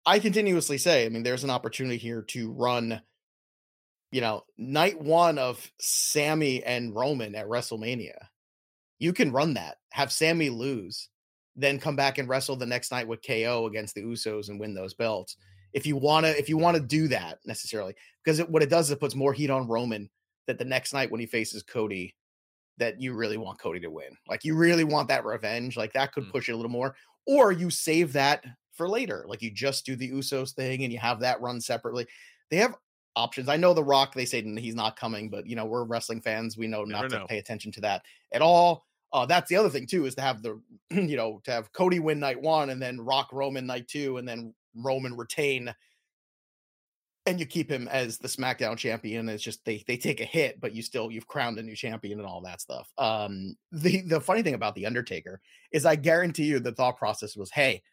I 0.05 0.19
continuously 0.19 0.77
say, 0.77 1.05
I 1.05 1.09
mean, 1.09 1.23
there's 1.23 1.45
an 1.45 1.49
opportunity 1.49 1.97
here 1.97 2.21
to 2.23 2.51
run, 2.51 3.01
you 4.11 4.21
know, 4.21 4.43
night 4.57 5.01
one 5.01 5.37
of 5.37 5.71
Sami 5.79 6.63
and 6.63 6.93
Roman 6.93 7.33
at 7.33 7.47
WrestleMania. 7.47 8.17
You 8.99 9.13
can 9.13 9.31
run 9.31 9.53
that, 9.53 9.77
have 9.91 10.11
Sami 10.11 10.49
lose, 10.49 11.07
then 11.55 11.79
come 11.79 11.95
back 11.95 12.17
and 12.17 12.27
wrestle 12.27 12.57
the 12.57 12.65
next 12.65 12.91
night 12.91 13.07
with 13.07 13.25
KO 13.25 13.67
against 13.67 13.95
the 13.95 14.03
Usos 14.03 14.49
and 14.49 14.59
win 14.59 14.73
those 14.73 14.93
belts. 14.93 15.37
If 15.71 15.85
you 15.85 15.95
want 15.95 16.25
to, 16.25 16.37
if 16.37 16.49
you 16.49 16.57
want 16.57 16.75
to 16.75 16.83
do 16.83 17.07
that 17.09 17.39
necessarily, 17.45 17.95
because 18.23 18.39
what 18.39 18.63
it 18.63 18.69
does 18.69 18.87
is 18.87 18.91
it 18.91 18.99
puts 18.99 19.15
more 19.15 19.31
heat 19.31 19.49
on 19.49 19.67
Roman 19.67 20.09
that 20.47 20.57
the 20.57 20.65
next 20.65 20.93
night 20.93 21.11
when 21.11 21.21
he 21.21 21.25
faces 21.25 21.63
Cody, 21.63 22.15
that 22.79 22.99
you 22.99 23.13
really 23.13 23.37
want 23.37 23.59
Cody 23.59 23.79
to 23.81 23.89
win. 23.89 24.17
Like 24.27 24.43
you 24.43 24.55
really 24.55 24.83
want 24.83 25.07
that 25.09 25.25
revenge. 25.25 25.77
Like 25.77 25.93
that 25.93 26.13
could 26.13 26.25
mm. 26.25 26.31
push 26.31 26.49
it 26.49 26.53
a 26.53 26.55
little 26.55 26.71
more. 26.71 26.95
Or 27.27 27.51
you 27.51 27.69
save 27.69 28.13
that 28.13 28.45
for 28.73 28.89
later. 28.89 29.25
Like 29.27 29.41
you 29.41 29.51
just 29.51 29.85
do 29.85 29.95
the 29.95 30.09
Usos 30.11 30.53
thing 30.53 30.83
and 30.83 30.91
you 30.91 30.99
have 30.99 31.19
that 31.19 31.41
run 31.41 31.61
separately. 31.61 32.07
They 32.49 32.57
have 32.57 32.75
options. 33.15 33.49
I 33.49 33.57
know 33.57 33.73
The 33.73 33.83
Rock, 33.83 34.13
they 34.13 34.25
say 34.25 34.41
he's 34.41 34.75
not 34.75 34.95
coming, 34.95 35.29
but 35.29 35.45
you 35.45 35.55
know, 35.55 35.65
we're 35.65 35.83
wrestling 35.83 36.21
fans. 36.21 36.57
We 36.57 36.67
know 36.67 36.83
not 36.85 37.09
to 37.09 37.19
know. 37.19 37.27
pay 37.27 37.37
attention 37.37 37.71
to 37.73 37.81
that 37.81 38.03
at 38.33 38.41
all. 38.41 38.85
Uh, 39.11 39.25
that's 39.25 39.49
the 39.49 39.55
other 39.55 39.69
thing 39.69 39.85
too, 39.85 40.05
is 40.05 40.15
to 40.15 40.21
have 40.21 40.41
the, 40.41 40.61
you 40.91 41.17
know, 41.17 41.41
to 41.43 41.51
have 41.51 41.71
Cody 41.73 41.99
win 41.99 42.19
night 42.19 42.41
one 42.41 42.69
and 42.69 42.81
then 42.81 43.01
Rock 43.01 43.29
Roman 43.33 43.65
night 43.65 43.87
two 43.87 44.17
and 44.17 44.27
then 44.27 44.53
Roman 44.75 45.17
retain 45.17 45.73
and 47.29 47.39
you 47.39 47.45
keep 47.45 47.69
him 47.69 47.87
as 47.87 48.17
the 48.17 48.27
SmackDown 48.27 48.75
champion. 48.75 49.29
It's 49.29 49.43
just 49.43 49.63
they 49.63 49.83
they 49.87 49.97
take 49.97 50.19
a 50.19 50.25
hit, 50.25 50.59
but 50.59 50.73
you 50.73 50.81
still 50.81 51.11
you've 51.11 51.27
crowned 51.27 51.59
a 51.59 51.63
new 51.63 51.75
champion 51.75 52.19
and 52.19 52.27
all 52.27 52.41
that 52.41 52.61
stuff. 52.61 52.91
Um, 52.97 53.55
the 53.71 54.01
the 54.01 54.19
funny 54.19 54.41
thing 54.41 54.55
about 54.55 54.75
the 54.75 54.85
Undertaker 54.85 55.39
is 55.71 55.85
I 55.85 55.95
guarantee 55.95 56.45
you 56.45 56.59
the 56.59 56.71
thought 56.71 56.97
process 56.97 57.37
was, 57.37 57.51
hey, 57.51 57.83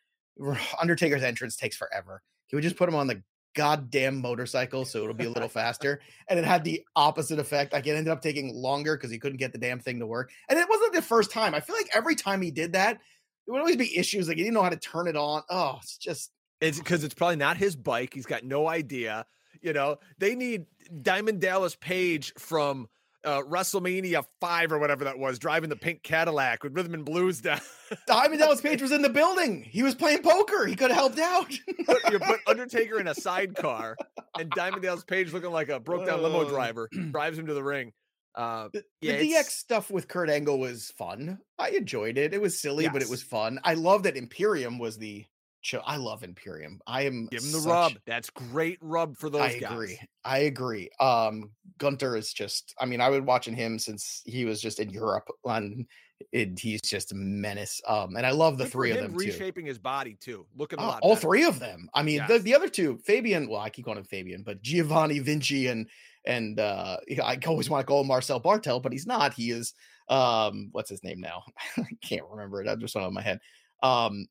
Undertaker's 0.80 1.22
entrance 1.22 1.56
takes 1.56 1.76
forever. 1.76 2.22
Can 2.48 2.56
we 2.56 2.62
just 2.62 2.76
put 2.76 2.88
him 2.88 2.94
on 2.94 3.06
the 3.06 3.22
goddamn 3.54 4.20
motorcycle 4.20 4.84
so 4.84 5.02
it'll 5.02 5.14
be 5.14 5.24
a 5.26 5.30
little 5.30 5.48
faster? 5.48 6.00
And 6.28 6.38
it 6.38 6.44
had 6.44 6.64
the 6.64 6.82
opposite 6.94 7.38
effect. 7.38 7.72
Like 7.72 7.86
it 7.86 7.90
ended 7.90 8.12
up 8.12 8.22
taking 8.22 8.54
longer 8.54 8.96
because 8.96 9.10
he 9.10 9.18
couldn't 9.18 9.38
get 9.38 9.52
the 9.52 9.58
damn 9.58 9.80
thing 9.80 9.98
to 10.00 10.06
work. 10.06 10.30
And 10.48 10.58
it 10.58 10.68
wasn't 10.68 10.94
the 10.94 11.02
first 11.02 11.30
time. 11.30 11.54
I 11.54 11.60
feel 11.60 11.76
like 11.76 11.90
every 11.94 12.14
time 12.14 12.40
he 12.40 12.50
did 12.50 12.72
that, 12.72 12.98
there 13.46 13.52
would 13.52 13.60
always 13.60 13.76
be 13.76 13.96
issues. 13.96 14.28
Like 14.28 14.38
he 14.38 14.42
didn't 14.42 14.54
know 14.54 14.62
how 14.62 14.70
to 14.70 14.76
turn 14.76 15.08
it 15.08 15.16
on. 15.16 15.42
Oh, 15.50 15.78
it's 15.82 15.98
just. 15.98 16.30
It's 16.60 16.78
because 16.78 17.04
it's 17.04 17.14
probably 17.14 17.36
not 17.36 17.56
his 17.56 17.76
bike. 17.76 18.14
He's 18.14 18.26
got 18.26 18.44
no 18.44 18.68
idea. 18.68 19.26
You 19.60 19.72
know, 19.72 19.98
they 20.18 20.34
need 20.34 20.66
Diamond 21.02 21.40
Dallas 21.40 21.76
Page 21.76 22.32
from 22.38 22.88
uh, 23.26 23.42
WrestleMania 23.42 24.24
five 24.40 24.72
or 24.72 24.78
whatever 24.78 25.04
that 25.04 25.18
was, 25.18 25.38
driving 25.38 25.68
the 25.68 25.76
pink 25.76 26.02
Cadillac 26.02 26.62
with 26.62 26.74
rhythm 26.74 26.94
and 26.94 27.04
blues 27.04 27.40
down. 27.40 27.60
Diamond 28.06 28.40
Dallas 28.40 28.60
Page 28.60 28.80
was 28.80 28.92
in 28.92 29.02
the 29.02 29.08
building. 29.08 29.62
He 29.62 29.82
was 29.82 29.94
playing 29.94 30.22
poker. 30.22 30.66
He 30.66 30.76
could 30.76 30.90
have 30.90 30.96
helped 30.96 31.18
out. 31.18 31.52
put, 31.84 32.12
you 32.12 32.18
put 32.20 32.40
Undertaker 32.46 33.00
in 33.00 33.08
a 33.08 33.14
sidecar, 33.14 33.96
and 34.38 34.48
Diamond 34.50 34.82
Dallas 34.82 35.04
Page 35.04 35.32
looking 35.32 35.50
like 35.50 35.68
a 35.68 35.80
broke 35.80 36.06
down 36.06 36.22
limo 36.22 36.48
driver 36.48 36.88
drives 37.10 37.38
him 37.38 37.46
to 37.46 37.54
the 37.54 37.64
ring. 37.64 37.92
Uh, 38.36 38.68
the, 38.72 38.84
yeah, 39.00 39.16
the 39.16 39.32
DX 39.32 39.44
stuff 39.44 39.90
with 39.90 40.08
Kurt 40.08 40.28
Angle 40.30 40.58
was 40.58 40.92
fun. 40.96 41.38
I 41.58 41.70
enjoyed 41.70 42.18
it. 42.18 42.34
It 42.34 42.40
was 42.40 42.60
silly, 42.60 42.84
yes. 42.84 42.92
but 42.92 43.02
it 43.02 43.08
was 43.08 43.22
fun. 43.22 43.58
I 43.64 43.74
love 43.74 44.04
that 44.04 44.16
Imperium 44.16 44.78
was 44.78 44.98
the 44.98 45.24
I 45.74 45.96
love 45.96 46.22
Imperium. 46.22 46.80
I 46.86 47.02
am 47.02 47.26
give 47.26 47.42
him 47.42 47.52
the 47.52 47.58
such, 47.58 47.70
rub. 47.70 47.92
That's 48.06 48.30
great 48.30 48.78
rub 48.80 49.16
for 49.16 49.30
those 49.30 49.42
I 49.42 49.58
guys. 49.58 49.72
agree. 49.72 50.00
I 50.24 50.38
agree. 50.38 50.90
Um, 51.00 51.50
Gunther 51.78 52.16
is 52.16 52.32
just. 52.32 52.74
I 52.80 52.86
mean, 52.86 53.00
I 53.00 53.10
been 53.10 53.26
watching 53.26 53.54
him 53.54 53.78
since 53.78 54.22
he 54.24 54.44
was 54.44 54.60
just 54.60 54.80
in 54.80 54.90
Europe, 54.90 55.28
and 55.44 55.86
it, 56.32 56.58
he's 56.58 56.82
just 56.82 57.12
a 57.12 57.14
menace. 57.14 57.80
Um, 57.86 58.16
and 58.16 58.26
I 58.26 58.30
love 58.30 58.58
the 58.58 58.64
Good 58.64 58.72
three 58.72 58.90
of 58.92 58.98
them 58.98 59.14
reshaping 59.14 59.64
too. 59.64 59.68
his 59.68 59.78
body 59.78 60.16
too. 60.20 60.46
Looking 60.56 60.78
oh, 60.80 60.98
all 61.02 61.16
three 61.16 61.44
of 61.44 61.58
them. 61.58 61.88
I 61.94 62.02
mean, 62.02 62.16
yes. 62.16 62.28
the, 62.28 62.38
the 62.38 62.54
other 62.54 62.68
two, 62.68 62.98
Fabian. 63.04 63.48
Well, 63.48 63.60
I 63.60 63.70
keep 63.70 63.84
calling 63.84 63.98
him 63.98 64.04
Fabian, 64.04 64.42
but 64.42 64.62
Giovanni 64.62 65.18
Vinci 65.18 65.68
and 65.68 65.88
and 66.24 66.58
uh, 66.58 66.96
I 67.22 67.38
always 67.46 67.70
want 67.70 67.82
to 67.82 67.86
call 67.86 68.00
him 68.00 68.08
Marcel 68.08 68.40
Bartel, 68.40 68.80
but 68.80 68.92
he's 68.92 69.06
not. 69.06 69.34
He 69.34 69.50
is. 69.50 69.74
Um, 70.08 70.68
what's 70.72 70.90
his 70.90 71.02
name 71.04 71.20
now? 71.20 71.42
I 71.76 71.86
can't 72.02 72.26
remember 72.30 72.62
it. 72.62 72.68
I 72.68 72.74
just 72.76 72.94
went 72.94 73.06
on 73.06 73.14
my 73.14 73.22
head. 73.22 73.40
Um, 73.82 74.26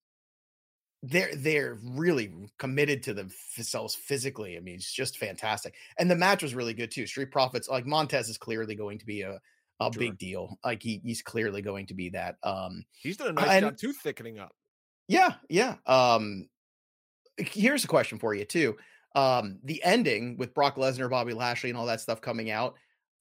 they're 1.08 1.36
they're 1.36 1.78
really 1.84 2.32
committed 2.58 3.04
to 3.04 3.14
themselves 3.14 3.96
physically. 3.96 4.58
I 4.58 4.60
mean, 4.60 4.76
it's 4.76 4.92
just 4.92 5.18
fantastic. 5.18 5.76
And 6.00 6.10
the 6.10 6.16
match 6.16 6.42
was 6.42 6.56
really 6.56 6.74
good 6.74 6.92
too. 6.92 7.06
Street 7.06 7.32
Profits, 7.32 7.70
like 7.70 7.86
Montez 7.86 8.30
is 8.30 8.38
clearly 8.38 8.76
going 8.76 8.98
to 9.00 9.06
be 9.06 9.22
a 9.22 9.40
a 9.82 9.92
sure. 9.92 10.00
big 10.00 10.18
deal. 10.18 10.58
Like 10.64 10.82
he 10.82 11.02
he's 11.04 11.22
clearly 11.22 11.62
going 11.62 11.88
to 11.88 11.94
be 11.94 12.10
that. 12.10 12.38
Um 12.44 12.86
he's 13.02 13.18
done 13.18 13.30
a 13.30 13.34
nice 13.34 13.50
and, 13.50 13.66
job 13.66 13.78
too 13.78 13.94
thickening 13.94 14.40
up. 14.40 14.56
Yeah, 15.08 15.34
yeah. 15.50 15.76
Um 15.86 16.50
here's 17.38 17.84
a 17.84 17.88
question 17.88 18.18
for 18.18 18.34
you 18.34 18.46
too. 18.46 18.78
Um 19.16 19.60
the 19.64 19.84
ending 19.84 20.38
with 20.38 20.54
Brock 20.54 20.76
Lesnar, 20.78 21.10
Bobby 21.10 21.34
Lashley, 21.34 21.70
and 21.70 21.78
all 21.78 21.86
that 21.88 22.02
stuff 22.02 22.22
coming 22.22 22.50
out. 22.50 22.76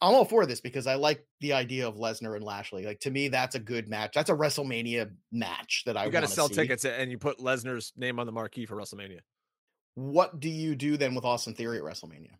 I'm 0.04 0.14
all 0.14 0.24
for 0.24 0.44
this 0.44 0.60
because 0.60 0.86
I 0.86 0.96
like 0.96 1.24
the 1.40 1.54
idea 1.54 1.88
of 1.88 1.96
Lesnar 1.96 2.36
and 2.36 2.44
Lashley. 2.44 2.84
Like 2.84 3.00
to 3.00 3.10
me, 3.10 3.28
that's 3.28 3.54
a 3.54 3.60
good 3.60 3.88
match. 3.88 4.12
That's 4.14 4.30
a 4.30 4.34
WrestleMania 4.34 5.10
match 5.32 5.82
that 5.86 5.96
I. 5.96 6.04
You 6.04 6.10
got 6.10 6.20
to 6.20 6.28
sell 6.28 6.48
see. 6.48 6.54
tickets 6.54 6.84
and 6.84 7.10
you 7.10 7.18
put 7.18 7.38
Lesnar's 7.38 7.92
name 7.96 8.18
on 8.18 8.26
the 8.26 8.32
marquee 8.32 8.66
for 8.66 8.76
WrestleMania. 8.76 9.20
What 9.94 10.40
do 10.40 10.50
you 10.50 10.74
do 10.74 10.96
then 10.96 11.14
with 11.14 11.24
Austin 11.24 11.54
Theory 11.54 11.78
at 11.78 11.84
WrestleMania? 11.84 12.32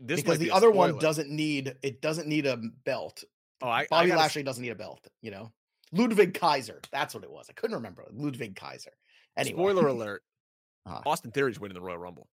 this 0.00 0.20
because 0.20 0.38
the 0.38 0.50
other 0.50 0.70
one 0.70 0.98
doesn't 0.98 1.30
need 1.30 1.74
it 1.82 2.00
doesn't 2.00 2.26
need 2.26 2.46
a 2.46 2.58
belt. 2.84 3.22
Oh, 3.62 3.68
I, 3.68 3.86
Bobby 3.88 4.06
I 4.06 4.08
gotta, 4.08 4.20
Lashley 4.20 4.42
doesn't 4.42 4.62
need 4.62 4.70
a 4.70 4.76
belt. 4.76 5.06
You 5.22 5.30
know, 5.30 5.52
Ludwig 5.92 6.34
Kaiser. 6.34 6.80
That's 6.92 7.14
what 7.14 7.24
it 7.24 7.30
was. 7.30 7.46
I 7.48 7.52
couldn't 7.52 7.76
remember 7.76 8.04
Ludwig 8.12 8.56
Kaiser. 8.56 8.92
Anyway. 9.36 9.56
Spoiler 9.56 9.86
alert: 9.88 10.22
uh-huh. 10.86 11.02
Austin 11.06 11.30
Theory's 11.30 11.60
winning 11.60 11.74
the 11.74 11.80
Royal 11.80 11.98
Rumble. 11.98 12.28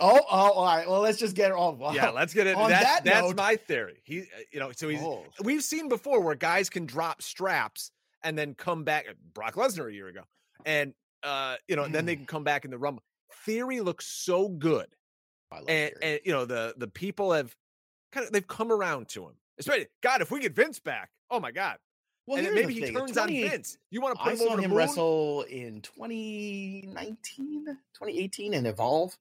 Oh, 0.00 0.18
oh, 0.30 0.52
all 0.52 0.64
right. 0.64 0.88
Well, 0.88 1.00
let's 1.00 1.18
just 1.18 1.36
get 1.36 1.50
it 1.50 1.54
all. 1.54 1.78
Yeah, 1.94 2.10
let's 2.10 2.32
get 2.34 2.46
it. 2.46 2.56
That, 2.56 2.68
that 2.70 3.04
that's 3.04 3.26
note, 3.28 3.36
my 3.36 3.56
theory. 3.56 4.00
He, 4.04 4.20
uh, 4.20 4.24
you 4.52 4.58
know, 4.60 4.72
so 4.72 4.88
he's. 4.88 5.00
Oh. 5.02 5.24
We've 5.42 5.62
seen 5.62 5.88
before 5.88 6.20
where 6.20 6.34
guys 6.34 6.70
can 6.70 6.86
drop 6.86 7.22
straps 7.22 7.90
and 8.22 8.36
then 8.38 8.54
come 8.54 8.84
back. 8.84 9.06
Brock 9.34 9.54
Lesnar 9.54 9.88
a 9.90 9.92
year 9.94 10.08
ago, 10.08 10.22
and 10.64 10.94
uh, 11.22 11.56
you 11.68 11.76
know, 11.76 11.86
then 11.88 12.06
they 12.06 12.14
Mm. 12.14 12.18
can 12.20 12.26
come 12.26 12.44
back 12.44 12.64
in 12.64 12.70
the 12.70 12.78
Rumble. 12.78 13.02
Theory 13.44 13.80
looks 13.80 14.06
so 14.06 14.48
good, 14.48 14.86
I 15.52 15.56
love 15.60 15.64
and, 15.68 15.90
Theory. 15.92 16.12
and 16.14 16.20
you 16.24 16.32
know 16.32 16.44
the 16.46 16.74
the 16.76 16.88
people 16.88 17.32
have 17.32 17.54
kind 18.12 18.26
of 18.26 18.32
they've 18.32 18.46
come 18.46 18.72
around 18.72 19.08
to 19.10 19.24
him. 19.24 19.34
Especially, 19.58 19.86
God, 20.02 20.22
if 20.22 20.30
we 20.30 20.40
get 20.40 20.54
Vince 20.54 20.78
back, 20.80 21.10
oh 21.30 21.38
my 21.40 21.50
God, 21.52 21.76
well, 22.26 22.38
and 22.38 22.54
maybe 22.54 22.72
he 22.74 22.80
thing. 22.80 22.94
turns 22.94 23.12
20 23.12 23.44
on 23.44 23.50
Vince. 23.50 23.76
You 23.90 24.00
want 24.00 24.16
to 24.16 24.22
put 24.22 24.28
I 24.28 24.32
him 24.32 24.38
saw 24.38 24.56
him 24.56 24.72
wrestle 24.74 25.42
in 25.42 25.82
2019, 25.82 27.64
2018 27.66 28.54
and 28.54 28.66
Evolve, 28.66 29.16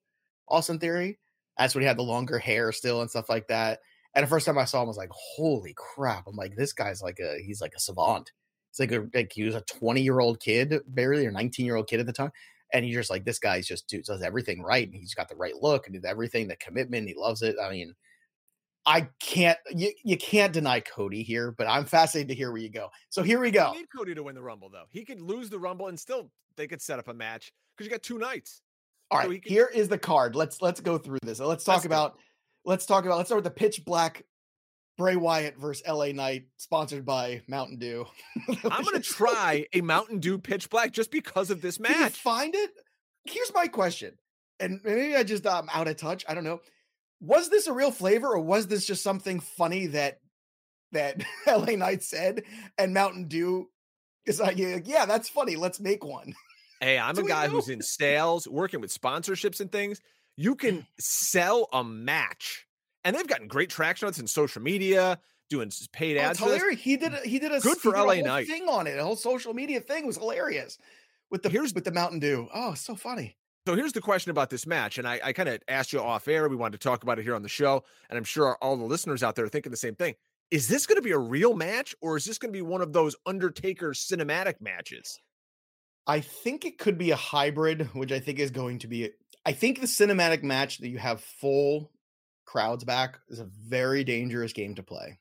Austin 0.49 0.79
Theory. 0.79 1.19
That's 1.57 1.75
when 1.75 1.81
he 1.81 1.87
had 1.87 1.97
the 1.97 2.03
longer 2.03 2.39
hair 2.39 2.71
still 2.71 3.01
and 3.01 3.09
stuff 3.09 3.29
like 3.29 3.47
that. 3.47 3.79
And 4.15 4.23
the 4.23 4.29
first 4.29 4.45
time 4.45 4.57
I 4.57 4.65
saw 4.65 4.81
him, 4.81 4.85
I 4.85 4.87
was 4.87 4.97
like, 4.97 5.11
"Holy 5.11 5.73
crap!" 5.75 6.25
I'm 6.27 6.35
like, 6.35 6.55
"This 6.55 6.73
guy's 6.73 7.01
like 7.01 7.19
a 7.19 7.39
he's 7.45 7.61
like 7.61 7.73
a 7.75 7.79
savant. 7.79 8.31
He's 8.71 8.79
like 8.79 8.91
a 8.91 9.07
like 9.13 9.31
he 9.33 9.43
was 9.43 9.55
a 9.55 9.61
20 9.61 10.01
year 10.01 10.19
old 10.19 10.39
kid, 10.39 10.81
barely 10.87 11.25
or 11.25 11.31
19 11.31 11.65
year 11.65 11.75
old 11.75 11.87
kid 11.87 11.99
at 11.99 12.05
the 12.05 12.13
time, 12.13 12.31
and 12.73 12.85
he's 12.85 12.95
just 12.95 13.09
like 13.09 13.25
this 13.25 13.39
guy's 13.39 13.67
just 13.67 13.87
dude, 13.87 14.05
does 14.05 14.21
everything 14.21 14.61
right, 14.63 14.87
and 14.87 14.95
he's 14.95 15.13
got 15.13 15.29
the 15.29 15.35
right 15.35 15.55
look 15.55 15.85
and 15.85 15.93
did 15.93 16.05
everything, 16.05 16.47
the 16.47 16.55
commitment, 16.55 17.07
he 17.07 17.13
loves 17.15 17.41
it. 17.41 17.55
I 17.61 17.69
mean, 17.69 17.93
I 18.85 19.09
can't 19.19 19.57
you, 19.69 19.91
you 20.03 20.17
can't 20.17 20.53
deny 20.53 20.79
Cody 20.79 21.21
here, 21.21 21.51
but 21.51 21.67
I'm 21.67 21.85
fascinated 21.85 22.29
to 22.29 22.35
hear 22.35 22.51
where 22.51 22.61
you 22.61 22.69
go. 22.69 22.89
So 23.09 23.21
here 23.21 23.39
we 23.39 23.51
go. 23.51 23.71
You 23.73 23.79
need 23.79 23.91
Cody 23.95 24.15
to 24.15 24.23
win 24.23 24.35
the 24.35 24.41
Rumble, 24.41 24.69
though. 24.69 24.85
He 24.89 25.05
could 25.05 25.21
lose 25.21 25.49
the 25.49 25.59
Rumble 25.59 25.87
and 25.87 25.99
still 25.99 26.31
they 26.55 26.67
could 26.67 26.81
set 26.81 26.99
up 26.99 27.07
a 27.07 27.13
match 27.13 27.51
because 27.75 27.85
you 27.85 27.91
got 27.91 28.01
two 28.01 28.17
nights. 28.17 28.61
All 29.11 29.21
So 29.21 29.29
right, 29.29 29.41
can- 29.43 29.51
here 29.51 29.69
is 29.73 29.87
the 29.89 29.97
card. 29.97 30.35
Let's 30.35 30.61
let's 30.61 30.81
go 30.81 30.97
through 30.97 31.19
this. 31.23 31.39
Let's 31.39 31.63
talk 31.63 31.75
Let's 31.75 31.87
go. 31.87 31.87
about 31.87 32.17
let's 32.65 32.85
talk 32.85 33.05
about 33.05 33.17
let's 33.17 33.29
start 33.29 33.43
with 33.43 33.51
the 33.53 33.57
pitch 33.59 33.83
black 33.85 34.23
Bray 34.97 35.15
Wyatt 35.15 35.55
versus 35.57 35.81
LA 35.87 36.07
Knight, 36.07 36.47
sponsored 36.57 37.05
by 37.05 37.41
Mountain 37.47 37.79
Dew. 37.79 38.05
I'm 38.69 38.83
gonna 38.83 38.99
try 38.99 39.65
a 39.73 39.81
Mountain 39.81 40.19
Dew 40.19 40.37
Pitch 40.37 40.69
Black 40.69 40.91
just 40.91 41.09
because 41.09 41.49
of 41.49 41.61
this 41.61 41.79
match. 41.79 42.13
Find 42.13 42.53
it? 42.53 42.71
Here's 43.25 43.53
my 43.53 43.67
question, 43.67 44.15
and 44.59 44.81
maybe 44.83 45.15
I 45.15 45.23
just 45.23 45.47
I'm 45.47 45.63
um 45.63 45.69
out 45.73 45.87
of 45.87 45.95
touch. 45.97 46.25
I 46.27 46.33
don't 46.33 46.43
know. 46.43 46.59
Was 47.21 47.49
this 47.49 47.67
a 47.67 47.73
real 47.73 47.91
flavor, 47.91 48.27
or 48.27 48.39
was 48.41 48.67
this 48.67 48.85
just 48.85 49.01
something 49.03 49.39
funny 49.39 49.87
that 49.87 50.19
that 50.91 51.23
LA 51.47 51.75
Knight 51.77 52.03
said, 52.03 52.43
and 52.77 52.93
Mountain 52.93 53.27
Dew 53.29 53.69
is 54.25 54.39
like, 54.39 54.57
yeah, 54.57 54.79
yeah, 54.83 55.05
that's 55.05 55.29
funny. 55.29 55.55
Let's 55.55 55.79
make 55.79 56.03
one. 56.03 56.33
Hey, 56.81 56.97
I'm 56.97 57.17
a 57.17 57.23
guy 57.23 57.47
who's 57.47 57.67
in 57.69 57.81
sales, 57.81 58.47
working 58.47 58.79
with 58.81 58.93
sponsorships 58.93 59.59
and 59.59 59.71
things. 59.71 59.99
You 60.37 60.55
can 60.55 60.85
sell 60.99 61.67
a 61.73 61.83
match, 61.83 62.65
and 63.03 63.15
they've 63.15 63.27
gotten 63.27 63.47
great 63.47 63.69
traction 63.69 64.05
on 64.05 64.11
this 64.11 64.19
in 64.19 64.27
social 64.27 64.61
media, 64.61 65.19
doing 65.49 65.71
paid 65.91 66.17
Oh, 66.17 66.21
ads. 66.21 66.31
it's 66.31 66.39
for 66.39 66.49
this. 66.49 66.57
hilarious. 66.57 66.81
He 66.81 66.97
did. 66.97 67.13
A, 67.13 67.17
he 67.19 67.39
did 67.39 67.51
a 67.51 67.59
Good 67.59 67.77
for 67.79 67.91
LA 67.93 68.15
Knight. 68.21 68.47
thing 68.47 68.67
on 68.69 68.87
it. 68.87 68.97
A 68.97 69.03
whole 69.03 69.15
social 69.17 69.53
media 69.53 69.81
thing 69.81 70.07
was 70.07 70.17
hilarious 70.17 70.77
with 71.29 71.43
the 71.43 71.49
Here's- 71.49 71.73
with 71.73 71.83
the 71.83 71.91
Mountain 71.91 72.19
Dew. 72.19 72.47
Oh, 72.53 72.73
so 72.75 72.95
funny. 72.95 73.35
So 73.67 73.75
here's 73.75 73.91
the 73.93 74.01
question 74.01 74.31
about 74.31 74.49
this 74.49 74.65
match, 74.65 74.97
and 74.97 75.07
I, 75.07 75.19
I 75.23 75.33
kind 75.33 75.49
of 75.49 75.61
asked 75.67 75.91
you 75.93 76.01
off 76.01 76.27
air. 76.27 76.47
We 76.47 76.55
wanted 76.55 76.79
to 76.79 76.83
talk 76.87 77.03
about 77.03 77.19
it 77.19 77.23
here 77.23 77.35
on 77.35 77.43
the 77.43 77.49
show, 77.49 77.83
and 78.09 78.17
I'm 78.17 78.23
sure 78.23 78.57
all 78.61 78.77
the 78.77 78.85
listeners 78.85 79.21
out 79.21 79.35
there 79.35 79.45
are 79.45 79.49
thinking 79.49 79.69
the 79.69 79.77
same 79.77 79.95
thing. 79.95 80.15
Is 80.49 80.67
this 80.67 80.87
going 80.87 80.95
to 80.95 81.01
be 81.03 81.11
a 81.11 81.19
real 81.19 81.53
match, 81.55 81.93
or 82.01 82.15
is 82.17 82.25
this 82.25 82.39
going 82.39 82.51
to 82.51 82.57
be 82.57 82.63
one 82.63 82.81
of 82.81 82.93
those 82.93 83.15
Undertaker 83.27 83.89
cinematic 83.91 84.55
matches? 84.61 85.19
I 86.09 86.21
think 86.21 86.65
it 86.65 86.79
could 86.79 86.97
be 86.97 87.11
a 87.11 87.15
hybrid, 87.15 87.93
which 87.93 88.11
I 88.11 88.19
think 88.19 88.39
is 88.39 88.49
going 88.49 88.79
to 88.79 88.87
be. 88.87 89.11
I 89.45 89.51
think 89.51 89.79
the 89.79 89.85
cinematic 89.85 90.41
match 90.41 90.79
that 90.79 90.89
you 90.89 90.97
have 90.97 91.21
full 91.21 91.91
crowds 92.45 92.83
back 92.83 93.19
is 93.29 93.37
a 93.37 93.45
very 93.45 94.03
dangerous 94.03 94.51
game 94.51 94.73
to 94.75 94.83
play. 94.83 95.19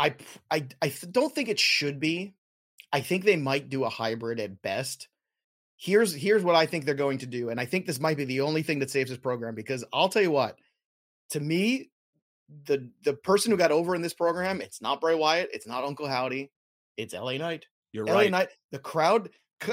I 0.00 0.16
I 0.50 0.66
I 0.82 0.92
don't 1.08 1.32
think 1.32 1.48
it 1.48 1.60
should 1.60 2.00
be. 2.00 2.34
I 2.92 3.00
think 3.00 3.24
they 3.24 3.36
might 3.36 3.70
do 3.70 3.84
a 3.84 3.88
hybrid 3.88 4.40
at 4.40 4.60
best. 4.60 5.06
Here's 5.76 6.12
here's 6.12 6.42
what 6.42 6.56
I 6.56 6.66
think 6.66 6.84
they're 6.84 6.94
going 6.94 7.18
to 7.18 7.26
do, 7.26 7.48
and 7.48 7.60
I 7.60 7.64
think 7.64 7.86
this 7.86 8.00
might 8.00 8.16
be 8.16 8.24
the 8.24 8.40
only 8.40 8.64
thing 8.64 8.80
that 8.80 8.90
saves 8.90 9.08
this 9.08 9.20
program 9.20 9.54
because 9.54 9.84
I'll 9.92 10.08
tell 10.08 10.22
you 10.22 10.32
what, 10.32 10.58
to 11.30 11.38
me, 11.38 11.90
the 12.66 12.90
the 13.04 13.14
person 13.14 13.52
who 13.52 13.56
got 13.56 13.70
over 13.70 13.94
in 13.94 14.02
this 14.02 14.14
program, 14.14 14.60
it's 14.60 14.82
not 14.82 15.00
Bray 15.00 15.14
Wyatt, 15.14 15.50
it's 15.52 15.66
not 15.66 15.84
Uncle 15.84 16.08
Howdy, 16.08 16.50
it's 16.96 17.14
LA 17.14 17.36
Knight. 17.36 17.66
You're 17.92 18.06
LA 18.06 18.14
right. 18.14 18.30
Knight, 18.30 18.48
the 18.70 18.78
crowd, 18.78 19.30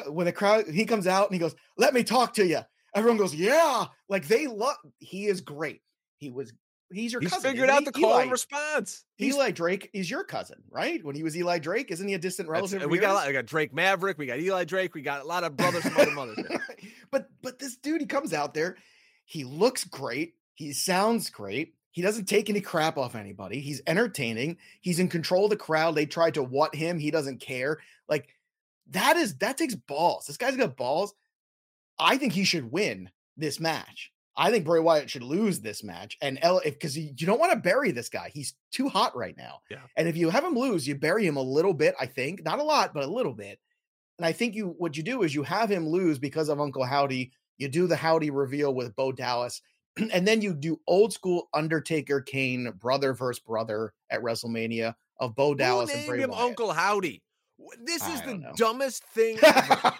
when 0.07 0.25
the 0.25 0.31
crowd, 0.31 0.67
he 0.67 0.85
comes 0.85 1.07
out 1.07 1.27
and 1.27 1.33
he 1.33 1.39
goes, 1.39 1.55
"Let 1.77 1.93
me 1.93 2.03
talk 2.03 2.35
to 2.35 2.45
you." 2.45 2.59
Everyone 2.93 3.17
goes, 3.17 3.33
"Yeah!" 3.33 3.85
Like 4.07 4.27
they 4.27 4.47
love. 4.47 4.75
He 4.99 5.25
is 5.25 5.41
great. 5.41 5.81
He 6.17 6.29
was. 6.29 6.53
He's 6.91 7.13
your 7.13 7.21
He's 7.21 7.31
cousin. 7.31 7.51
figured 7.51 7.69
out 7.69 7.85
the 7.85 7.91
call 7.91 8.17
and 8.17 8.31
response. 8.31 9.03
He's, 9.15 9.35
Eli 9.35 9.51
Drake 9.51 9.91
is 9.93 10.09
your 10.09 10.23
cousin, 10.23 10.57
right? 10.71 11.03
When 11.05 11.15
he 11.15 11.21
was 11.21 11.37
Eli 11.37 11.59
Drake, 11.59 11.91
isn't 11.91 12.07
he 12.07 12.15
a 12.15 12.17
distant 12.17 12.49
relative? 12.49 12.83
we 12.89 12.97
got 12.97 13.13
lot, 13.13 13.27
we 13.27 13.33
got 13.33 13.45
Drake 13.45 13.71
Maverick, 13.75 14.17
we 14.17 14.25
got 14.25 14.39
Eli 14.39 14.63
Drake, 14.63 14.95
we 14.95 15.03
got 15.03 15.21
a 15.21 15.27
lot 15.27 15.43
of 15.43 15.55
brothers 15.55 15.83
from 15.83 15.97
other 15.97 16.11
mothers. 16.11 16.39
but 17.11 17.29
but 17.43 17.59
this 17.59 17.77
dude, 17.77 18.01
he 18.01 18.07
comes 18.07 18.33
out 18.33 18.55
there, 18.55 18.75
he 19.25 19.43
looks 19.43 19.83
great, 19.83 20.33
he 20.55 20.73
sounds 20.73 21.29
great. 21.29 21.75
He 21.91 22.01
doesn't 22.01 22.25
take 22.25 22.49
any 22.49 22.61
crap 22.61 22.97
off 22.97 23.15
anybody. 23.15 23.61
He's 23.61 23.81
entertaining. 23.87 24.57
He's 24.79 24.99
in 24.99 25.09
control 25.09 25.45
of 25.45 25.49
the 25.49 25.57
crowd. 25.57 25.95
They 25.95 26.05
tried 26.05 26.35
to 26.35 26.43
what 26.43 26.75
him. 26.75 26.99
He 26.99 27.11
doesn't 27.11 27.39
care. 27.41 27.79
Like 28.09 28.29
that 28.89 29.17
is 29.17 29.35
that 29.37 29.57
takes 29.57 29.75
balls. 29.75 30.25
This 30.25 30.37
guy's 30.37 30.57
got 30.57 30.77
balls. 30.77 31.13
I 31.97 32.17
think 32.17 32.33
he 32.33 32.43
should 32.43 32.71
win 32.71 33.09
this 33.37 33.59
match. 33.59 34.11
I 34.35 34.51
think 34.51 34.63
Bray 34.63 34.79
Wyatt 34.79 35.09
should 35.09 35.23
lose 35.23 35.59
this 35.59 35.83
match. 35.83 36.17
And 36.21 36.39
L 36.41 36.59
if 36.59 36.73
because 36.73 36.97
you 36.97 37.13
don't 37.13 37.39
want 37.39 37.51
to 37.51 37.59
bury 37.59 37.91
this 37.91 38.09
guy. 38.09 38.31
He's 38.33 38.53
too 38.71 38.87
hot 38.87 39.15
right 39.15 39.35
now. 39.37 39.59
Yeah. 39.69 39.79
And 39.97 40.07
if 40.07 40.15
you 40.15 40.29
have 40.29 40.45
him 40.45 40.55
lose, 40.55 40.87
you 40.87 40.95
bury 40.95 41.25
him 41.25 41.35
a 41.35 41.41
little 41.41 41.73
bit, 41.73 41.93
I 41.99 42.05
think. 42.05 42.43
Not 42.43 42.59
a 42.59 42.63
lot, 42.63 42.93
but 42.93 43.03
a 43.03 43.11
little 43.11 43.33
bit. 43.33 43.59
And 44.17 44.25
I 44.25 44.31
think 44.31 44.55
you 44.55 44.75
what 44.77 44.95
you 44.95 45.03
do 45.03 45.23
is 45.23 45.35
you 45.35 45.43
have 45.43 45.69
him 45.69 45.87
lose 45.87 46.19
because 46.19 46.49
of 46.49 46.59
Uncle 46.59 46.85
Howdy. 46.85 47.31
You 47.57 47.67
do 47.67 47.87
the 47.87 47.97
Howdy 47.97 48.29
reveal 48.29 48.73
with 48.73 48.95
Bo 48.95 49.11
Dallas, 49.11 49.61
and 50.13 50.25
then 50.27 50.41
you 50.41 50.53
do 50.53 50.79
old 50.87 51.11
school 51.11 51.49
Undertaker 51.53 52.21
Kane 52.21 52.71
brother 52.79 53.13
versus 53.13 53.41
brother 53.41 53.93
at 54.09 54.21
WrestleMania 54.21 54.95
of 55.19 55.35
Bo 55.35 55.53
Dallas 55.53 55.91
Who 55.91 55.97
and 55.97 56.07
Bray 56.07 56.21
him 56.21 56.31
Wyatt. 56.31 56.43
Uncle 56.43 56.71
Howdy? 56.71 57.21
This 57.83 58.07
is 58.07 58.21
the 58.21 58.35
know. 58.35 58.51
dumbest 58.55 59.03
thing 59.13 59.37
ever. 59.43 59.91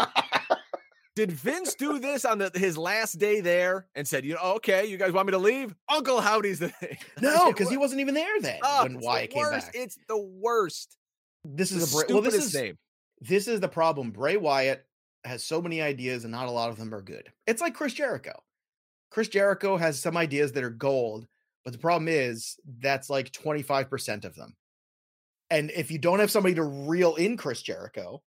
Did 1.15 1.32
Vince 1.34 1.76
do 1.76 2.00
this 2.00 2.24
on 2.24 2.38
the, 2.38 2.50
his 2.54 2.78
last 2.78 3.13
day 3.19 3.41
there 3.41 3.88
and 3.93 4.08
said, 4.08 4.24
you 4.24 4.36
know, 4.36 4.54
okay, 4.56 4.86
you 4.86 4.95
guys 4.98 5.12
want 5.12 5.28
me 5.28 5.32
to 5.32 5.38
leave? 5.38 5.76
Uncle 5.89 6.22
Howdy's 6.22 6.60
the 6.60 6.69
thing. 6.69 6.98
no, 7.22 7.52
because 7.52 7.69
he 7.69 7.76
wasn't 7.78 8.00
even 8.00 8.13
there 8.13 8.39
then 8.39 8.60
Oh, 8.63 8.84
when 8.84 9.00
Wyatt 9.00 9.30
the 9.30 9.34
came 9.36 9.43
worst. 9.43 9.67
back. 9.67 9.76
It's 9.76 9.98
the 10.08 10.17
worst. 10.17 10.98
This 11.43 11.72
The 11.72 11.78
is 11.78 11.93
a 11.93 11.95
Bray, 11.98 12.06
well, 12.13 12.22
this 12.22 12.36
is 12.36 12.54
name. 12.54 12.78
this 13.22 13.48
is 13.50 13.60
the 13.60 13.67
problem. 13.67 14.12
Bray 14.12 14.38
Wyatt 14.38 14.86
has 15.26 15.43
so 15.43 15.62
many 15.62 15.82
ideas, 15.82 16.24
and 16.24 16.32
not 16.32 16.48
a 16.48 16.52
lot 16.52 16.69
of 16.69 16.78
them 16.78 16.93
are 16.95 17.02
good. 17.02 17.28
It's 17.48 17.62
like 17.62 17.74
Chris 17.74 17.93
Jericho. 17.93 18.34
Chris 19.12 19.28
Jericho 19.28 19.76
has 19.76 20.00
some 20.00 20.15
ideas 20.15 20.54
that 20.54 20.63
are 20.63 20.69
gold, 20.69 21.28
but 21.65 21.74
the 21.74 21.80
problem 21.80 22.08
is 22.08 22.56
that's 22.80 23.10
like 23.10 23.32
25% 23.32 24.24
of 24.24 24.36
them. 24.36 24.56
And 25.50 25.72
if 25.72 25.92
you 25.92 25.98
don't 25.98 26.20
have 26.20 26.32
somebody 26.32 26.56
to 26.56 26.64
reel 26.64 27.16
in 27.16 27.38
Chris 27.38 27.62
Jericho, 27.62 28.22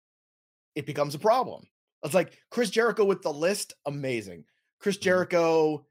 it 0.74 0.86
becomes 0.86 1.14
a 1.14 1.18
problem. 1.18 1.66
It's 2.04 2.14
like 2.14 2.36
Chris 2.50 2.70
Jericho 2.70 3.04
with 3.04 3.22
the 3.22 3.32
list, 3.32 3.74
amazing. 3.86 4.44
Chris 4.80 4.96
Mhm. 4.98 5.02
Jericho 5.02 5.86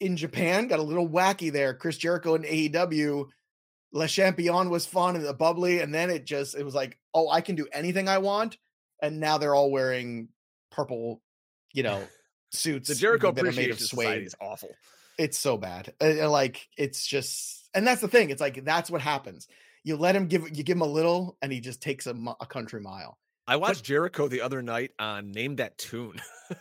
in 0.00 0.16
Japan 0.16 0.68
got 0.68 0.78
a 0.78 0.82
little 0.82 1.08
wacky 1.08 1.52
there. 1.52 1.74
Chris 1.74 1.98
Jericho 1.98 2.34
in 2.34 2.44
AEW, 2.44 3.28
Le 3.92 4.08
Champion 4.08 4.70
was 4.70 4.86
fun 4.86 5.16
and 5.16 5.24
the 5.24 5.34
bubbly, 5.34 5.80
and 5.80 5.92
then 5.94 6.08
it 6.08 6.24
just 6.24 6.54
it 6.54 6.64
was 6.64 6.74
like, 6.74 6.98
oh, 7.12 7.28
I 7.28 7.42
can 7.42 7.56
do 7.56 7.66
anything 7.72 8.08
I 8.08 8.18
want, 8.18 8.56
and 9.02 9.20
now 9.20 9.36
they're 9.36 9.54
all 9.54 9.70
wearing 9.70 10.28
purple, 10.70 11.20
you 11.74 11.82
know, 11.82 12.02
suits. 12.52 12.88
The 12.88 12.94
Jericho 12.94 13.30
that 13.32 13.42
are 13.42 13.52
made 13.52 13.70
of 13.70 13.76
Appreciation 13.76 13.86
Society 13.88 14.20
suede. 14.20 14.26
is 14.28 14.34
awful. 14.40 14.70
It's 15.18 15.36
so 15.38 15.58
bad. 15.58 15.92
Uh, 16.00 16.22
uh, 16.24 16.30
like 16.30 16.66
it's 16.78 17.06
just, 17.06 17.68
and 17.74 17.86
that's 17.86 18.00
the 18.00 18.08
thing. 18.08 18.30
It's 18.30 18.40
like 18.40 18.64
that's 18.64 18.90
what 18.90 19.02
happens. 19.02 19.46
You 19.84 19.96
let 19.96 20.14
him 20.14 20.26
give 20.26 20.42
you 20.56 20.62
give 20.62 20.76
him 20.76 20.82
a 20.82 20.86
little, 20.86 21.36
and 21.42 21.50
he 21.52 21.60
just 21.60 21.80
takes 21.80 22.06
a, 22.06 22.14
a 22.40 22.46
country 22.46 22.80
mile. 22.80 23.16
I 23.46 23.56
watched 23.56 23.84
Jericho 23.84 24.28
the 24.28 24.42
other 24.42 24.62
night 24.62 24.92
on 24.98 25.32
Name 25.32 25.56
That 25.56 25.76
Tune. 25.78 26.20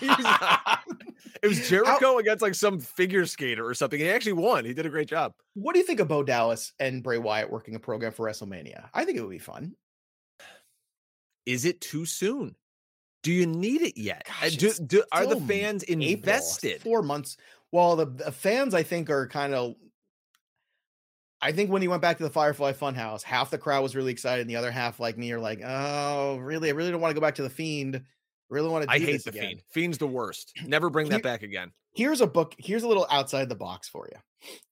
He 0.00 0.06
was 0.08 0.24
on- 0.26 0.78
it 1.42 1.48
was 1.48 1.68
Jericho 1.68 2.18
against 2.18 2.42
like 2.42 2.54
some 2.54 2.78
figure 2.80 3.24
skater 3.24 3.66
or 3.66 3.74
something. 3.74 3.98
He 3.98 4.08
actually 4.10 4.34
won. 4.34 4.64
He 4.64 4.74
did 4.74 4.84
a 4.86 4.90
great 4.90 5.08
job. 5.08 5.32
What 5.54 5.72
do 5.72 5.78
you 5.78 5.86
think 5.86 6.00
of 6.00 6.08
Bo 6.08 6.22
Dallas 6.22 6.72
and 6.78 7.02
Bray 7.02 7.18
Wyatt 7.18 7.50
working 7.50 7.74
a 7.74 7.78
program 7.78 8.12
for 8.12 8.26
WrestleMania? 8.26 8.88
I 8.92 9.04
think 9.04 9.16
it 9.16 9.22
would 9.22 9.30
be 9.30 9.38
fun. 9.38 9.74
Is 11.46 11.64
it 11.64 11.80
too 11.80 12.04
soon? 12.04 12.56
Do 13.22 13.32
you 13.32 13.46
need 13.46 13.82
it 13.82 13.98
yet? 13.98 14.26
Uh, 14.28 14.44
Gosh, 14.44 14.56
do, 14.56 14.72
do, 14.86 15.04
are 15.12 15.26
the 15.26 15.40
fans 15.40 15.84
April, 15.88 16.02
invested? 16.06 16.82
four 16.82 17.02
months. 17.02 17.36
Well, 17.72 17.96
the, 17.96 18.06
the 18.06 18.32
fans, 18.32 18.74
I 18.74 18.82
think, 18.82 19.10
are 19.10 19.26
kind 19.26 19.54
of. 19.54 19.74
I 21.46 21.52
think 21.52 21.70
when 21.70 21.80
he 21.80 21.86
went 21.86 22.02
back 22.02 22.16
to 22.16 22.24
the 22.24 22.30
Firefly 22.30 22.72
Funhouse, 22.72 23.22
half 23.22 23.50
the 23.50 23.58
crowd 23.58 23.84
was 23.84 23.94
really 23.94 24.10
excited, 24.10 24.40
and 24.40 24.50
the 24.50 24.56
other 24.56 24.72
half, 24.72 24.98
like 24.98 25.16
me, 25.16 25.30
are 25.30 25.38
like, 25.38 25.60
"Oh, 25.64 26.38
really? 26.38 26.68
I 26.68 26.72
really 26.72 26.90
don't 26.90 27.00
want 27.00 27.14
to 27.14 27.14
go 27.14 27.24
back 27.24 27.36
to 27.36 27.44
the 27.44 27.48
Fiend. 27.48 28.02
really 28.50 28.68
want 28.68 28.84
to." 28.84 28.90
I 28.90 28.98
hate 28.98 29.22
the 29.22 29.30
again. 29.30 29.48
Fiend. 29.50 29.62
Fiend's 29.70 29.98
the 29.98 30.08
worst. 30.08 30.52
Never 30.66 30.90
bring 30.90 31.08
that 31.10 31.22
back 31.22 31.44
again. 31.44 31.70
Here's 31.94 32.20
a 32.20 32.26
book. 32.26 32.56
Here's 32.58 32.82
a 32.82 32.88
little 32.88 33.06
outside 33.12 33.48
the 33.48 33.54
box 33.54 33.88
for 33.88 34.08
you. 34.12 34.18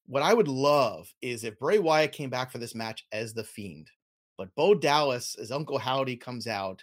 What 0.07 0.25
I 0.25 0.35
would 0.35 0.49
love 0.49 1.15
is 1.23 1.45
if 1.45 1.61
Bray 1.61 1.79
Wyatt 1.79 2.11
came 2.11 2.29
back 2.29 2.51
for 2.51 2.59
this 2.59 2.75
match 2.75 3.07
as 3.13 3.35
the 3.35 3.45
Fiend, 3.45 3.89
but 4.37 4.53
Bo 4.57 4.75
Dallas 4.75 5.37
as 5.41 5.53
Uncle 5.53 5.79
Howdy 5.79 6.17
comes 6.17 6.49
out 6.49 6.83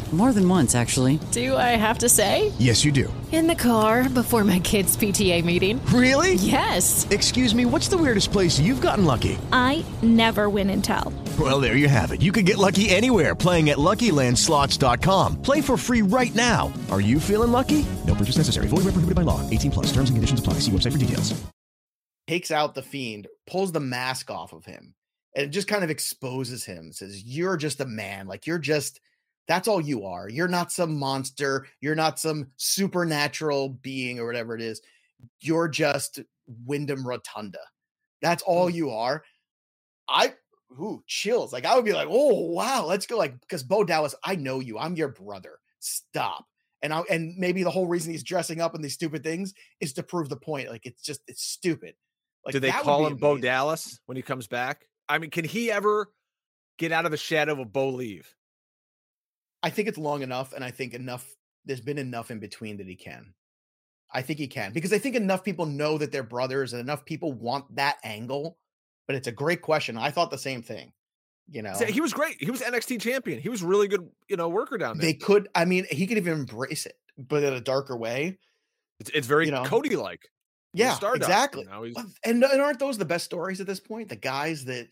More 0.11 0.33
than 0.33 0.47
once, 0.47 0.75
actually. 0.75 1.21
Do 1.31 1.55
I 1.55 1.77
have 1.79 1.99
to 1.99 2.09
say? 2.09 2.51
Yes, 2.59 2.83
you 2.83 2.91
do. 2.91 3.11
In 3.31 3.47
the 3.47 3.55
car 3.55 4.09
before 4.09 4.43
my 4.43 4.59
kids' 4.59 4.97
PTA 4.97 5.41
meeting. 5.45 5.79
Really? 5.85 6.33
Yes. 6.33 7.07
Excuse 7.11 7.55
me, 7.55 7.63
what's 7.63 7.87
the 7.87 7.97
weirdest 7.97 8.33
place 8.33 8.59
you've 8.59 8.81
gotten 8.81 9.05
lucky? 9.05 9.37
I 9.53 9.85
never 10.01 10.49
win 10.49 10.69
and 10.69 10.83
tell. 10.83 11.13
Well, 11.39 11.61
there 11.61 11.77
you 11.77 11.87
have 11.87 12.11
it. 12.11 12.21
You 12.21 12.33
can 12.33 12.43
get 12.43 12.57
lucky 12.57 12.89
anywhere 12.89 13.33
playing 13.35 13.69
at 13.69 13.77
LuckyLandSlots.com. 13.77 15.41
Play 15.41 15.61
for 15.61 15.77
free 15.77 16.01
right 16.01 16.35
now. 16.35 16.73
Are 16.91 16.99
you 16.99 17.17
feeling 17.17 17.53
lucky? 17.53 17.85
No 18.05 18.13
purchase 18.13 18.35
necessary. 18.35 18.67
Void 18.67 18.83
where 18.83 18.91
prohibited 18.91 19.15
by 19.15 19.21
law. 19.21 19.39
18 19.49 19.71
plus. 19.71 19.87
Terms 19.87 20.09
and 20.09 20.17
conditions 20.17 20.41
apply. 20.41 20.55
See 20.55 20.71
website 20.71 20.91
for 20.91 20.97
details. 20.97 21.41
Takes 22.27 22.51
out 22.51 22.75
the 22.75 22.81
fiend, 22.83 23.27
pulls 23.47 23.71
the 23.71 23.79
mask 23.79 24.29
off 24.29 24.53
of 24.53 24.65
him, 24.65 24.93
and 25.35 25.45
it 25.45 25.49
just 25.49 25.67
kind 25.67 25.83
of 25.83 25.89
exposes 25.89 26.63
him. 26.63 26.91
Says, 26.93 27.23
"You're 27.23 27.57
just 27.57 27.79
a 27.81 27.85
man. 27.85 28.27
Like 28.27 28.45
you're 28.45 28.59
just." 28.59 28.99
That's 29.47 29.67
all 29.67 29.81
you 29.81 30.05
are. 30.05 30.29
You're 30.29 30.47
not 30.47 30.71
some 30.71 30.97
monster. 30.97 31.67
You're 31.79 31.95
not 31.95 32.19
some 32.19 32.47
supernatural 32.57 33.69
being 33.81 34.19
or 34.19 34.25
whatever 34.25 34.55
it 34.55 34.61
is. 34.61 34.81
You're 35.41 35.67
just 35.67 36.19
Wyndham 36.65 37.07
Rotunda. 37.07 37.59
That's 38.21 38.43
all 38.43 38.69
mm. 38.69 38.73
you 38.73 38.89
are. 38.91 39.23
I 40.07 40.33
ooh, 40.79 41.03
chills. 41.07 41.51
Like 41.51 41.65
I 41.65 41.75
would 41.75 41.85
be 41.85 41.93
like, 41.93 42.07
oh 42.09 42.51
wow, 42.51 42.85
let's 42.85 43.05
go. 43.05 43.17
Like, 43.17 43.39
because 43.41 43.63
Bo 43.63 43.83
Dallas, 43.83 44.15
I 44.23 44.35
know 44.35 44.59
you. 44.59 44.77
I'm 44.77 44.95
your 44.95 45.09
brother. 45.09 45.57
Stop. 45.79 46.45
And 46.81 46.93
I 46.93 47.01
and 47.09 47.35
maybe 47.37 47.63
the 47.63 47.71
whole 47.71 47.87
reason 47.87 48.11
he's 48.11 48.23
dressing 48.23 48.61
up 48.61 48.75
in 48.75 48.81
these 48.81 48.93
stupid 48.93 49.23
things 49.23 49.53
is 49.79 49.93
to 49.93 50.03
prove 50.03 50.29
the 50.29 50.37
point. 50.37 50.69
Like 50.69 50.85
it's 50.85 51.01
just 51.03 51.21
it's 51.27 51.43
stupid. 51.43 51.95
Like, 52.45 52.53
Do 52.53 52.59
they 52.59 52.71
call 52.71 53.05
him 53.05 53.17
Bo 53.17 53.37
Dallas 53.37 53.99
when 54.07 54.15
he 54.15 54.23
comes 54.23 54.47
back? 54.47 54.87
I 55.07 55.19
mean, 55.19 55.29
can 55.29 55.45
he 55.45 55.71
ever 55.71 56.11
get 56.79 56.91
out 56.91 57.05
of 57.05 57.11
the 57.11 57.17
shadow 57.17 57.61
of 57.61 57.71
Bo 57.71 57.89
leave? 57.89 58.33
I 59.63 59.69
think 59.69 59.87
it's 59.87 59.97
long 59.97 60.21
enough, 60.21 60.53
and 60.53 60.63
I 60.63 60.71
think 60.71 60.93
enough. 60.93 61.25
There's 61.65 61.81
been 61.81 61.99
enough 61.99 62.31
in 62.31 62.39
between 62.39 62.77
that 62.77 62.87
he 62.87 62.95
can. 62.95 63.33
I 64.13 64.21
think 64.21 64.39
he 64.39 64.47
can 64.47 64.73
because 64.73 64.91
I 64.91 64.97
think 64.97 65.15
enough 65.15 65.43
people 65.43 65.65
know 65.65 65.97
that 65.97 66.11
they're 66.11 66.23
brothers, 66.23 66.73
and 66.73 66.81
enough 66.81 67.05
people 67.05 67.33
want 67.33 67.75
that 67.75 67.97
angle. 68.03 68.57
But 69.07 69.15
it's 69.15 69.27
a 69.27 69.31
great 69.31 69.61
question. 69.61 69.97
I 69.97 70.11
thought 70.11 70.31
the 70.31 70.37
same 70.37 70.61
thing. 70.61 70.93
You 71.49 71.61
know, 71.63 71.73
he 71.73 71.99
was 71.99 72.13
great. 72.13 72.37
He 72.39 72.49
was 72.49 72.61
NXT 72.61 73.01
champion. 73.01 73.39
He 73.41 73.49
was 73.49 73.61
really 73.61 73.87
good. 73.87 74.07
You 74.29 74.37
know, 74.37 74.47
worker 74.49 74.77
down 74.77 74.97
there. 74.97 75.07
They 75.07 75.13
could. 75.13 75.49
I 75.53 75.65
mean, 75.65 75.85
he 75.89 76.07
could 76.07 76.17
even 76.17 76.33
embrace 76.33 76.85
it, 76.85 76.95
but 77.17 77.43
in 77.43 77.53
a 77.53 77.61
darker 77.61 77.97
way. 77.97 78.37
It's, 78.99 79.09
it's 79.13 79.27
very 79.27 79.45
you 79.45 79.51
know, 79.51 79.63
Cody 79.63 79.95
like. 79.95 80.29
Yeah, 80.73 80.97
exactly. 81.13 81.63
You 81.63 81.91
know, 81.93 82.03
and, 82.23 82.43
and 82.43 82.61
aren't 82.61 82.79
those 82.79 82.97
the 82.97 83.05
best 83.05 83.25
stories 83.25 83.59
at 83.59 83.67
this 83.67 83.79
point? 83.79 84.09
The 84.09 84.15
guys 84.15 84.65
that 84.65 84.87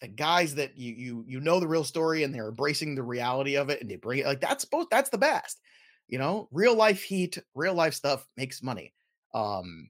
the 0.00 0.08
guys 0.08 0.54
that 0.54 0.76
you 0.76 0.92
you 0.92 1.24
you 1.26 1.40
know 1.40 1.60
the 1.60 1.68
real 1.68 1.84
story 1.84 2.22
and 2.22 2.34
they're 2.34 2.48
embracing 2.48 2.94
the 2.94 3.02
reality 3.02 3.56
of 3.56 3.68
it 3.68 3.80
and 3.80 3.90
they 3.90 3.96
bring 3.96 4.20
it 4.20 4.26
like 4.26 4.40
that's 4.40 4.64
both 4.64 4.88
that's 4.90 5.10
the 5.10 5.18
best 5.18 5.60
you 6.08 6.18
know? 6.18 6.48
Real 6.50 6.74
life 6.74 7.02
heat 7.02 7.38
real 7.54 7.74
life 7.74 7.94
stuff 7.94 8.26
makes 8.36 8.62
money. 8.62 8.92
Um 9.34 9.88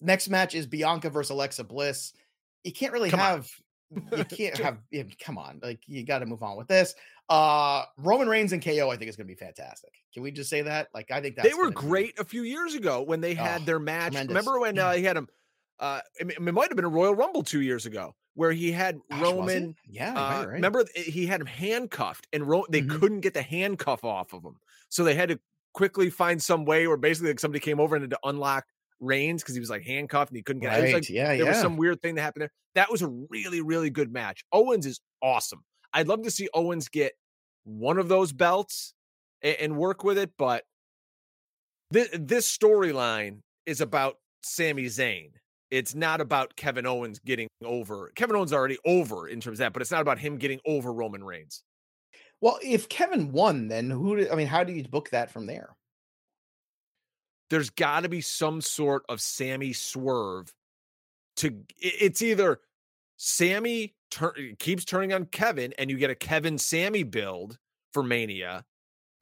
next 0.00 0.28
match 0.28 0.54
is 0.54 0.66
bianca 0.66 1.10
versus 1.10 1.30
alexa 1.30 1.64
bliss. 1.64 2.12
You 2.62 2.72
can't 2.72 2.92
really 2.92 3.10
come 3.10 3.20
have 3.20 3.50
you 4.12 4.24
can't 4.28 4.58
have 4.58 4.78
come 5.18 5.38
on 5.38 5.60
like 5.62 5.80
you 5.86 6.04
got 6.04 6.18
to 6.18 6.26
move 6.26 6.42
on 6.42 6.56
with 6.56 6.68
this. 6.68 6.94
Uh 7.28 7.82
roman 7.96 8.28
reigns 8.28 8.52
and 8.52 8.62
ko 8.62 8.90
i 8.90 8.96
think 8.96 9.08
is 9.08 9.16
going 9.16 9.26
to 9.26 9.34
be 9.34 9.38
fantastic. 9.38 9.92
Can 10.12 10.22
we 10.22 10.30
just 10.30 10.50
say 10.50 10.62
that? 10.62 10.88
Like 10.94 11.10
i 11.10 11.20
think 11.20 11.36
that 11.36 11.44
they 11.44 11.54
were 11.54 11.70
great 11.70 12.16
be... 12.16 12.22
a 12.22 12.24
few 12.24 12.42
years 12.42 12.74
ago 12.74 13.02
when 13.02 13.20
they 13.20 13.34
had 13.34 13.62
oh, 13.62 13.64
their 13.64 13.78
match. 13.78 14.12
tremendous. 14.12 14.36
remember 14.36 14.60
when 14.60 14.78
uh, 14.78 14.92
he 14.92 15.02
had 15.02 15.16
him 15.16 15.28
uh 15.80 16.00
it, 16.20 16.30
it 16.30 16.40
might 16.40 16.68
have 16.68 16.76
been 16.76 16.84
a 16.84 16.88
royal 16.88 17.14
rumble 17.14 17.42
two 17.42 17.62
years 17.62 17.86
ago 17.86 18.14
where 18.36 18.52
he 18.52 18.70
had 18.70 19.00
Gosh, 19.10 19.22
Roman. 19.22 19.74
Yeah, 19.88 20.12
uh, 20.12 20.46
right, 20.46 20.48
remember 20.52 20.84
he 20.94 21.26
had 21.26 21.40
him 21.40 21.46
handcuffed, 21.46 22.28
and 22.32 22.46
Ro- 22.46 22.66
they 22.70 22.82
mm-hmm. 22.82 22.98
couldn't 22.98 23.20
get 23.20 23.34
the 23.34 23.42
handcuff 23.42 24.04
off 24.04 24.32
of 24.32 24.44
him, 24.44 24.56
so 24.88 25.02
they 25.02 25.14
had 25.14 25.30
to 25.30 25.40
quickly 25.74 26.10
find 26.10 26.40
some 26.40 26.64
way 26.64 26.86
where 26.86 26.96
basically 26.96 27.30
like 27.30 27.40
somebody 27.40 27.60
came 27.60 27.80
over 27.80 27.96
and 27.96 28.02
had 28.02 28.10
to 28.10 28.18
unlock 28.24 28.64
Reigns 29.00 29.42
because 29.42 29.54
he 29.54 29.60
was 29.60 29.68
like 29.68 29.82
handcuffed 29.82 30.30
and 30.30 30.36
he 30.36 30.42
couldn't 30.42 30.60
get 30.60 30.68
right. 30.68 30.88
out. 30.88 30.94
Like, 30.94 31.10
yeah, 31.10 31.28
there 31.28 31.36
yeah. 31.36 31.48
was 31.48 31.60
some 31.60 31.76
weird 31.76 32.00
thing 32.00 32.14
that 32.14 32.22
happened 32.22 32.42
there. 32.42 32.52
That 32.76 32.90
was 32.90 33.02
a 33.02 33.08
really, 33.08 33.60
really 33.60 33.90
good 33.90 34.12
match. 34.12 34.44
Owens 34.52 34.86
is 34.86 35.00
awesome. 35.22 35.64
I'd 35.92 36.08
love 36.08 36.22
to 36.22 36.30
see 36.30 36.48
Owens 36.54 36.88
get 36.88 37.12
one 37.64 37.98
of 37.98 38.08
those 38.08 38.32
belts 38.32 38.94
and, 39.42 39.56
and 39.56 39.76
work 39.76 40.04
with 40.04 40.18
it, 40.18 40.30
but 40.38 40.64
this, 41.90 42.08
this 42.12 42.56
storyline 42.56 43.40
is 43.66 43.80
about 43.80 44.16
Sami 44.42 44.84
Zayn 44.84 45.30
it's 45.70 45.94
not 45.94 46.20
about 46.20 46.56
Kevin 46.56 46.86
Owens 46.86 47.18
getting 47.18 47.48
over. 47.64 48.12
Kevin 48.14 48.36
Owens 48.36 48.52
already 48.52 48.78
over 48.84 49.28
in 49.28 49.40
terms 49.40 49.56
of 49.56 49.58
that, 49.58 49.72
but 49.72 49.82
it's 49.82 49.90
not 49.90 50.02
about 50.02 50.18
him 50.18 50.36
getting 50.36 50.60
over 50.66 50.92
Roman 50.92 51.24
Reigns. 51.24 51.62
Well, 52.40 52.58
if 52.62 52.88
Kevin 52.88 53.32
won, 53.32 53.68
then 53.68 53.90
who? 53.90 54.16
Do, 54.16 54.28
I 54.30 54.34
mean, 54.34 54.46
how 54.46 54.62
do 54.62 54.72
you 54.72 54.84
book 54.84 55.10
that 55.10 55.30
from 55.30 55.46
there? 55.46 55.74
There's 57.50 57.70
got 57.70 58.00
to 58.00 58.08
be 58.08 58.20
some 58.20 58.60
sort 58.60 59.04
of 59.08 59.20
Sami 59.20 59.72
swerve. 59.72 60.52
To 61.36 61.54
it's 61.78 62.22
either 62.22 62.60
Sami 63.16 63.94
tur- 64.10 64.34
keeps 64.58 64.84
turning 64.84 65.12
on 65.12 65.26
Kevin, 65.26 65.74
and 65.78 65.90
you 65.90 65.96
get 65.96 66.10
a 66.10 66.14
Kevin 66.14 66.58
Sami 66.58 67.02
build 67.02 67.58
for 67.92 68.02
Mania, 68.02 68.64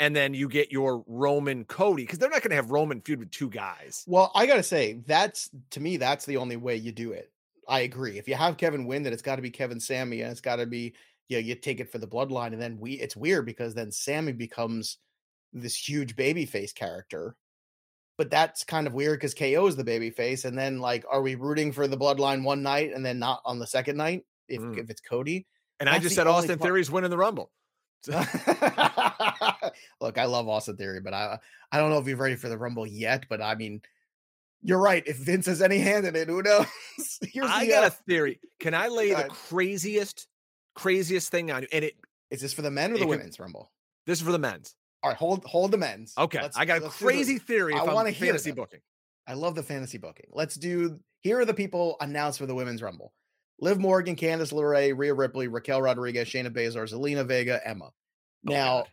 and 0.01 0.15
then 0.15 0.35
you 0.35 0.49
get 0.49 0.73
your 0.73 1.05
Roman 1.07 1.65
Cody 1.65 2.03
because 2.03 2.19
they're 2.19 2.31
not 2.31 2.43
going 2.43 2.51
to 2.51 2.57
have 2.57 2.71
Roman 2.71 3.01
feud 3.01 3.21
with 3.21 3.31
two 3.31 3.49
guys. 3.49 4.05
Well, 4.07 4.33
I 4.35 4.47
got 4.47 4.57
to 4.57 4.63
say 4.63 5.01
that's 5.07 5.51
to 5.71 5.81
me 5.81 5.97
that's 5.97 6.27
the 6.27 6.39
only 6.39 6.57
way 6.57 6.77
you 6.77 6.93
do 6.93 7.13
it. 7.13 7.31
I 7.69 7.81
agree. 7.81 8.19
If 8.19 8.29
you 8.29 8.35
have 8.35 8.57
Kevin 8.57 8.87
win, 8.87 9.05
that 9.05 9.13
it's 9.13 9.23
got 9.23 9.37
to 9.37 9.43
be 9.43 9.51
Kevin 9.51 9.81
Sami, 9.81 10.21
and 10.21 10.31
it's 10.31 10.41
got 10.41 10.57
to 10.57 10.67
be 10.67 10.95
you 11.29 11.37
know, 11.37 11.41
you 11.41 11.55
take 11.55 11.81
it 11.81 11.91
for 11.91 11.99
the 11.99 12.07
bloodline, 12.07 12.53
and 12.53 12.61
then 12.61 12.79
we 12.79 12.93
it's 12.93 13.17
weird 13.17 13.47
because 13.47 13.75
then 13.75 13.91
Sami 13.91 14.33
becomes 14.33 14.99
this 15.53 15.77
huge 15.77 16.17
baby 16.17 16.45
face 16.45 16.73
character. 16.73 17.37
But 18.17 18.31
that's 18.31 18.63
kind 18.63 18.87
of 18.87 18.95
weird 18.95 19.19
because 19.19 19.35
KO 19.35 19.67
is 19.67 19.75
the 19.77 19.85
baby 19.85 20.11
face, 20.11 20.45
and 20.45 20.57
then 20.57 20.79
like, 20.79 21.05
are 21.11 21.23
we 21.23 21.35
rooting 21.35 21.73
for 21.73 21.89
the 21.89 21.97
bloodline 21.97 22.45
one 22.45 22.63
night 22.63 22.93
and 22.95 23.05
then 23.05 23.19
not 23.19 23.41
on 23.45 23.59
the 23.59 23.67
second 23.67 23.97
night 23.97 24.25
if 24.49 24.61
mm. 24.61 24.79
if 24.79 24.91
it's 24.91 25.01
Cody? 25.01 25.47
And 25.81 25.89
that's 25.89 25.97
I 25.97 26.01
just 26.01 26.15
said 26.15 26.27
Austin 26.27 26.59
part. 26.59 26.69
Theory's 26.69 26.91
winning 26.91 27.11
the 27.11 27.17
Rumble. 27.17 27.51
Look, 30.01 30.19
I 30.19 30.25
love 30.25 30.49
Austin 30.49 30.77
Theory, 30.77 31.01
but 31.01 31.15
I 31.15 31.39
I 31.73 31.79
don't 31.79 31.91
know 31.91 31.99
if 31.99 32.07
he's 32.07 32.17
ready 32.17 32.37
for 32.37 32.49
the 32.49 32.59
Rumble 32.59 32.87
yet. 32.87 33.27
But 33.29 33.41
I 33.41 33.55
mean, 33.55 33.83
you're 34.63 34.81
right. 34.81 35.03
If 35.07 35.17
Vince 35.17 35.47
has 35.47 35.63
any 35.63 35.79
hand 35.79 36.07
in 36.07 36.17
it, 36.17 36.29
who 36.29 36.43
knows? 36.43 36.67
Here's 37.23 37.51
I 37.51 37.65
the, 37.65 37.71
got 37.71 37.85
uh, 37.85 37.87
a 37.89 37.91
theory. 37.91 38.41
Can 38.61 38.75
I 38.75 38.89
lay 38.89 39.13
the 39.13 39.29
craziest, 39.29 40.27
craziest 40.75 41.31
thing 41.31 41.51
on 41.51 41.63
you? 41.63 41.69
And 41.73 41.85
it 41.85 41.95
is 42.31 42.41
this 42.41 42.53
for 42.53 42.63
the 42.63 42.71
men 42.71 42.93
or 42.93 42.99
the 42.99 43.07
women's 43.07 43.39
Rumble? 43.39 43.71
This 44.07 44.19
is 44.19 44.25
for 44.25 44.33
the 44.33 44.39
men's. 44.39 44.75
All 45.03 45.11
right, 45.11 45.17
hold 45.17 45.45
hold 45.45 45.71
the 45.71 45.79
men's. 45.79 46.15
Okay, 46.17 46.41
let's, 46.41 46.57
I 46.57 46.65
got 46.65 46.83
a 46.83 46.89
crazy 46.89 47.39
theory. 47.39 47.75
I 47.75 47.85
want 47.85 48.09
to 48.09 48.15
fantasy 48.15 48.53
booking. 48.53 48.81
I 49.27 49.35
love 49.35 49.55
the 49.55 49.63
fantasy 49.63 49.99
booking. 49.99 50.27
Let's 50.33 50.55
do. 50.55 50.99
Here 51.21 51.39
are 51.39 51.45
the 51.45 51.55
people 51.55 51.97
announced 52.01 52.39
for 52.39 52.47
the 52.47 52.55
women's 52.55 52.83
Rumble. 52.83 53.13
Liv 53.61 53.79
Morgan, 53.79 54.17
Candice 54.17 54.53
LeRae, 54.53 54.97
Rhea 54.97 55.15
Ripley, 55.15 55.49
Raquel 55.49 55.81
Rodriguez, 55.81 56.29
Shayna 56.29 56.51
Baszler, 56.51 56.91
Zelina 56.91 57.27
Vega, 57.27 57.61
Emma. 57.67 57.87
Oh 57.87 57.91
now, 58.43 58.85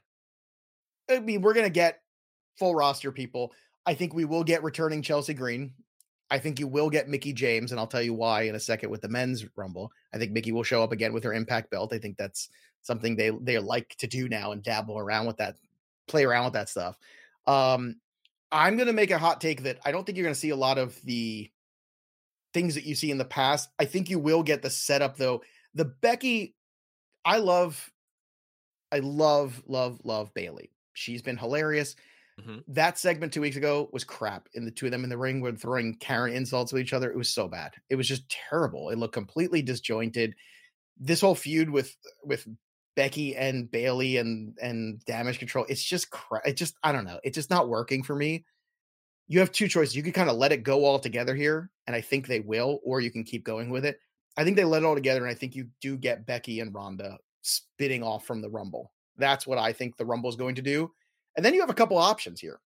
I 1.10 1.20
mean, 1.20 1.42
we're 1.42 1.54
gonna 1.54 1.70
get 1.70 2.02
full 2.58 2.76
roster 2.76 3.12
people. 3.12 3.54
I 3.86 3.94
think 3.94 4.14
we 4.14 4.26
will 4.26 4.44
get 4.44 4.64
returning 4.64 5.02
Chelsea 5.02 5.34
Green. 5.34 5.74
I 6.30 6.40
think 6.40 6.60
you 6.60 6.68
will 6.68 6.90
get 6.90 7.10
Mickie 7.10 7.34
James, 7.34 7.72
and 7.72 7.80
I'll 7.80 7.88
tell 7.88 8.02
you 8.02 8.14
why 8.14 8.44
in 8.44 8.56
a 8.56 8.60
second 8.60 8.90
with 8.90 9.02
the 9.02 9.10
men's 9.10 9.46
rumble. 9.58 9.92
I 10.14 10.18
think 10.18 10.32
Mickie 10.32 10.54
will 10.54 10.64
show 10.64 10.82
up 10.82 10.94
again 10.94 11.12
with 11.12 11.26
her 11.26 11.34
impact 11.34 11.70
belt. 11.72 11.92
I 11.92 11.98
think 11.98 12.18
that's 12.18 12.50
something 12.84 13.16
they 13.16 13.32
they 13.42 13.60
like 13.60 13.96
to 13.98 14.08
do 14.08 14.30
now 14.30 14.52
and 14.52 14.64
dabble 14.64 14.98
around 14.98 15.26
with 15.28 15.38
that, 15.38 15.58
play 16.08 16.24
around 16.24 16.46
with 16.46 16.54
that 16.54 16.70
stuff. 16.70 16.98
Um, 17.48 17.98
I'm 18.52 18.78
gonna 18.78 18.94
make 18.94 19.12
a 19.12 19.18
hot 19.18 19.42
take 19.42 19.64
that 19.64 19.80
I 19.86 19.92
don't 19.92 20.06
think 20.06 20.18
you're 20.18 20.26
gonna 20.26 20.36
see 20.36 20.52
a 20.52 20.56
lot 20.56 20.78
of 20.78 21.00
the 21.04 21.52
things 22.54 22.76
that 22.76 22.86
you 22.86 22.96
see 22.96 23.12
in 23.12 23.18
the 23.18 23.26
past. 23.26 23.70
I 23.80 23.86
think 23.86 24.10
you 24.10 24.20
will 24.20 24.44
get 24.44 24.62
the 24.62 24.70
setup 24.70 25.18
though. 25.18 25.42
The 25.74 25.86
Becky, 25.86 26.56
I 27.24 27.38
love, 27.38 27.92
I 28.92 29.00
love, 29.00 29.62
love, 29.66 30.02
love 30.04 30.34
Bayley. 30.34 30.72
She's 30.94 31.22
been 31.22 31.38
hilarious. 31.38 31.96
Mm-hmm. 32.40 32.60
That 32.70 32.98
segment 32.98 33.34
two 33.34 33.42
weeks 33.42 33.56
ago 33.56 33.90
was 33.92 34.04
crap. 34.04 34.50
In 34.54 34.66
the 34.66 34.72
two 34.72 34.86
of 34.86 34.92
them 34.92 35.04
in 35.04 35.10
the 35.10 35.18
ring 35.18 35.42
were 35.42 35.52
throwing 35.52 35.96
Karen 35.96 36.34
insults 36.34 36.74
with 36.74 36.82
each 36.82 36.94
other. 36.94 37.12
It 37.12 37.18
was 37.18 37.30
so 37.30 37.48
bad. 37.48 37.74
It 37.90 37.96
was 37.96 38.08
just 38.08 38.30
terrible. 38.30 38.90
It 38.90 38.98
looked 38.98 39.14
completely 39.14 39.62
disjointed. 39.62 40.36
This 40.98 41.22
whole 41.22 41.36
feud 41.36 41.70
with 41.70 41.96
with 42.24 42.48
Becky 42.96 43.36
and 43.36 43.70
Bayley 43.70 44.18
and 44.18 44.58
and 44.62 45.04
Damage 45.06 45.40
CTRL. 45.40 45.66
It's 45.70 45.84
just 45.84 46.10
crap. 46.10 46.46
It 46.46 46.58
just 46.58 46.76
I 46.84 46.92
don't 46.92 47.06
know. 47.06 47.20
It's 47.24 47.36
just 47.36 47.50
not 47.50 47.70
working 47.70 48.04
for 48.04 48.16
me. 48.16 48.46
You 49.32 49.40
have 49.40 49.54
two 49.54 49.70
choices. 49.70 49.96
You 49.96 50.04
can 50.04 50.12
kind 50.12 50.30
of 50.30 50.36
let 50.36 50.52
it 50.52 50.64
go 50.64 50.84
all 50.84 51.00
together 51.00 51.34
here, 51.34 51.72
and 51.88 51.96
I 51.96 52.02
think 52.02 52.28
they 52.28 52.42
will, 52.42 52.82
or 52.84 53.00
you 53.00 53.10
can 53.10 53.24
keep 53.24 53.46
going 53.46 53.70
with 53.70 53.86
it. 53.86 53.98
I 54.36 54.44
think 54.44 54.58
they 54.58 54.66
let 54.66 54.82
it 54.82 54.86
all 54.86 54.94
together, 54.94 55.22
and 55.22 55.32
I 55.32 55.34
think 55.34 55.56
you 55.56 55.70
do 55.80 55.96
get 55.96 56.26
Becky 56.26 56.60
and 56.60 56.76
Ronda 56.76 57.18
spitting 57.42 58.04
off 58.04 58.26
from 58.26 58.42
the 58.42 58.50
Rumble. 58.50 58.92
That's 59.16 59.48
what 59.48 59.58
I 59.58 59.72
think 59.72 59.96
the 59.96 60.06
Rumble 60.06 60.30
is 60.30 60.36
going 60.36 60.56
to 60.56 60.62
do. 60.62 60.92
And 61.38 61.46
then 61.46 61.54
you 61.54 61.62
have 61.62 61.70
a 61.70 61.74
couple 61.74 61.98
options 61.98 62.42
here. 62.42 62.60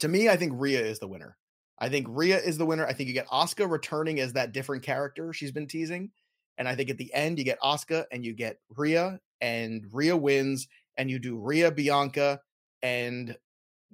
To 0.00 0.08
me, 0.08 0.28
I 0.28 0.36
think 0.36 0.54
Rhea 0.56 0.84
is 0.84 0.98
the 0.98 1.06
winner. 1.06 1.36
I 1.78 1.88
think 1.88 2.08
Rhea 2.10 2.38
is 2.38 2.58
the 2.58 2.66
winner. 2.66 2.84
I 2.84 2.92
think 2.92 3.06
you 3.06 3.14
get 3.14 3.28
Asuka 3.28 3.70
returning 3.70 4.18
as 4.18 4.32
that 4.32 4.50
different 4.50 4.82
character 4.82 5.32
she's 5.32 5.52
been 5.52 5.68
teasing. 5.68 6.10
And 6.58 6.66
I 6.66 6.74
think 6.74 6.90
at 6.90 6.98
the 6.98 7.14
end, 7.14 7.38
you 7.38 7.44
get 7.44 7.60
Asuka 7.60 8.06
and 8.10 8.24
you 8.24 8.34
get 8.34 8.58
Rhea, 8.76 9.20
and 9.40 9.86
Rhea 9.92 10.16
wins, 10.16 10.66
and 10.96 11.08
you 11.08 11.20
do 11.20 11.38
Rhea 11.38 11.70
Bianca, 11.70 12.40
and 12.82 13.36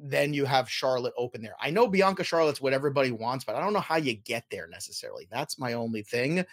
then 0.03 0.33
you 0.33 0.45
have 0.45 0.71
Charlotte 0.71 1.13
open 1.17 1.43
there. 1.43 1.57
I 1.61 1.71
know 1.71 1.87
Bianca 1.87 2.25
Charlotte's 2.25 2.61
what 2.61 2.73
everybody 2.73 3.13
wants, 3.13 3.45
but 3.45 3.55
I 3.55 3.61
don't 3.61 3.73
know 3.73 3.81
how 3.81 3.97
you 3.97 4.15
get 4.15 4.45
there 4.51 4.67
necessarily. 4.67 5.29
That's 5.31 5.59
my 5.59 5.75
only 5.75 6.03
thing. 6.03 6.45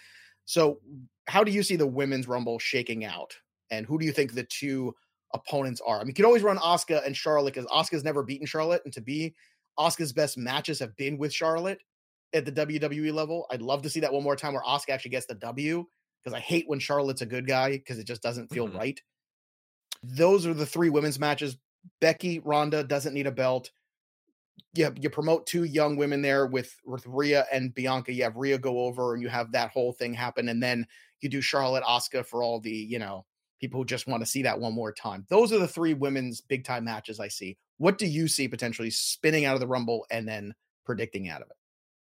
So, 0.44 0.80
how 1.26 1.44
do 1.44 1.50
you 1.50 1.62
see 1.62 1.76
the 1.76 1.86
women's 1.86 2.28
rumble 2.28 2.58
shaking 2.58 3.04
out? 3.04 3.34
And 3.70 3.86
who 3.86 3.98
do 3.98 4.06
you 4.06 4.12
think 4.12 4.32
the 4.32 4.44
two 4.44 4.94
opponents 5.34 5.80
are. 5.86 5.96
I 5.96 6.00
mean, 6.00 6.08
you 6.08 6.14
can 6.14 6.24
always 6.24 6.42
run 6.42 6.58
Asuka 6.58 7.04
and 7.04 7.16
Charlotte 7.16 7.54
because 7.54 7.70
Asuka's 7.70 8.04
never 8.04 8.22
beaten 8.22 8.46
Charlotte, 8.46 8.82
and 8.84 8.92
to 8.94 9.00
be 9.00 9.34
Asuka's 9.78 10.12
best 10.12 10.38
matches 10.38 10.78
have 10.78 10.96
been 10.96 11.18
with 11.18 11.32
Charlotte 11.32 11.80
at 12.32 12.44
the 12.44 12.52
WWE 12.52 13.12
level. 13.12 13.46
I'd 13.50 13.62
love 13.62 13.82
to 13.82 13.90
see 13.90 14.00
that 14.00 14.12
one 14.12 14.22
more 14.22 14.36
time 14.36 14.54
where 14.54 14.62
Asuka 14.62 14.90
actually 14.90 15.12
gets 15.12 15.26
the 15.26 15.34
W 15.34 15.86
because 16.22 16.36
I 16.36 16.40
hate 16.40 16.64
when 16.68 16.78
Charlotte's 16.78 17.22
a 17.22 17.26
good 17.26 17.46
guy 17.46 17.72
because 17.72 17.98
it 17.98 18.06
just 18.06 18.22
doesn't 18.22 18.52
feel 18.52 18.68
mm-hmm. 18.68 18.78
right. 18.78 19.00
Those 20.02 20.46
are 20.46 20.54
the 20.54 20.66
three 20.66 20.90
women's 20.90 21.18
matches. 21.18 21.56
Becky 22.00 22.38
Ronda 22.40 22.84
doesn't 22.84 23.14
need 23.14 23.26
a 23.26 23.32
belt. 23.32 23.70
You, 24.74 24.92
you 25.00 25.10
promote 25.10 25.46
two 25.46 25.64
young 25.64 25.96
women 25.96 26.22
there 26.22 26.46
with 26.46 26.74
with 26.84 27.06
Rhea 27.06 27.46
and 27.52 27.74
Bianca. 27.74 28.12
You 28.12 28.24
have 28.24 28.36
Rhea 28.36 28.58
go 28.58 28.80
over 28.80 29.14
and 29.14 29.22
you 29.22 29.28
have 29.28 29.52
that 29.52 29.70
whole 29.70 29.92
thing 29.92 30.14
happen, 30.14 30.48
and 30.48 30.62
then 30.62 30.86
you 31.20 31.28
do 31.28 31.40
Charlotte 31.40 31.84
Asuka 31.84 32.26
for 32.26 32.42
all 32.42 32.60
the 32.60 32.70
you 32.70 32.98
know 32.98 33.24
people 33.60 33.80
who 33.80 33.84
just 33.84 34.06
want 34.06 34.22
to 34.22 34.30
see 34.30 34.42
that 34.42 34.60
one 34.60 34.74
more 34.74 34.92
time. 34.92 35.26
Those 35.28 35.52
are 35.52 35.58
the 35.58 35.68
three 35.68 35.94
women's 35.94 36.40
big 36.40 36.64
time 36.64 36.84
matches 36.84 37.20
I 37.20 37.28
see. 37.28 37.56
What 37.78 37.98
do 37.98 38.06
you 38.06 38.28
see 38.28 38.48
potentially 38.48 38.90
spinning 38.90 39.44
out 39.44 39.54
of 39.54 39.60
the 39.60 39.66
Rumble 39.66 40.06
and 40.10 40.28
then 40.28 40.54
predicting 40.84 41.28
out 41.28 41.42
of 41.42 41.48
it? 41.50 41.56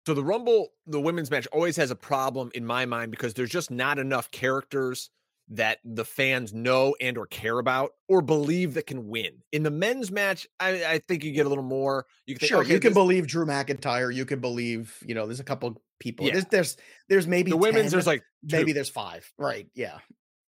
So 0.05 0.13
the 0.13 0.23
Rumble, 0.23 0.69
the 0.87 0.99
women's 0.99 1.29
match 1.29 1.47
always 1.47 1.77
has 1.77 1.91
a 1.91 1.95
problem 1.95 2.51
in 2.55 2.65
my 2.65 2.85
mind 2.85 3.11
because 3.11 3.33
there's 3.33 3.51
just 3.51 3.69
not 3.69 3.99
enough 3.99 4.31
characters 4.31 5.09
that 5.51 5.79
the 5.83 6.05
fans 6.05 6.53
know 6.53 6.95
and 7.01 7.17
or 7.17 7.27
care 7.27 7.59
about 7.59 7.91
or 8.07 8.21
believe 8.21 8.73
that 8.75 8.87
can 8.87 9.07
win. 9.07 9.43
In 9.51 9.63
the 9.63 9.71
men's 9.71 10.09
match, 10.09 10.47
I, 10.59 10.85
I 10.85 10.99
think 10.99 11.23
you 11.23 11.33
get 11.33 11.45
a 11.45 11.49
little 11.49 11.63
more. 11.63 12.05
You 12.25 12.35
can 12.35 12.47
sure, 12.47 12.61
okay, 12.61 12.73
you 12.73 12.79
can 12.79 12.91
this... 12.91 12.97
believe 12.97 13.27
Drew 13.27 13.45
McIntyre. 13.45 14.13
You 14.13 14.25
can 14.25 14.39
believe, 14.39 14.97
you 15.05 15.13
know, 15.13 15.25
there's 15.25 15.41
a 15.41 15.45
couple 15.45 15.81
people. 15.99 16.25
Yeah. 16.25 16.33
There's, 16.33 16.45
there's 16.45 16.77
there's 17.09 17.27
maybe 17.27 17.51
the 17.51 17.57
women's. 17.57 17.85
10, 17.85 17.91
there's 17.91 18.07
like 18.07 18.23
two. 18.49 18.57
maybe 18.57 18.71
there's 18.71 18.89
five. 18.89 19.29
Right? 19.37 19.67
Yeah. 19.75 19.99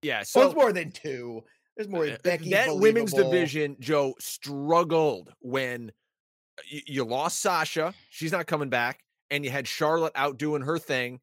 Yeah, 0.03 0.25
so 0.25 0.41
well, 0.41 0.49
it's 0.49 0.57
more 0.57 0.73
than 0.73 0.91
two. 0.91 1.43
There's 1.77 1.89
more. 1.89 2.07
Uh, 2.07 2.17
Becky 2.23 2.51
that 2.51 2.77
women's 2.77 3.13
division, 3.13 3.77
Joe, 3.79 4.15
struggled 4.19 5.33
when 5.41 5.93
you, 6.69 6.81
you 6.87 7.05
lost 7.05 7.41
Sasha. 7.41 7.95
She's 8.11 8.33
not 8.33 8.47
coming 8.47 8.69
back, 8.69 9.01
and 9.31 9.45
you 9.45 9.51
had 9.51 9.69
Charlotte 9.69 10.13
out 10.17 10.39
doing 10.39 10.63
her 10.63 10.79
thing, 10.79 11.21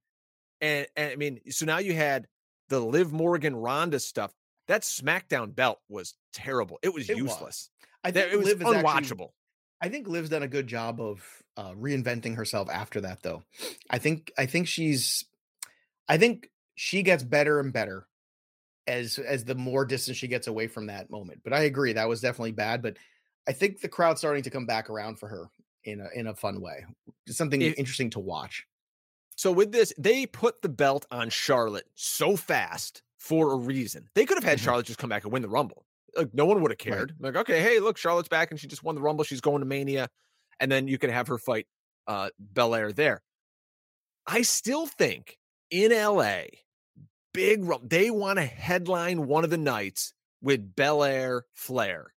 and, 0.62 0.88
and 0.96 1.12
I 1.12 1.16
mean, 1.18 1.40
so 1.50 1.66
now 1.66 1.80
you 1.80 1.94
had 1.94 2.28
the 2.70 2.80
Liv 2.80 3.12
Morgan 3.12 3.56
Ronda 3.56 4.00
stuff. 4.00 4.34
That 4.68 4.84
SmackDown 4.84 5.56
belt 5.56 5.80
was 5.90 6.14
terrible. 6.32 6.80
It 6.82 6.94
was 6.94 7.10
it 7.10 7.18
useless. 7.18 7.42
Was. 7.42 7.70
I 8.04 8.12
think 8.12 8.32
it 8.32 8.38
was 8.38 8.48
Liv 8.48 8.60
unwatchable. 8.60 8.96
Actually, 8.96 9.28
I 9.82 9.90
think 9.90 10.08
Liv's 10.08 10.30
done 10.30 10.44
a 10.44 10.48
good 10.48 10.68
job 10.68 11.02
of 11.02 11.24
uh, 11.58 11.72
reinventing 11.72 12.36
herself 12.36 12.70
after 12.70 13.02
that, 13.02 13.24
though. 13.24 13.44
I 13.90 13.98
think 13.98 14.32
I 14.38 14.46
think 14.46 14.68
she's, 14.68 15.26
I 16.08 16.18
think 16.18 16.50
she 16.76 17.02
gets 17.02 17.24
better 17.24 17.60
and 17.60 17.74
better 17.74 18.08
as 18.88 19.18
as 19.18 19.46
the 19.46 19.56
more 19.56 19.86
distance 19.86 20.18
she 20.18 20.28
gets 20.28 20.48
away 20.48 20.68
from 20.68 20.88
that 20.88 21.10
moment. 21.10 21.42
But 21.44 21.54
I 21.54 21.62
agree 21.62 21.94
that 21.94 22.10
was 22.10 22.22
definitely 22.22 22.52
bad. 22.52 22.82
But 22.82 22.98
I 23.48 23.54
think 23.54 23.82
the 23.82 23.90
crowd's 23.90 24.20
starting 24.20 24.44
to 24.44 24.50
come 24.50 24.66
back 24.66 24.90
around 24.90 25.20
for 25.20 25.28
her 25.28 25.50
in 25.84 26.02
a 26.02 26.10
in 26.14 26.28
a 26.28 26.36
fun 26.36 26.62
way. 26.62 26.86
It's 27.26 27.38
something 27.38 27.62
it, 27.62 27.80
interesting 27.80 28.10
to 28.12 28.20
watch. 28.20 28.66
So 29.40 29.54
with 29.54 29.72
this, 29.72 29.94
they 29.98 30.26
put 30.26 30.62
the 30.62 30.68
belt 30.68 31.06
on 31.12 31.30
Charlotte 31.30 31.88
so 31.96 32.36
fast 32.36 33.04
for 33.20 33.54
a 33.54 33.56
reason. 33.56 34.10
They 34.14 34.26
could 34.26 34.36
have 34.36 34.44
had 34.44 34.58
mm-hmm. 34.58 34.66
Charlotte 34.66 34.86
just 34.88 35.00
come 35.00 35.10
back 35.10 35.24
and 35.24 35.32
win 35.32 35.42
the 35.42 35.48
Rumble. 35.48 35.86
Like 36.14 36.34
no 36.34 36.44
one 36.44 36.62
would 36.62 36.72
have 36.72 36.78
cared. 36.78 37.14
Right. 37.18 37.34
Like, 37.34 37.42
okay, 37.44 37.62
hey, 37.62 37.80
look, 37.80 37.98
Charlotte's 37.98 38.28
back 38.28 38.52
and 38.52 38.60
she 38.60 38.68
just 38.68 38.84
won 38.84 38.96
the 38.96 39.02
Rumble. 39.02 39.24
She's 39.24 39.40
going 39.40 39.62
to 39.62 39.66
Mania, 39.66 40.10
and 40.60 40.70
then 40.70 40.90
you 40.90 40.98
can 40.98 41.10
have 41.10 41.30
her 41.30 41.38
fight 41.38 41.68
uh 42.06 42.32
Belair 42.38 42.92
there. 42.92 43.22
I 44.28 44.42
still 44.42 44.88
think 44.88 45.38
in 45.72 45.94
LA, 45.94 46.42
big 47.34 47.64
rum. 47.64 47.84
they 47.86 48.12
want 48.12 48.40
to 48.40 48.46
headline 48.46 49.26
one 49.26 49.46
of 49.46 49.52
the 49.52 49.58
nights 49.58 50.14
with 50.42 50.76
Belair 50.76 51.46
Flair. 51.54 52.14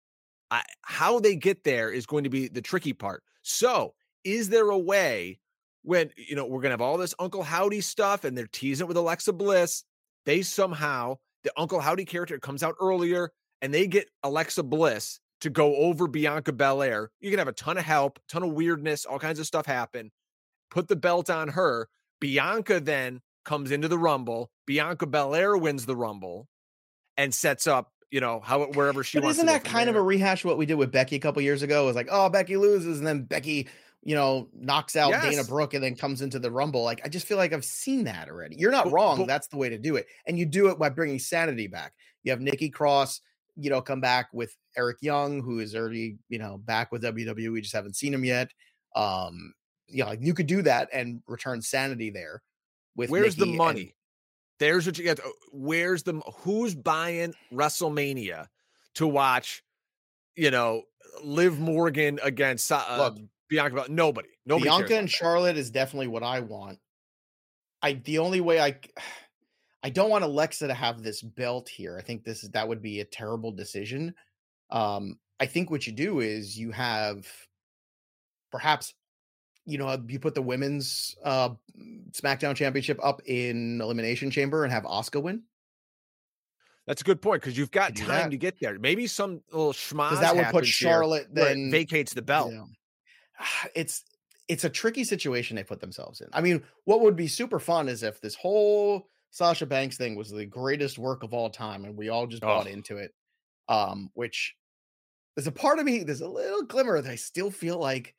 I, 0.50 0.64
how 0.82 1.20
they 1.20 1.36
get 1.36 1.66
there 1.66 1.92
is 1.92 2.08
going 2.08 2.24
to 2.24 2.32
be 2.32 2.48
the 2.48 2.64
tricky 2.64 2.94
part. 2.94 3.22
So, 3.44 3.94
is 4.24 4.50
there 4.50 4.72
a 4.72 4.80
way 4.80 5.38
when 5.84 6.12
you 6.16 6.36
know 6.36 6.46
we're 6.46 6.62
to 6.62 6.70
have 6.70 6.82
all 6.82 6.98
this 6.98 7.16
Uncle 7.20 7.44
Howdy 7.44 7.82
stuff 7.82 8.24
and 8.24 8.38
they're 8.38 8.48
teasing 8.48 8.86
it 8.86 8.88
with 8.88 8.98
Alexa 8.98 9.34
Bliss? 9.34 9.84
They 10.26 10.42
somehow 10.42 11.18
the 11.44 11.52
Uncle 11.58 11.80
Howdy 11.80 12.06
character 12.06 12.40
comes 12.40 12.64
out 12.64 12.76
earlier 12.80 13.32
and 13.62 13.74
they 13.74 13.88
get 13.88 14.10
Alexa 14.24 14.64
Bliss 14.64 15.20
to 15.42 15.50
go 15.50 15.76
over 15.76 16.08
Bianca 16.08 16.54
Belair. 16.54 17.10
You 17.20 17.30
can 17.30 17.40
have 17.40 17.48
a 17.48 17.54
ton 17.54 17.78
of 17.78 17.84
help, 17.84 18.20
ton 18.30 18.44
of 18.44 18.54
weirdness, 18.54 19.06
all 19.06 19.20
kinds 19.20 19.40
of 19.40 19.48
stuff 19.48 19.66
happen. 19.66 20.12
Put 20.70 20.88
the 20.88 20.96
belt 20.96 21.30
on 21.30 21.50
her. 21.50 21.88
Bianca 22.20 22.80
then 22.80 23.22
comes 23.44 23.72
into 23.72 23.88
the 23.88 23.98
Rumble. 23.98 24.52
Bianca 24.68 25.08
Belair 25.08 25.58
wins 25.58 25.86
the 25.86 25.96
Rumble 25.96 26.48
and 27.18 27.34
sets 27.34 27.66
up, 27.68 27.92
you 28.12 28.22
know, 28.22 28.40
how 28.40 28.66
wherever 28.66 29.04
she 29.04 29.18
but 29.18 29.26
wants. 29.26 29.40
Isn't 29.40 29.48
that 29.48 29.64
kind 29.64 29.88
there. 29.88 29.96
of 29.96 30.02
a 30.02 30.04
rehash 30.04 30.44
of 30.44 30.50
what 30.50 30.58
we 30.58 30.66
did 30.66 30.76
with 30.76 30.92
Becky 30.92 31.16
a 31.16 31.20
couple 31.20 31.42
years 31.42 31.64
ago? 31.64 31.84
It 31.84 31.88
was 31.88 31.96
like, 31.96 32.10
oh, 32.12 32.30
Becky 32.30 32.58
loses, 32.58 33.00
and 33.00 33.08
then 33.08 33.24
Becky, 33.24 33.68
you 34.04 34.16
know, 34.16 34.48
knocks 34.54 34.96
out 34.96 35.12
yes. 35.12 35.24
Dana 35.24 35.44
Brooke 35.44 35.74
and 35.74 35.84
then 35.84 35.96
comes 35.96 36.22
into 36.22 36.40
the 36.40 36.50
Rumble. 36.50 36.84
Like, 36.84 37.02
I 37.06 37.10
just 37.10 37.28
feel 37.28 37.38
like 37.38 37.54
I've 37.54 37.66
seen 37.66 38.06
that 38.06 38.30
already. 38.30 38.56
You're 38.58 38.72
not 38.72 38.86
but, 38.86 38.94
wrong. 38.94 39.18
But, 39.20 39.28
That's 39.28 39.48
the 39.48 39.58
way 39.58 39.70
to 39.70 39.78
do 39.78 39.96
it, 39.96 40.08
and 40.26 40.38
you 40.38 40.46
do 40.46 40.70
it 40.70 40.80
by 40.80 40.90
bringing 40.90 41.20
sanity 41.20 41.68
back. 41.68 41.94
You 42.24 42.32
have 42.32 42.42
Nikki 42.42 42.70
Cross, 42.70 43.22
you 43.56 43.70
know, 43.70 43.82
come 43.82 44.02
back 44.02 44.30
with 44.34 44.56
Eric 44.78 44.98
Young, 45.02 45.42
who 45.42 45.60
is 45.60 45.76
already, 45.76 46.18
you 46.30 46.40
know, 46.40 46.58
back 46.58 46.92
with 46.92 47.04
WWE. 47.04 47.52
We 47.52 47.62
just 47.62 47.76
haven't 47.76 47.96
seen 47.96 48.14
him 48.14 48.26
yet. 48.26 48.52
Um, 48.96 49.54
you 49.88 50.06
know, 50.06 50.14
you 50.20 50.34
could 50.34 50.48
do 50.48 50.62
that 50.64 50.90
and 50.94 51.22
return 51.28 51.62
sanity 51.62 52.10
there 52.10 52.42
with 52.96 53.10
where's 53.10 53.38
Nikki 53.38 53.52
the 53.52 53.58
money? 53.58 53.82
And, 53.82 53.92
There's 54.60 54.86
what 54.86 54.98
you 54.98 55.04
get. 55.04 55.20
Oh, 55.24 55.32
where's 55.52 56.04
the 56.04 56.22
who's 56.38 56.76
buying 56.76 57.34
WrestleMania 57.54 58.48
to 58.96 59.08
watch? 59.08 59.64
You 60.36 60.52
know, 60.52 60.84
Liv 61.24 61.60
Morgan 61.60 62.20
against 62.24 62.72
uh, 62.72 62.96
Look, 62.98 63.18
Bianca. 63.52 63.86
Nobody. 63.90 64.30
Nobody. 64.46 64.70
Bianca 64.70 64.98
and 64.98 65.12
Charlotte 65.12 65.58
is 65.58 65.70
definitely 65.70 66.08
what 66.08 66.24
I 66.24 66.40
want. 66.40 66.80
I 67.82 67.94
the 67.94 68.20
only 68.20 68.40
way 68.40 68.62
I 68.62 68.80
I 69.84 69.90
don't 69.90 70.10
want 70.10 70.24
Alexa 70.24 70.68
to 70.68 70.74
have 70.74 71.04
this 71.04 71.22
belt 71.22 71.68
here. 71.68 71.98
I 71.98 72.02
think 72.02 72.24
this 72.24 72.44
is 72.44 72.52
that 72.52 72.68
would 72.68 72.82
be 72.82 73.02
a 73.02 73.06
terrible 73.06 73.52
decision. 73.52 74.14
Um, 74.70 75.20
I 75.40 75.48
think 75.48 75.70
what 75.70 75.86
you 75.86 75.92
do 75.92 76.22
is 76.22 76.58
you 76.58 76.72
have 76.72 77.28
perhaps 78.52 78.94
you 79.66 79.78
know, 79.78 79.96
you 80.08 80.20
put 80.20 80.34
the 80.34 80.42
women's 80.42 81.16
uh 81.24 81.50
SmackDown 82.12 82.56
Championship 82.56 83.00
up 83.04 83.22
in 83.26 83.82
Elimination 83.82 84.32
Chamber 84.32 84.64
and 84.64 84.72
have 84.72 84.84
Asuka 84.84 85.22
win. 85.22 85.44
That's 86.88 87.02
a 87.02 87.04
good 87.04 87.22
point 87.22 87.42
because 87.42 87.58
you've 87.58 87.72
got 87.72 87.96
time 87.96 88.08
that. 88.08 88.32
to 88.32 88.38
get 88.38 88.60
there. 88.60 88.80
Maybe 88.80 89.08
some 89.08 89.42
little 89.52 89.74
schmaz 89.74 90.22
that 90.22 90.36
would 90.36 90.48
put 90.48 90.66
Charlotte 90.66 91.28
then 91.32 91.70
vacates 91.70 92.14
the 92.14 92.22
belt. 92.22 92.52
You 92.52 92.58
know, 92.58 92.68
it's 93.76 94.04
it's 94.48 94.64
a 94.64 94.70
tricky 94.70 95.04
situation 95.04 95.56
they 95.56 95.64
put 95.64 95.80
themselves 95.80 96.22
in. 96.22 96.28
I 96.34 96.42
mean, 96.42 96.64
what 96.86 97.02
would 97.02 97.16
be 97.16 97.28
super 97.28 97.60
fun 97.60 97.88
is 97.88 98.04
if 98.04 98.20
this 98.22 98.36
whole 98.36 99.08
Sasha 99.30 99.66
Banks 99.66 99.98
thing 99.98 100.16
was 100.16 100.30
the 100.30 100.46
greatest 100.46 100.98
work 101.00 101.24
of 101.24 101.34
all 101.34 101.50
time 101.50 101.86
and 101.86 101.96
we 101.96 102.10
all 102.10 102.28
just 102.28 102.42
bought 102.42 102.68
Oh. 102.68 102.70
into 102.70 102.98
it. 102.98 103.14
Um, 103.70 104.10
which 104.16 104.56
there's 105.36 105.48
a 105.48 105.52
part 105.54 105.80
of 105.80 105.86
me, 105.86 106.04
there's 106.04 106.20
a 106.22 106.28
little 106.28 106.64
glimmer 106.64 107.00
that 107.02 107.10
I 107.10 107.16
still 107.16 107.50
feel 107.52 107.78
like 107.78 108.16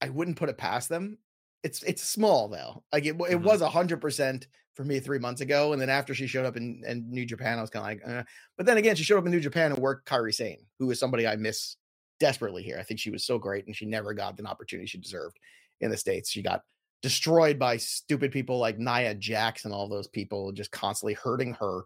I 0.00 0.10
wouldn't 0.10 0.36
put 0.36 0.48
it 0.50 0.58
past 0.58 0.88
them. 0.88 1.18
It's 1.62 1.82
it's 1.84 2.02
small 2.02 2.48
though. 2.48 2.84
Like 2.92 3.06
it, 3.06 3.16
wa- 3.16 3.26
it 3.26 3.36
Mhm. 3.38 3.42
was 3.44 3.62
a 3.62 3.70
hundred 3.70 4.00
percent 4.02 4.48
for 4.74 4.84
me 4.84 5.00
three 5.00 5.18
months 5.20 5.40
ago, 5.40 5.72
and 5.72 5.80
then 5.80 5.88
after 5.88 6.14
she 6.14 6.26
showed 6.26 6.44
up 6.44 6.56
in, 6.56 6.82
in 6.84 7.08
New 7.08 7.24
Japan, 7.24 7.58
I 7.58 7.62
was 7.62 7.70
kind 7.70 8.00
of 8.02 8.08
like, 8.08 8.18
uh. 8.18 8.24
but 8.56 8.66
then 8.66 8.76
again, 8.76 8.96
she 8.96 9.04
showed 9.04 9.18
up 9.18 9.24
in 9.24 9.30
New 9.30 9.40
Japan 9.40 9.72
and 9.72 9.80
worked 9.80 10.06
Kairi 10.08 10.34
Sane, 10.34 10.66
who 10.78 10.90
is 10.90 10.98
somebody 10.98 11.26
I 11.26 11.36
miss 11.36 11.76
desperately 12.20 12.62
here. 12.62 12.78
I 12.78 12.82
think 12.82 13.00
she 13.00 13.10
was 13.10 13.24
so 13.24 13.38
great, 13.38 13.66
and 13.66 13.76
she 13.76 13.86
never 13.86 14.14
got 14.14 14.38
an 14.38 14.46
opportunity 14.46 14.86
she 14.86 14.98
deserved 14.98 15.38
in 15.80 15.90
the 15.90 15.96
states. 15.96 16.30
She 16.30 16.42
got 16.42 16.62
destroyed 17.02 17.58
by 17.58 17.76
stupid 17.76 18.32
people 18.32 18.58
like 18.58 18.78
Nia 18.78 19.10
and 19.10 19.72
all 19.72 19.88
those 19.88 20.08
people 20.08 20.52
just 20.52 20.70
constantly 20.70 21.14
hurting 21.14 21.52
her 21.54 21.82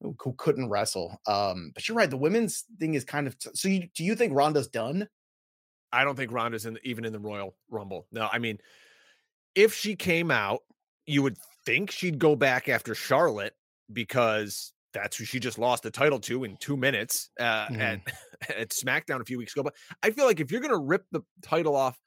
who, 0.00 0.14
who 0.20 0.32
couldn't 0.34 0.68
wrestle. 0.68 1.20
Um, 1.26 1.72
but 1.74 1.88
you're 1.88 1.96
right, 1.96 2.08
the 2.08 2.16
women's 2.16 2.64
thing 2.78 2.94
is 2.94 3.04
kind 3.04 3.26
of 3.26 3.36
so. 3.38 3.68
You, 3.68 3.88
do 3.94 4.04
you 4.04 4.14
think 4.14 4.34
Ronda's 4.34 4.68
done? 4.68 5.08
I 5.92 6.04
don't 6.04 6.16
think 6.16 6.32
Ronda's 6.32 6.66
in 6.66 6.78
even 6.84 7.04
in 7.04 7.12
the 7.12 7.18
Royal 7.18 7.56
Rumble. 7.68 8.06
No, 8.12 8.28
I 8.32 8.38
mean, 8.38 8.58
if 9.54 9.74
she 9.74 9.96
came 9.96 10.30
out, 10.30 10.60
you 11.06 11.22
would 11.22 11.36
think 11.66 11.90
she'd 11.90 12.18
go 12.18 12.36
back 12.36 12.68
after 12.68 12.94
Charlotte 12.94 13.54
because 13.92 14.72
that's 14.92 15.16
who 15.16 15.24
she 15.24 15.38
just 15.38 15.58
lost 15.58 15.82
the 15.82 15.90
title 15.90 16.18
to 16.20 16.44
in 16.44 16.56
two 16.56 16.76
minutes 16.76 17.30
uh, 17.38 17.66
at 17.78 18.00
at 18.56 18.70
SmackDown 18.70 19.20
a 19.20 19.24
few 19.24 19.38
weeks 19.38 19.52
ago. 19.52 19.62
But 19.62 19.74
I 20.02 20.10
feel 20.10 20.26
like 20.26 20.40
if 20.40 20.50
you're 20.50 20.60
gonna 20.60 20.78
rip 20.78 21.04
the 21.12 21.22
title 21.42 21.76
off 21.76 21.98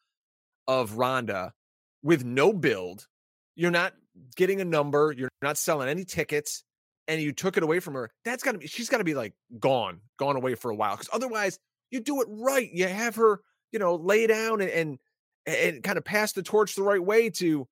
of 0.68 0.98
Ronda 0.98 1.54
with 2.02 2.24
no 2.24 2.54
build, 2.54 3.08
you're 3.56 3.72
not 3.72 3.94
getting 4.36 4.62
a 4.62 4.66
number, 4.66 5.14
you're 5.18 5.30
not 5.42 5.58
selling 5.58 5.90
any 5.90 6.06
tickets, 6.06 6.64
and 7.08 7.22
you 7.22 7.32
took 7.32 7.58
it 7.58 7.64
away 7.64 7.80
from 7.80 7.94
her. 7.96 8.12
That's 8.26 8.44
gotta 8.44 8.58
be 8.58 8.68
she's 8.68 8.90
gotta 8.90 9.04
be 9.04 9.14
like 9.14 9.34
gone, 9.60 10.02
gone 10.18 10.36
away 10.36 10.56
for 10.56 10.72
a 10.72 10.76
while. 10.76 10.96
Because 10.96 11.10
otherwise, 11.14 11.60
you 11.92 12.00
do 12.00 12.22
it 12.22 12.28
right. 12.30 12.70
You 12.72 12.88
have 12.88 13.16
her, 13.16 13.42
you 13.72 13.80
know, 13.80 13.96
lay 13.96 14.28
down 14.28 14.62
and 14.62 14.70
and, 14.70 15.00
and 15.46 15.84
kind 15.84 15.98
of 15.98 16.06
pass 16.06 16.34
the 16.34 16.44
torch 16.44 16.76
the 16.76 16.84
right 16.84 17.04
way 17.04 17.30
to 17.30 17.68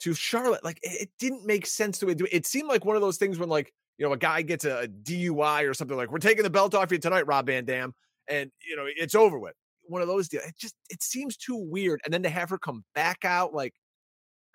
to 0.00 0.14
Charlotte. 0.14 0.64
Like 0.64 0.78
it, 0.82 1.02
it 1.02 1.10
didn't 1.18 1.46
make 1.46 1.66
sense 1.66 1.98
to 1.98 2.08
it. 2.08 2.20
It 2.30 2.46
seemed 2.46 2.68
like 2.68 2.84
one 2.84 2.96
of 2.96 3.02
those 3.02 3.16
things 3.16 3.38
when 3.38 3.48
like 3.48 3.72
you 3.98 4.06
know 4.06 4.12
a 4.12 4.18
guy 4.18 4.42
gets 4.42 4.64
a, 4.64 4.88
DUI 4.88 5.68
or 5.68 5.74
something 5.74 5.96
like 5.96 6.10
we're 6.10 6.18
taking 6.18 6.44
the 6.44 6.50
belt 6.50 6.74
off 6.74 6.92
you 6.92 6.98
tonight, 6.98 7.26
Rob 7.26 7.46
Van 7.46 7.64
Dam, 7.64 7.94
and 8.28 8.50
you 8.68 8.76
know 8.76 8.84
it's 8.86 9.14
over 9.14 9.38
with. 9.38 9.54
One 9.88 10.02
of 10.02 10.08
those 10.08 10.28
deals. 10.28 10.44
It 10.46 10.56
just 10.58 10.74
it 10.90 11.02
seems 11.02 11.36
too 11.36 11.56
weird. 11.56 12.00
And 12.04 12.12
then 12.12 12.24
to 12.24 12.28
have 12.28 12.50
her 12.50 12.58
come 12.58 12.84
back 12.94 13.24
out 13.24 13.54
like 13.54 13.74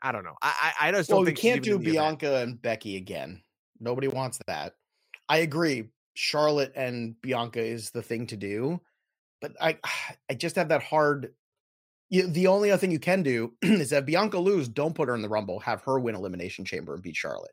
I 0.03 0.11
don't 0.11 0.23
know. 0.23 0.35
I 0.41 0.73
I, 0.81 0.89
I 0.89 0.91
just 0.91 1.09
don't 1.09 1.19
Well, 1.19 1.25
think 1.25 1.37
she's 1.37 1.43
can't 1.51 1.63
do 1.63 1.77
the 1.77 1.91
event. 1.91 1.93
Bianca 1.93 2.37
and 2.41 2.61
Becky 2.61 2.97
again. 2.97 3.41
Nobody 3.79 4.07
wants 4.07 4.39
that. 4.47 4.73
I 5.29 5.37
agree. 5.39 5.85
Charlotte 6.15 6.73
and 6.75 7.19
Bianca 7.21 7.61
is 7.63 7.91
the 7.91 8.01
thing 8.01 8.27
to 8.27 8.37
do, 8.37 8.81
but 9.41 9.53
I 9.61 9.77
I 10.29 10.33
just 10.35 10.55
have 10.57 10.69
that 10.69 10.83
hard. 10.83 11.33
You, 12.09 12.27
the 12.27 12.47
only 12.47 12.71
other 12.71 12.79
thing 12.79 12.91
you 12.91 12.99
can 12.99 13.23
do 13.23 13.53
is 13.61 13.91
that 13.91 14.05
Bianca 14.05 14.39
lose. 14.39 14.67
Don't 14.67 14.95
put 14.95 15.07
her 15.09 15.15
in 15.15 15.21
the 15.21 15.29
Rumble. 15.29 15.59
Have 15.61 15.81
her 15.83 15.99
win 15.99 16.15
Elimination 16.15 16.65
Chamber 16.65 16.93
and 16.95 17.03
beat 17.03 17.15
Charlotte, 17.15 17.51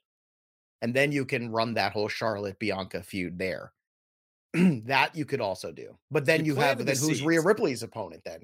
and 0.83 0.95
then 0.95 1.13
you 1.13 1.25
can 1.25 1.51
run 1.51 1.75
that 1.75 1.93
whole 1.93 2.09
Charlotte 2.09 2.59
Bianca 2.59 3.03
feud 3.03 3.39
there. 3.39 3.73
that 4.55 5.15
you 5.15 5.25
could 5.27 5.41
also 5.43 5.71
do, 5.73 5.99
but 6.11 6.25
then 6.25 6.45
You 6.45 6.55
you, 6.55 6.61
have 6.61 6.79
then 6.79 6.87
the 6.87 6.93
who's 6.93 7.23
Rhea. 7.23 7.43
Ripley's 7.43 7.83
opponent 7.83 8.23
then? 8.25 8.41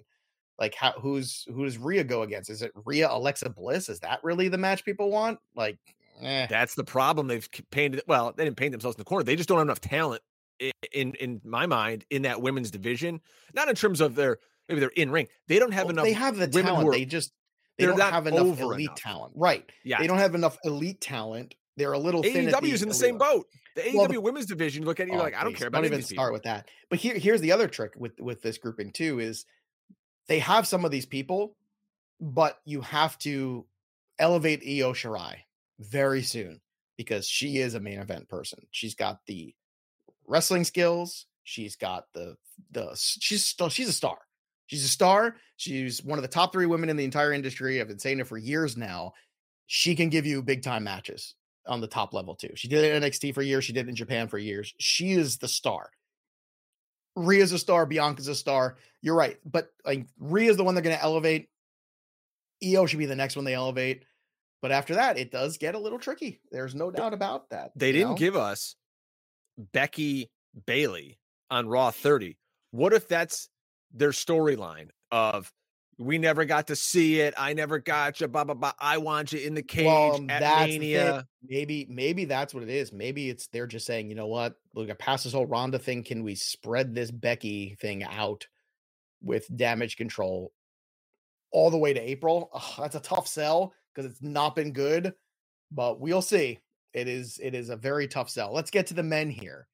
Like 0.58 0.74
how 0.74 0.92
who's 0.92 1.46
who's 1.52 1.78
Rhea 1.78 2.04
go 2.04 2.22
against? 2.22 2.50
Is 2.50 2.62
it 2.62 2.72
Rhea 2.84 3.08
Alexa 3.10 3.48
Bliss? 3.50 3.88
Is 3.88 4.00
that 4.00 4.20
really 4.22 4.48
the 4.48 4.58
match 4.58 4.84
people 4.84 5.10
want? 5.10 5.38
Like, 5.56 5.78
eh. 6.20 6.46
That's 6.46 6.74
the 6.74 6.84
problem. 6.84 7.26
They've 7.26 7.48
painted. 7.70 8.02
Well, 8.06 8.32
they 8.36 8.44
didn't 8.44 8.56
paint 8.58 8.72
themselves 8.72 8.96
in 8.96 9.00
the 9.00 9.04
corner. 9.04 9.24
They 9.24 9.34
just 9.34 9.48
don't 9.48 9.58
have 9.58 9.66
enough 9.66 9.80
talent 9.80 10.22
in 10.92 11.14
in 11.14 11.40
my 11.42 11.66
mind 11.66 12.04
in 12.10 12.22
that 12.22 12.40
women's 12.42 12.70
division. 12.70 13.20
Not 13.54 13.68
in 13.68 13.74
terms 13.74 14.00
of 14.00 14.14
their 14.14 14.38
maybe 14.68 14.80
they're 14.80 14.90
in 14.90 15.10
ring. 15.10 15.26
They 15.48 15.58
don't 15.58 15.72
have 15.72 15.86
Well, 15.86 15.92
enough. 15.94 16.04
They 16.04 16.12
have 16.12 16.36
the 16.36 16.48
women 16.52 16.66
talent. 16.66 16.88
are- 16.88 16.92
They 16.92 17.04
just 17.06 17.32
they 17.78 17.86
don't 17.86 17.98
have 17.98 18.26
enough 18.28 18.60
elite 18.60 18.80
enough. 18.88 18.96
talent. 18.96 19.32
Right. 19.34 19.68
Yeah, 19.84 19.98
They 20.00 20.06
don't 20.06 20.18
have 20.18 20.34
enough 20.36 20.58
elite 20.64 21.00
talent. 21.00 21.56
They're 21.76 21.92
a 21.92 21.98
little 21.98 22.22
thin. 22.22 22.46
AEW 22.48 22.72
is 22.72 22.82
in 22.82 22.88
the 22.88 22.94
same 22.94 23.18
boat. 23.18 23.46
The 23.74 23.82
AEW 23.88 23.94
Well, 23.94 24.08
the- 24.08 24.20
women's 24.20 24.46
division. 24.46 24.82
You 24.82 24.86
look 24.86 25.00
at 25.00 25.08
it, 25.08 25.10
you're 25.12 25.20
Oh, 25.20 25.24
like, 25.24 25.34
I 25.34 25.42
don't 25.42 25.52
please, 25.52 25.58
care 25.58 25.68
about 25.68 25.78
Don't 25.82 25.86
even 25.92 26.02
start 26.02 26.16
people. 26.28 26.32
with 26.32 26.42
that. 26.44 26.68
But 26.90 27.00
here, 27.00 27.18
here's 27.18 27.40
the 27.40 27.52
other 27.52 27.66
trick 27.68 27.92
with 27.96 28.20
with 28.20 28.40
this 28.42 28.58
grouping 28.58 28.92
too 28.92 29.18
is 29.18 29.44
they 30.28 30.38
have 30.38 30.66
some 30.68 30.84
of 30.84 30.90
these 30.90 31.06
people, 31.06 31.56
but 32.20 32.60
you 32.64 32.80
have 32.82 33.18
to 33.20 33.66
elevate 34.18 34.62
Io 34.62 34.92
Shirai 34.92 35.38
very 35.80 36.22
soon 36.22 36.60
because 36.96 37.26
she 37.26 37.58
is 37.58 37.74
a 37.74 37.80
main 37.80 37.98
event 37.98 38.28
person. 38.28 38.66
She's 38.70 38.94
got 38.94 39.26
the 39.26 39.54
wrestling 40.26 40.62
skills. 40.64 41.26
She's 41.42 41.74
got 41.76 42.04
the 42.14 42.36
the 42.70 42.94
she's 42.94 43.44
st- 43.44 43.72
she's 43.72 43.88
a 43.88 43.92
star. 43.92 44.18
She's 44.66 44.84
a 44.84 44.88
star. 44.88 45.36
She's 45.56 46.02
one 46.02 46.18
of 46.18 46.22
the 46.22 46.28
top 46.28 46.52
three 46.52 46.66
women 46.66 46.88
in 46.88 46.96
the 46.96 47.04
entire 47.04 47.32
industry. 47.32 47.80
I've 47.80 47.88
been 47.88 47.98
saying 47.98 48.20
it 48.20 48.28
for 48.28 48.38
years 48.38 48.76
now. 48.76 49.12
She 49.66 49.96
can 49.96 50.08
give 50.10 50.24
you 50.26 50.42
big 50.42 50.62
time 50.62 50.84
matches 50.84 51.34
on 51.66 51.80
the 51.80 51.86
top 51.86 52.14
level 52.14 52.34
too. 52.34 52.50
She 52.54 52.68
did 52.68 52.84
it 52.84 52.94
in 52.94 53.02
NXT 53.02 53.34
for 53.34 53.42
years. 53.42 53.64
She 53.64 53.72
did 53.72 53.86
it 53.86 53.88
in 53.88 53.96
Japan 53.96 54.28
for 54.28 54.38
years. 54.38 54.74
She 54.78 55.12
is 55.12 55.38
the 55.38 55.48
star. 55.48 55.90
Rhea's 57.16 57.52
a 57.52 57.58
star. 57.58 57.86
Bianca's 57.86 58.28
a 58.28 58.34
star. 58.34 58.76
You're 59.00 59.14
right, 59.14 59.38
but 59.44 59.70
like 59.84 60.06
Rhea's 60.18 60.56
the 60.56 60.64
one 60.64 60.74
they're 60.74 60.82
going 60.82 60.96
to 60.96 61.02
elevate. 61.02 61.48
Io 62.64 62.86
should 62.86 62.98
be 62.98 63.06
the 63.06 63.16
next 63.16 63.36
one 63.36 63.44
they 63.44 63.54
elevate. 63.54 64.04
But 64.62 64.72
after 64.72 64.94
that, 64.94 65.18
it 65.18 65.30
does 65.30 65.58
get 65.58 65.74
a 65.74 65.78
little 65.78 65.98
tricky. 65.98 66.40
There's 66.50 66.74
no 66.74 66.90
doubt 66.90 67.12
about 67.12 67.50
that. 67.50 67.72
They 67.76 67.92
didn't 67.92 68.10
know? 68.10 68.16
give 68.16 68.34
us 68.34 68.76
Becky 69.72 70.30
Bayley 70.66 71.18
on 71.50 71.68
Raw 71.68 71.90
30. 71.90 72.38
What 72.70 72.94
if 72.94 73.06
that's 73.06 73.48
their 73.92 74.10
storyline 74.10 74.88
of 75.12 75.52
we 75.98 76.18
never 76.18 76.44
got 76.44 76.68
to 76.68 76.76
see 76.76 77.20
it. 77.20 77.34
I 77.36 77.52
never 77.52 77.78
got 77.78 78.20
you. 78.20 78.28
Blah 78.28 78.44
blah 78.44 78.54
blah. 78.54 78.72
I 78.78 78.98
want 78.98 79.32
you 79.32 79.40
in 79.40 79.54
the 79.54 79.62
cage 79.62 79.86
Well, 79.86 80.24
at 80.28 80.40
that's. 80.40 80.70
Mania. 80.70 81.26
Maybe, 81.46 81.86
maybe 81.90 82.24
that's 82.24 82.54
what 82.54 82.62
it 82.62 82.68
is. 82.68 82.92
Maybe 82.92 83.28
it's 83.28 83.48
they're 83.48 83.66
just 83.66 83.86
saying, 83.86 84.08
you 84.08 84.14
know 84.14 84.26
what? 84.26 84.54
Look, 84.74 84.88
at 84.88 84.98
past 84.98 85.24
this 85.24 85.32
whole 85.32 85.46
Ronda 85.46 85.78
thing. 85.78 86.02
Can 86.02 86.22
we 86.24 86.34
spread 86.34 86.94
this 86.94 87.10
Becky 87.10 87.76
thing 87.80 88.02
out 88.02 88.46
with 89.22 89.46
Damage 89.54 89.96
CTRL 89.96 90.48
all 91.50 91.70
the 91.70 91.78
way 91.78 91.92
to 91.92 92.00
April? 92.00 92.50
Ugh, 92.54 92.74
that's 92.78 92.96
a 92.96 93.00
tough 93.00 93.28
sell 93.28 93.72
because 93.94 94.10
it's 94.10 94.22
not 94.22 94.56
been 94.56 94.72
good, 94.72 95.14
but 95.70 96.00
we'll 96.00 96.22
see. 96.22 96.58
It 96.92 97.08
is 97.08 97.38
it 97.42 97.54
is 97.54 97.70
a 97.70 97.76
very 97.76 98.08
tough 98.08 98.30
sell. 98.30 98.52
Let's 98.52 98.70
get 98.70 98.86
to 98.88 98.94
the 98.94 99.02
men 99.02 99.30
here. 99.30 99.66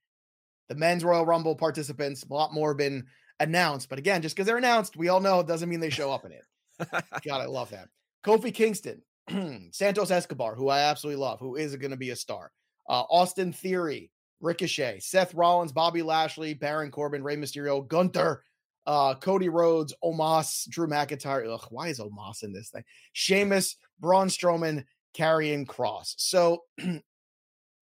The 0.68 0.74
men's 0.74 1.04
Royal 1.04 1.26
Rumble 1.26 1.56
participants, 1.56 2.24
a 2.24 2.32
lot 2.32 2.54
more 2.54 2.70
have 2.70 2.78
been 2.78 3.06
announced, 3.40 3.88
but 3.88 3.98
again, 3.98 4.22
just 4.22 4.36
because 4.36 4.46
they're 4.46 4.58
announced, 4.58 4.96
we 4.96 5.08
all 5.08 5.20
know 5.20 5.40
it 5.40 5.46
doesn't 5.46 5.68
mean 5.68 5.80
they 5.80 5.90
show 5.90 6.12
up 6.12 6.24
in 6.24 6.32
it. 6.32 6.44
God, 7.26 7.40
I 7.40 7.46
love 7.46 7.70
that. 7.70 7.88
Kofi 8.24 8.54
Kingston, 8.54 9.02
Santos 9.72 10.10
Escobar, 10.10 10.54
who 10.54 10.68
I 10.68 10.80
absolutely 10.80 11.20
love, 11.20 11.40
who 11.40 11.56
is 11.56 11.74
going 11.76 11.90
to 11.90 11.96
be 11.96 12.10
a 12.10 12.16
star. 12.16 12.52
Uh, 12.88 13.02
Austin 13.10 13.52
Theory, 13.52 14.10
Ricochet, 14.40 15.00
Seth 15.00 15.34
Rollins, 15.34 15.72
Bobby 15.72 16.02
Lashley, 16.02 16.54
Baron 16.54 16.90
Corbin, 16.90 17.22
Rey 17.22 17.36
Mysterio, 17.36 17.86
Gunther, 17.86 18.44
uh, 18.86 19.14
Cody 19.14 19.48
Rhodes, 19.48 19.94
Omos, 20.02 20.68
Drew 20.68 20.86
McIntyre. 20.86 21.52
Ugh, 21.52 21.66
why 21.70 21.88
is 21.88 22.00
Omos 22.00 22.42
in 22.42 22.52
this 22.52 22.70
thing? 22.70 22.84
Sheamus, 23.12 23.76
Braun 24.00 24.28
Strowman, 24.28 24.84
Karrion 25.16 25.66
Kross. 25.66 26.14
So 26.16 26.64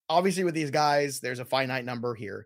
obviously, 0.09 0.43
with 0.43 0.53
these 0.53 0.71
guys, 0.71 1.19
there's 1.19 1.39
a 1.39 1.45
finite 1.45 1.85
number 1.85 2.13
here. 2.13 2.45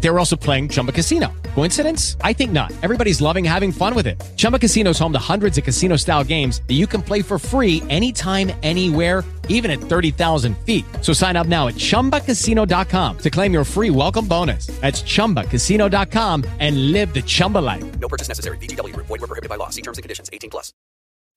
They 0.00 0.10
were 0.10 0.18
also 0.18 0.36
playing 0.36 0.68
Chumba 0.68 0.92
Casino. 0.92 1.32
Coincidence? 1.54 2.16
I 2.20 2.32
think 2.32 2.52
not. 2.52 2.72
Everybody's 2.82 3.20
loving 3.20 3.44
having 3.44 3.72
fun 3.72 3.94
with 3.94 4.06
it. 4.06 4.22
Chumba 4.36 4.58
Casino 4.58 4.90
is 4.90 4.98
home 4.98 5.12
to 5.12 5.18
hundreds 5.18 5.58
of 5.58 5.64
casino 5.64 5.96
style 5.96 6.22
games 6.24 6.62
that 6.68 6.74
you 6.74 6.86
can 6.86 7.02
play 7.02 7.20
for 7.20 7.38
free 7.38 7.82
anytime, 7.88 8.52
anywhere, 8.62 9.24
even 9.48 9.70
at 9.70 9.80
30,000 9.80 10.56
feet. 10.58 10.84
So 11.02 11.12
sign 11.12 11.34
up 11.34 11.48
now 11.48 11.66
at 11.66 11.74
chumbacasino.com 11.74 13.18
to 13.18 13.30
claim 13.30 13.52
your 13.52 13.64
free 13.64 13.90
welcome 13.90 14.28
bonus. 14.28 14.68
That's 14.80 15.02
chumbacasino.com 15.02 16.44
and 16.60 16.92
live 16.92 17.12
the 17.12 17.22
Chumba 17.22 17.58
life. 17.58 17.98
No 17.98 18.08
purchase 18.08 18.28
necessary. 18.28 18.56
VGW 18.58 18.94
Group. 18.94 19.06
Void 19.06 19.20
were 19.20 19.26
prohibited 19.26 19.50
by 19.50 19.56
law. 19.56 19.70
See 19.70 19.82
terms 19.82 19.98
and 19.98 20.04
conditions. 20.04 20.30
18 20.32 20.50
plus. 20.50 20.72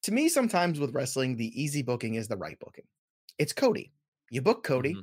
To 0.03 0.11
me, 0.11 0.29
sometimes 0.29 0.79
with 0.79 0.93
wrestling, 0.93 1.35
the 1.35 1.51
easy 1.59 1.81
booking 1.81 2.15
is 2.15 2.27
the 2.27 2.37
right 2.37 2.59
booking. 2.59 2.85
It's 3.37 3.53
Cody. 3.53 3.91
You 4.31 4.41
book 4.41 4.63
Cody, 4.63 4.91
mm-hmm. 4.91 5.01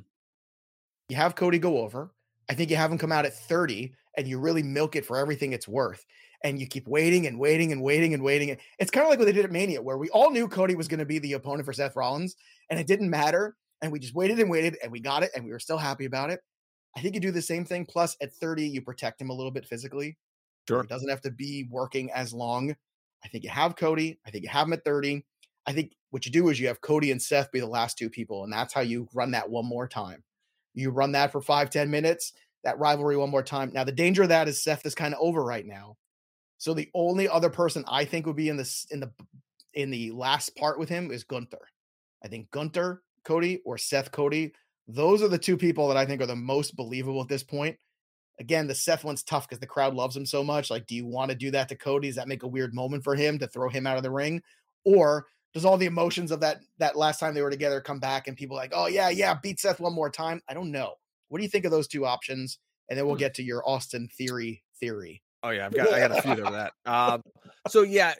you 1.09 1.15
have 1.17 1.35
Cody 1.35 1.59
go 1.59 1.77
over. 1.77 2.11
I 2.49 2.55
think 2.55 2.69
you 2.69 2.75
have 2.77 2.91
him 2.91 2.97
come 2.97 3.11
out 3.11 3.25
at 3.25 3.33
30 3.33 3.93
and 4.17 4.27
you 4.27 4.39
really 4.39 4.63
milk 4.63 4.95
it 4.95 5.05
for 5.05 5.17
everything 5.17 5.53
it's 5.53 5.67
worth. 5.67 6.05
And 6.43 6.59
you 6.59 6.67
keep 6.67 6.87
waiting 6.87 7.27
and 7.27 7.37
waiting 7.37 7.71
and 7.71 7.81
waiting 7.81 8.13
and 8.13 8.23
waiting. 8.23 8.57
It's 8.79 8.91
kind 8.91 9.05
of 9.05 9.09
like 9.09 9.19
what 9.19 9.25
they 9.25 9.33
did 9.33 9.45
at 9.45 9.51
Mania, 9.51 9.81
where 9.81 9.97
we 9.97 10.09
all 10.09 10.31
knew 10.31 10.47
Cody 10.47 10.73
was 10.73 10.87
going 10.87 10.99
to 10.99 11.05
be 11.05 11.19
the 11.19 11.33
opponent 11.33 11.65
for 11.65 11.73
Seth 11.73 11.95
Rollins, 11.95 12.35
and 12.69 12.79
it 12.79 12.87
didn't 12.87 13.09
matter 13.09 13.55
and 13.81 13.91
we 13.91 13.99
just 13.99 14.15
waited 14.15 14.39
and 14.39 14.49
waited 14.49 14.77
and 14.83 14.91
we 14.91 14.99
got 14.99 15.23
it 15.23 15.31
and 15.35 15.45
we 15.45 15.51
were 15.51 15.59
still 15.59 15.77
happy 15.77 16.05
about 16.05 16.29
it. 16.29 16.41
I 16.95 17.01
think 17.01 17.15
you 17.15 17.21
do 17.21 17.31
the 17.31 17.41
same 17.41 17.65
thing. 17.65 17.85
Plus, 17.85 18.17
at 18.21 18.33
30, 18.33 18.67
you 18.67 18.81
protect 18.81 19.21
him 19.21 19.29
a 19.29 19.33
little 19.33 19.51
bit 19.51 19.65
physically. 19.65 20.17
Sure. 20.67 20.81
He 20.81 20.87
doesn't 20.87 21.09
have 21.09 21.21
to 21.21 21.31
be 21.31 21.67
working 21.69 22.11
as 22.11 22.33
long. 22.33 22.75
I 23.23 23.27
think 23.27 23.43
you 23.43 23.49
have 23.49 23.75
Cody. 23.75 24.19
I 24.25 24.31
think 24.31 24.43
you 24.43 24.49
have 24.49 24.67
him 24.67 24.73
at 24.73 24.83
30. 24.83 25.23
I 25.65 25.73
think 25.73 25.93
what 26.09 26.25
you 26.25 26.31
do 26.31 26.49
is 26.49 26.59
you 26.59 26.67
have 26.67 26.81
Cody 26.81 27.11
and 27.11 27.21
Seth 27.21 27.51
be 27.51 27.59
the 27.59 27.67
last 27.67 27.97
two 27.97 28.09
people, 28.09 28.43
and 28.43 28.51
that's 28.51 28.73
how 28.73 28.81
you 28.81 29.07
run 29.13 29.31
that 29.31 29.49
one 29.49 29.65
more 29.65 29.87
time. 29.87 30.23
You 30.79 30.91
run 30.91 31.11
that 31.13 31.31
for 31.31 31.41
five, 31.41 31.69
ten 31.69 31.89
minutes, 31.89 32.33
that 32.63 32.79
rivalry 32.79 33.17
one 33.17 33.29
more 33.29 33.43
time. 33.43 33.71
Now, 33.73 33.83
the 33.83 33.91
danger 33.91 34.23
of 34.23 34.29
that 34.29 34.47
is 34.47 34.63
Seth 34.63 34.85
is 34.85 34.95
kind 34.95 35.13
of 35.13 35.19
over 35.21 35.43
right 35.43 35.65
now. 35.65 35.97
So 36.57 36.73
the 36.73 36.89
only 36.93 37.27
other 37.27 37.49
person 37.49 37.85
I 37.87 38.05
think 38.05 38.25
would 38.25 38.35
be 38.35 38.49
in 38.49 38.57
this 38.57 38.85
in 38.91 38.99
the 38.99 39.11
in 39.73 39.89
the 39.89 40.11
last 40.11 40.55
part 40.55 40.79
with 40.79 40.89
him 40.89 41.11
is 41.11 41.23
Gunther. 41.23 41.67
I 42.23 42.27
think 42.27 42.51
Gunther 42.51 43.01
Cody 43.23 43.61
or 43.65 43.77
Seth 43.77 44.11
Cody. 44.11 44.53
Those 44.87 45.21
are 45.21 45.27
the 45.27 45.37
two 45.37 45.55
people 45.55 45.87
that 45.87 45.97
I 45.97 46.05
think 46.05 46.21
are 46.21 46.25
the 46.25 46.35
most 46.35 46.75
believable 46.75 47.21
at 47.21 47.27
this 47.27 47.43
point. 47.43 47.77
Again, 48.39 48.67
the 48.67 48.75
Seth 48.75 49.03
one's 49.03 49.23
tough 49.23 49.47
because 49.47 49.59
the 49.59 49.67
crowd 49.67 49.93
loves 49.93 50.15
him 50.15 50.25
so 50.25 50.43
much. 50.43 50.71
Like, 50.71 50.87
do 50.87 50.95
you 50.95 51.05
want 51.05 51.29
to 51.29 51.35
do 51.35 51.51
that 51.51 51.69
to 51.69 51.75
Cody? 51.75 52.07
Does 52.07 52.15
that 52.15 52.27
make 52.27 52.43
a 52.43 52.47
weird 52.47 52.73
moment 52.73 53.03
for 53.03 53.15
him 53.15 53.37
to 53.39 53.47
throw 53.47 53.69
him 53.69 53.85
out 53.85 53.97
of 53.97 54.03
the 54.03 54.11
ring? 54.11 54.41
Or 54.85 55.27
does 55.53 55.65
all 55.65 55.77
the 55.77 55.85
emotions 55.85 56.31
of 56.31 56.39
that 56.41 56.61
that 56.77 56.95
last 56.95 57.19
time 57.19 57.33
they 57.33 57.41
were 57.41 57.49
together 57.49 57.81
come 57.81 57.99
back 57.99 58.27
and 58.27 58.37
people 58.37 58.55
like, 58.55 58.71
oh 58.73 58.87
yeah, 58.87 59.09
yeah, 59.09 59.35
beat 59.41 59.59
Seth 59.59 59.79
one 59.79 59.93
more 59.93 60.09
time? 60.09 60.41
I 60.47 60.53
don't 60.53 60.71
know. 60.71 60.95
What 61.29 61.39
do 61.39 61.43
you 61.43 61.49
think 61.49 61.65
of 61.65 61.71
those 61.71 61.87
two 61.87 62.05
options? 62.05 62.59
And 62.89 62.97
then 62.97 63.05
we'll 63.05 63.15
hmm. 63.15 63.19
get 63.19 63.35
to 63.35 63.43
your 63.43 63.67
Austin 63.67 64.09
theory 64.17 64.63
theory. 64.79 65.21
Oh 65.43 65.49
yeah, 65.49 65.65
I've 65.65 65.73
got 65.73 65.93
I 65.93 65.99
got 65.99 66.17
a 66.17 66.21
few 66.21 66.45
of 66.45 66.53
that. 66.53 66.73
Um, 66.85 67.23
so 67.67 67.83
yeah, 67.83 68.13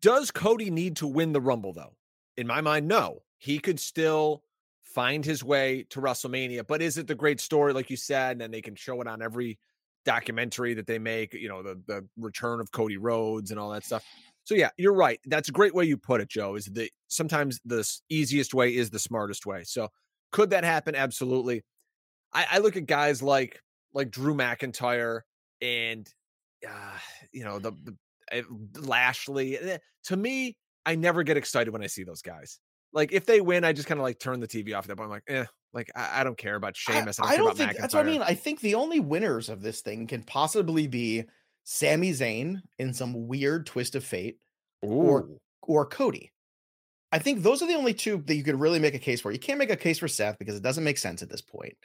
does 0.00 0.30
Cody 0.30 0.70
need 0.70 0.96
to 0.96 1.06
win 1.06 1.32
the 1.32 1.40
Rumble 1.40 1.72
though? 1.72 1.94
In 2.36 2.46
my 2.46 2.60
mind, 2.60 2.88
no. 2.88 3.22
He 3.38 3.58
could 3.58 3.80
still 3.80 4.42
find 4.82 5.24
his 5.24 5.42
way 5.42 5.86
to 5.90 6.00
WrestleMania, 6.00 6.66
but 6.66 6.82
is 6.82 6.98
it 6.98 7.06
the 7.06 7.14
great 7.14 7.40
story 7.40 7.72
like 7.72 7.88
you 7.88 7.96
said? 7.96 8.32
And 8.32 8.40
then 8.40 8.50
they 8.50 8.60
can 8.60 8.74
show 8.74 9.00
it 9.00 9.06
on 9.06 9.22
every 9.22 9.58
documentary 10.04 10.74
that 10.74 10.86
they 10.86 10.98
make. 10.98 11.32
You 11.34 11.48
know, 11.48 11.62
the 11.62 11.80
the 11.86 12.06
return 12.18 12.60
of 12.60 12.72
Cody 12.72 12.96
Rhodes 12.96 13.50
and 13.50 13.58
all 13.58 13.70
that 13.70 13.84
stuff. 13.84 14.04
So 14.44 14.54
yeah, 14.54 14.70
you're 14.76 14.94
right. 14.94 15.20
That's 15.26 15.48
a 15.48 15.52
great 15.52 15.74
way 15.74 15.84
you 15.84 15.96
put 15.96 16.20
it, 16.20 16.28
Joe. 16.28 16.56
Is 16.56 16.66
the 16.66 16.90
sometimes 17.08 17.60
the 17.64 17.88
easiest 18.08 18.54
way 18.54 18.74
is 18.74 18.90
the 18.90 18.98
smartest 18.98 19.46
way. 19.46 19.64
So 19.64 19.88
could 20.32 20.50
that 20.50 20.64
happen? 20.64 20.94
Absolutely. 20.94 21.62
I, 22.32 22.46
I 22.52 22.58
look 22.58 22.76
at 22.76 22.86
guys 22.86 23.22
like 23.22 23.60
like 23.92 24.10
Drew 24.10 24.34
McIntyre 24.34 25.20
and 25.60 26.08
uh, 26.66 26.98
you 27.32 27.44
know 27.44 27.58
the, 27.58 27.72
the 27.72 27.96
uh, 28.38 28.42
Lashley. 28.80 29.58
Eh, 29.58 29.78
to 30.04 30.16
me, 30.16 30.56
I 30.86 30.94
never 30.94 31.22
get 31.22 31.36
excited 31.36 31.70
when 31.70 31.82
I 31.82 31.86
see 31.86 32.04
those 32.04 32.22
guys. 32.22 32.58
Like 32.92 33.12
if 33.12 33.26
they 33.26 33.40
win, 33.40 33.64
I 33.64 33.72
just 33.72 33.86
kind 33.86 34.00
of 34.00 34.04
like 34.04 34.18
turn 34.18 34.40
the 34.40 34.48
TV 34.48 34.76
off. 34.76 34.84
At 34.84 34.88
that 34.88 34.96
point, 34.96 35.06
I'm 35.06 35.10
like, 35.10 35.22
eh, 35.28 35.44
like 35.72 35.90
I, 35.94 36.20
I 36.20 36.24
don't 36.24 36.38
care 36.38 36.56
about 36.56 36.76
Sheamus. 36.76 37.20
I, 37.20 37.24
I 37.24 37.26
don't, 37.28 37.34
I 37.34 37.36
don't 37.36 37.56
think 37.56 37.70
McIntyre. 37.70 37.80
that's 37.80 37.94
what 37.94 38.06
I 38.06 38.10
mean. 38.10 38.22
I 38.22 38.34
think 38.34 38.60
the 38.60 38.74
only 38.74 39.00
winners 39.00 39.48
of 39.48 39.62
this 39.62 39.80
thing 39.80 40.06
can 40.06 40.22
possibly 40.22 40.86
be 40.86 41.24
Sami 41.64 42.12
Zayn 42.12 42.62
in 42.78 42.94
some 42.94 43.28
weird 43.28 43.66
twist 43.66 43.94
of 43.94 44.04
fate, 44.04 44.38
Ooh. 44.84 44.88
or 44.88 45.28
or 45.62 45.86
Cody. 45.86 46.32
I 47.12 47.18
think 47.18 47.42
those 47.42 47.62
are 47.62 47.66
the 47.66 47.74
only 47.74 47.94
two 47.94 48.22
that 48.26 48.34
you 48.34 48.44
could 48.44 48.60
really 48.60 48.78
make 48.78 48.94
a 48.94 48.98
case 48.98 49.20
for. 49.20 49.32
You 49.32 49.38
can't 49.38 49.58
make 49.58 49.70
a 49.70 49.76
case 49.76 49.98
for 49.98 50.08
Seth 50.08 50.38
because 50.38 50.56
it 50.56 50.62
doesn't 50.62 50.84
make 50.84 50.98
sense 50.98 51.22
at 51.22 51.28
this 51.28 51.42
point. 51.42 51.76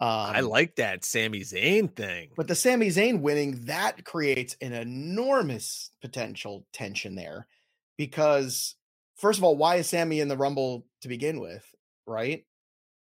Um, 0.00 0.08
I 0.08 0.40
like 0.40 0.76
that 0.76 1.04
Sami 1.04 1.40
Zayn 1.40 1.94
thing. 1.94 2.30
But 2.36 2.46
the 2.46 2.54
Sami 2.54 2.88
Zayn 2.88 3.20
winning, 3.20 3.64
that 3.64 4.04
creates 4.04 4.56
an 4.60 4.72
enormous 4.72 5.90
potential 6.00 6.66
tension 6.72 7.16
there. 7.16 7.48
Because, 7.96 8.76
first 9.16 9.38
of 9.38 9.44
all, 9.44 9.56
why 9.56 9.76
is 9.76 9.88
Sami 9.88 10.20
in 10.20 10.28
the 10.28 10.36
Rumble 10.36 10.86
to 11.00 11.08
begin 11.08 11.40
with? 11.40 11.64
Right? 12.06 12.44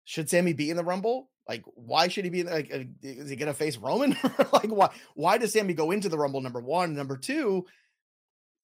Should 0.04 0.30
Sami 0.30 0.54
be 0.54 0.70
in 0.70 0.78
the 0.78 0.84
Rumble? 0.84 1.30
Like, 1.48 1.64
why 1.76 2.08
should 2.08 2.26
he 2.26 2.32
be 2.32 2.44
like 2.44 2.74
uh, 2.74 2.84
is 3.02 3.30
he 3.30 3.36
gonna 3.36 3.54
face 3.54 3.78
Roman? 3.78 4.16
like, 4.54 4.70
why 4.70 4.90
why 5.14 5.38
does 5.38 5.54
Sami 5.54 5.74
go 5.74 5.92
into 5.92 6.10
the 6.10 6.18
Rumble? 6.18 6.42
Number 6.42 6.62
one. 6.62 6.96
Number 6.96 7.18
two, 7.18 7.66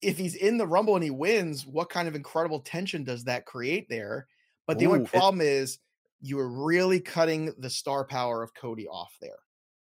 if 0.01 0.17
he's 0.17 0.35
in 0.35 0.57
the 0.57 0.67
Rumble 0.67 0.95
and 0.95 1.03
he 1.03 1.11
wins, 1.11 1.65
what 1.65 1.89
kind 1.89 2.07
of 2.07 2.15
incredible 2.15 2.59
tension 2.59 3.03
does 3.03 3.25
that 3.25 3.45
create 3.45 3.87
there? 3.89 4.27
But 4.67 4.79
the 4.79 4.85
Ooh, 4.85 4.93
only 4.93 5.05
problem 5.05 5.41
it, 5.41 5.47
is 5.47 5.79
you 6.21 6.39
are 6.39 6.47
really 6.47 6.99
cutting 6.99 7.53
the 7.57 7.69
star 7.69 8.05
power 8.05 8.41
of 8.41 8.53
Cody 8.53 8.87
off 8.87 9.15
there. 9.21 9.39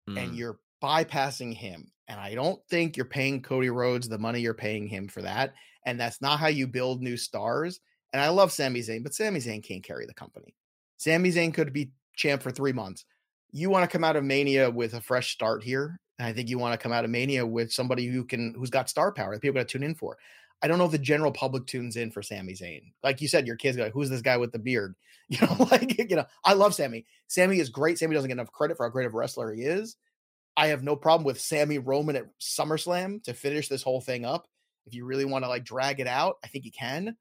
Mm. 0.10 0.24
And 0.24 0.36
you're 0.36 0.60
bypassing 0.84 1.54
him. 1.54 1.92
And 2.08 2.20
I 2.20 2.34
don't 2.34 2.60
think 2.70 2.98
you're 2.98 3.06
paying 3.06 3.42
Cody 3.42 3.70
Rhodes 3.70 4.10
the 4.10 4.18
money 4.18 4.40
you're 4.40 4.54
paying 4.54 4.88
him 4.88 5.08
for 5.08 5.22
that. 5.22 5.54
And 5.86 6.00
that's 6.00 6.22
not 6.22 6.40
how 6.40 6.48
you 6.48 6.68
build 6.68 7.02
new 7.02 7.18
stars. 7.18 7.80
And 8.14 8.22
I 8.22 8.30
love 8.30 8.52
Sami 8.52 8.80
Zayn, 8.80 9.04
but 9.04 9.14
Sami 9.14 9.40
Zayn 9.40 9.64
can't 9.64 9.84
carry 9.84 10.06
the 10.06 10.14
company. 10.14 10.56
Sami 10.98 11.32
Zayn 11.32 11.54
could 11.54 11.72
be 11.72 11.92
champ 12.20 12.44
for 12.44 12.52
three 12.52 12.74
months. 12.74 13.06
You 13.52 13.70
want 13.70 13.90
to 13.90 13.92
come 13.92 14.04
out 14.04 14.16
of 14.16 14.24
Mania 14.24 14.70
with 14.70 14.94
a 14.94 15.02
fresh 15.02 15.32
start 15.32 15.64
here. 15.64 16.00
And 16.20 16.28
I 16.28 16.34
think 16.34 16.50
you 16.50 16.60
want 16.60 16.74
to 16.74 16.84
come 16.84 16.92
out 16.92 17.06
of 17.06 17.10
Mania 17.10 17.46
with 17.46 17.72
somebody 17.72 18.06
who 18.06 18.26
can 18.26 18.54
who's 18.56 18.70
got 18.70 18.90
star 18.90 19.12
power 19.12 19.34
that 19.34 19.42
people 19.42 19.56
got 19.56 19.68
to 19.68 19.72
tune 19.72 19.84
in 19.84 19.96
for. 19.96 20.18
I 20.62 20.68
don't 20.68 20.78
know 20.78 20.86
if 20.86 20.92
the 20.92 20.98
general 20.98 21.32
public 21.32 21.66
tunes 21.66 21.96
in 21.96 22.12
for 22.12 22.22
Sami 22.22 22.54
Zayn. 22.54 22.92
Like 23.02 23.22
you 23.22 23.30
said, 23.30 23.48
your 23.48 23.56
kids 23.56 23.78
go, 23.78 23.84
like, 23.84 23.94
who's 23.94 24.10
this 24.10 24.22
guy 24.22 24.38
with 24.38 24.52
the 24.52 24.60
beard? 24.60 24.96
You 25.32 25.38
know, 25.46 25.68
like, 25.70 25.96
you 26.10 26.16
know, 26.16 26.26
I 26.44 26.54
love 26.54 26.74
Sami. 26.74 27.06
Sami 27.28 27.60
is 27.60 27.70
great. 27.70 28.00
Sami 28.00 28.16
doesn't 28.16 28.30
get 28.30 28.34
enough 28.34 28.52
credit 28.52 28.78
for 28.78 28.88
how 28.88 28.90
great 28.90 29.06
of 29.06 29.14
a 29.14 29.18
wrestler 29.18 29.54
he 29.54 29.62
is. 29.62 29.96
I 30.58 30.70
have 30.70 30.82
no 30.82 30.96
problem 30.96 31.24
with 31.24 31.40
Sami 31.40 31.78
Roman 31.78 32.16
at 32.16 32.26
SummerSlam 32.40 33.22
to 33.26 33.36
finish 33.36 33.68
this 33.68 33.84
whole 33.84 34.02
thing 34.02 34.26
up. 34.26 34.48
If 34.88 34.96
you 34.96 35.06
really 35.06 35.26
want 35.26 35.46
to 35.46 35.48
like 35.48 35.64
drag 35.64 36.00
it 36.00 36.08
out, 36.08 36.38
I 36.44 36.48
think 36.48 36.66
you 36.66 36.72
can. 36.72 37.16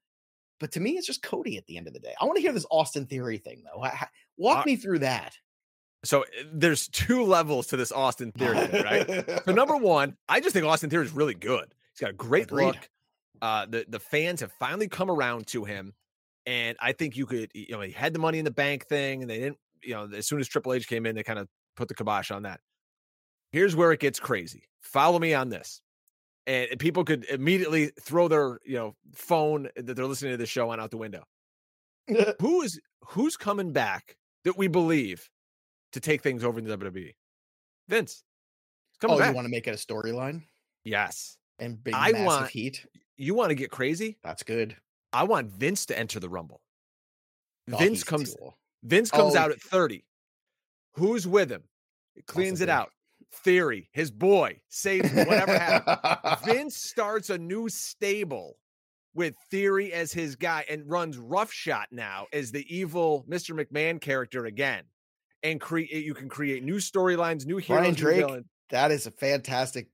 But 0.59 0.71
to 0.71 0.79
me, 0.79 0.97
it's 0.97 1.05
just 1.05 1.21
Cody 1.21 1.57
at 1.57 1.67
the 1.67 1.77
end 1.77 1.87
of 1.87 1.93
the 1.93 1.99
day. 1.99 2.13
I 2.19 2.25
want 2.25 2.37
to 2.37 2.41
hear 2.41 2.51
this 2.51 2.65
Austin 2.71 3.05
Theory 3.05 3.37
thing 3.37 3.61
though. 3.63 3.85
Walk 4.39 4.59
uh, 4.59 4.63
me 4.65 4.75
through 4.77 4.99
that. 4.99 5.37
So 6.03 6.21
eh, 6.21 6.43
there's 6.51 6.87
two 6.87 7.23
levels 7.23 7.67
to 7.67 7.77
this 7.77 7.91
Austin 7.91 8.31
Theory 8.31 8.65
thing, 8.67 8.83
right? 8.83 9.43
so 9.45 9.51
number 9.51 9.75
one, 9.77 10.15
I 10.27 10.39
just 10.39 10.53
think 10.53 10.65
Austin 10.65 10.89
Theory 10.89 11.05
is 11.05 11.11
really 11.11 11.35
good. 11.35 11.75
He's 11.93 11.99
got 11.99 12.09
a 12.11 12.13
great 12.13 12.45
Agreed. 12.45 12.65
look. 12.65 12.89
Uh, 13.41 13.65
the 13.65 13.85
the 13.87 13.99
fans 13.99 14.41
have 14.41 14.51
finally 14.53 14.87
come 14.87 15.11
around 15.11 15.47
to 15.47 15.63
him, 15.65 15.93
and 16.45 16.77
I 16.81 16.93
think 16.93 17.15
you 17.15 17.25
could, 17.25 17.51
you 17.53 17.67
know, 17.71 17.81
he 17.81 17.91
had 17.91 18.13
the 18.13 18.19
money 18.19 18.39
in 18.39 18.45
the 18.45 18.51
bank 18.51 18.87
thing, 18.87 19.21
and 19.21 19.29
they 19.29 19.39
didn't, 19.39 19.57
you 19.83 19.93
know, 19.93 20.09
as 20.13 20.27
soon 20.27 20.39
as 20.39 20.47
Triple 20.47 20.73
H 20.73 20.87
came 20.87 21.05
in, 21.05 21.15
they 21.15 21.23
kind 21.23 21.39
of 21.39 21.47
put 21.77 21.87
the 21.87 21.93
kibosh 21.93 22.31
on 22.31 22.43
that. 22.43 22.59
Here's 23.51 23.75
where 23.75 23.91
it 23.91 23.99
gets 23.99 24.19
crazy. 24.19 24.63
Follow 24.81 25.19
me 25.19 25.33
on 25.33 25.49
this, 25.49 25.81
and 26.47 26.77
people 26.79 27.05
could 27.05 27.25
immediately 27.25 27.91
throw 28.01 28.27
their, 28.27 28.59
you 28.65 28.75
know, 28.75 28.95
phone 29.13 29.69
that 29.75 29.95
they're 29.95 30.05
listening 30.05 30.31
to 30.31 30.37
the 30.37 30.45
show 30.45 30.69
on 30.69 30.79
out 30.79 30.91
the 30.91 30.97
window. 30.97 31.23
who 32.41 32.61
is 32.61 32.79
who's 33.05 33.37
coming 33.37 33.71
back 33.71 34.17
that 34.49 34.57
we 34.57 34.67
believe 34.67 35.29
to 35.93 35.99
take 35.99 36.21
things 36.21 36.43
over 36.43 36.59
in 36.59 36.65
the 36.65 36.75
WWE? 36.75 37.13
Vince. 37.87 38.23
oh, 39.03 39.17
back. 39.17 39.29
you 39.29 39.35
want 39.35 39.45
to 39.45 39.51
make 39.51 39.67
it 39.67 39.71
a 39.71 39.73
storyline? 39.77 40.41
Yes. 40.83 41.37
And 41.59 41.81
big 41.83 41.93
I 41.93 42.11
want 42.23 42.49
heat 42.49 42.85
you 43.19 43.35
want 43.35 43.49
to 43.49 43.55
get 43.55 43.69
crazy? 43.69 44.17
That's 44.23 44.43
good. 44.43 44.75
I 45.11 45.23
want 45.23 45.51
Vince 45.51 45.85
to 45.87 45.99
enter 45.99 46.19
the 46.19 46.29
Rumble. 46.29 46.61
Oh, 47.71 47.77
Vince 47.77 48.03
comes. 48.03 48.35
Cool. 48.39 48.57
Vince 48.83 49.11
comes 49.11 49.35
oh. 49.35 49.39
out 49.39 49.51
at 49.51 49.61
thirty. 49.61 50.05
Who's 50.93 51.27
with 51.27 51.51
him? 51.51 51.63
cleans 52.25 52.61
it 52.61 52.69
out. 52.69 52.89
Theory, 53.31 53.89
his 53.91 54.09
boy, 54.09 54.59
saves 54.69 55.13
whatever 55.13 55.57
happened. 55.57 56.37
Vince 56.45 56.75
starts 56.75 57.29
a 57.29 57.37
new 57.37 57.69
stable 57.69 58.57
with 59.19 59.35
Theory 59.51 59.91
as 59.91 60.13
his 60.13 60.37
guy 60.37 60.63
and 60.69 60.89
runs 60.89 61.17
Roughshot 61.17 61.87
now 61.91 62.27
as 62.31 62.53
the 62.53 62.65
evil 62.73 63.25
Mr. 63.27 63.53
McMahon 63.53 63.99
character 63.99 64.45
again. 64.45 64.85
And 65.43 65.59
create 65.59 65.89
eh, 65.91 65.97
you 65.97 66.13
can 66.13 66.29
create 66.29 66.63
new 66.63 66.77
storylines, 66.77 67.45
new 67.45 67.57
heroes. 67.57 67.81
Brian 67.81 67.95
Drake, 67.95 68.43
that 68.69 68.91
is 68.91 69.07
a 69.07 69.11
fantastic. 69.11 69.89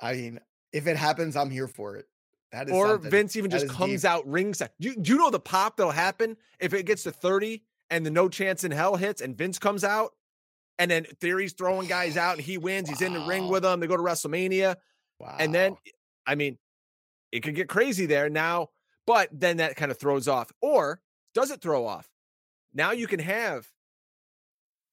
I 0.00 0.14
mean, 0.14 0.40
if 0.72 0.88
it 0.88 0.96
happens, 0.96 1.36
I'm 1.36 1.50
here 1.50 1.68
for 1.68 1.94
it. 1.94 2.06
That 2.50 2.68
is 2.68 2.74
or 2.74 2.88
something. 2.88 3.10
Vince 3.12 3.36
even 3.36 3.48
that 3.52 3.60
just 3.60 3.72
comes 3.72 4.02
deep. 4.02 4.10
out 4.10 4.26
ringside. 4.26 4.70
Do, 4.80 4.92
do 4.96 5.12
you 5.12 5.18
know 5.18 5.30
the 5.30 5.38
pop 5.38 5.76
that'll 5.76 5.92
happen 5.92 6.36
if 6.58 6.74
it 6.74 6.84
gets 6.84 7.04
to 7.04 7.12
30 7.12 7.62
and 7.90 8.04
the 8.04 8.10
no 8.10 8.28
chance 8.28 8.64
in 8.64 8.72
hell 8.72 8.96
hits 8.96 9.20
and 9.20 9.38
Vince 9.38 9.60
comes 9.60 9.84
out 9.84 10.14
and 10.80 10.90
then 10.90 11.04
Theory's 11.20 11.52
throwing 11.52 11.86
guys 11.86 12.16
out 12.16 12.34
and 12.34 12.42
he 12.42 12.58
wins. 12.58 12.88
Wow. 12.88 12.94
He's 12.94 13.02
in 13.02 13.14
the 13.14 13.20
ring 13.20 13.46
with 13.46 13.62
them. 13.62 13.78
They 13.78 13.86
go 13.86 13.96
to 13.96 14.02
WrestleMania. 14.02 14.76
Wow. 15.20 15.36
And 15.38 15.54
then, 15.54 15.76
I 16.26 16.34
mean, 16.34 16.58
it 17.34 17.42
could 17.42 17.54
get 17.54 17.68
crazy 17.68 18.06
there 18.06 18.30
now, 18.30 18.68
but 19.06 19.28
then 19.32 19.58
that 19.58 19.76
kind 19.76 19.90
of 19.90 19.98
throws 19.98 20.28
off. 20.28 20.52
Or 20.62 21.00
does 21.34 21.50
it 21.50 21.60
throw 21.60 21.86
off? 21.86 22.08
Now 22.72 22.92
you 22.92 23.06
can 23.06 23.20
have. 23.20 23.66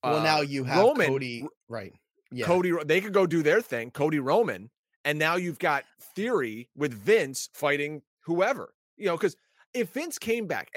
Well, 0.04 0.18
uh, 0.18 0.24
now 0.24 0.42
you 0.42 0.64
have 0.64 0.84
Roman, 0.84 1.08
Cody, 1.08 1.46
right? 1.70 1.94
Yeah. 2.32 2.46
Cody, 2.46 2.74
they 2.86 3.00
could 3.02 3.14
go 3.14 3.28
do 3.28 3.44
their 3.44 3.62
thing. 3.62 3.92
Cody 3.92 4.20
Roman 4.20 4.72
and 5.06 5.18
now 5.18 5.36
you've 5.36 5.60
got 5.60 5.84
Theory 6.16 6.70
with 6.76 6.94
Vince 6.94 7.50
fighting 7.54 8.02
whoever, 8.22 8.74
you 8.98 9.06
know, 9.06 9.18
because 9.18 9.36
if 9.74 9.90
Vince 9.92 10.18
came 10.18 10.48
back, 10.48 10.70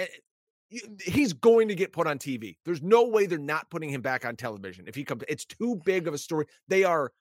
he's 1.01 1.33
going 1.33 1.69
to 1.69 1.75
get 1.75 1.93
put 1.93 2.07
on 2.07 2.19
TV. 2.19 2.57
There's 2.65 2.83
no 2.83 3.05
way 3.05 3.27
they're 3.27 3.39
not 3.39 3.71
putting 3.71 3.91
him 3.91 4.03
back 4.03 4.25
on 4.25 4.37
television. 4.37 4.87
If 4.87 4.95
he 4.95 5.05
comes, 5.05 5.23
it's 5.29 5.45
too 5.45 5.81
big 5.85 6.09
of 6.09 6.15
a 6.15 6.19
story. 6.19 6.47
They 6.69 6.85
are 6.85 7.13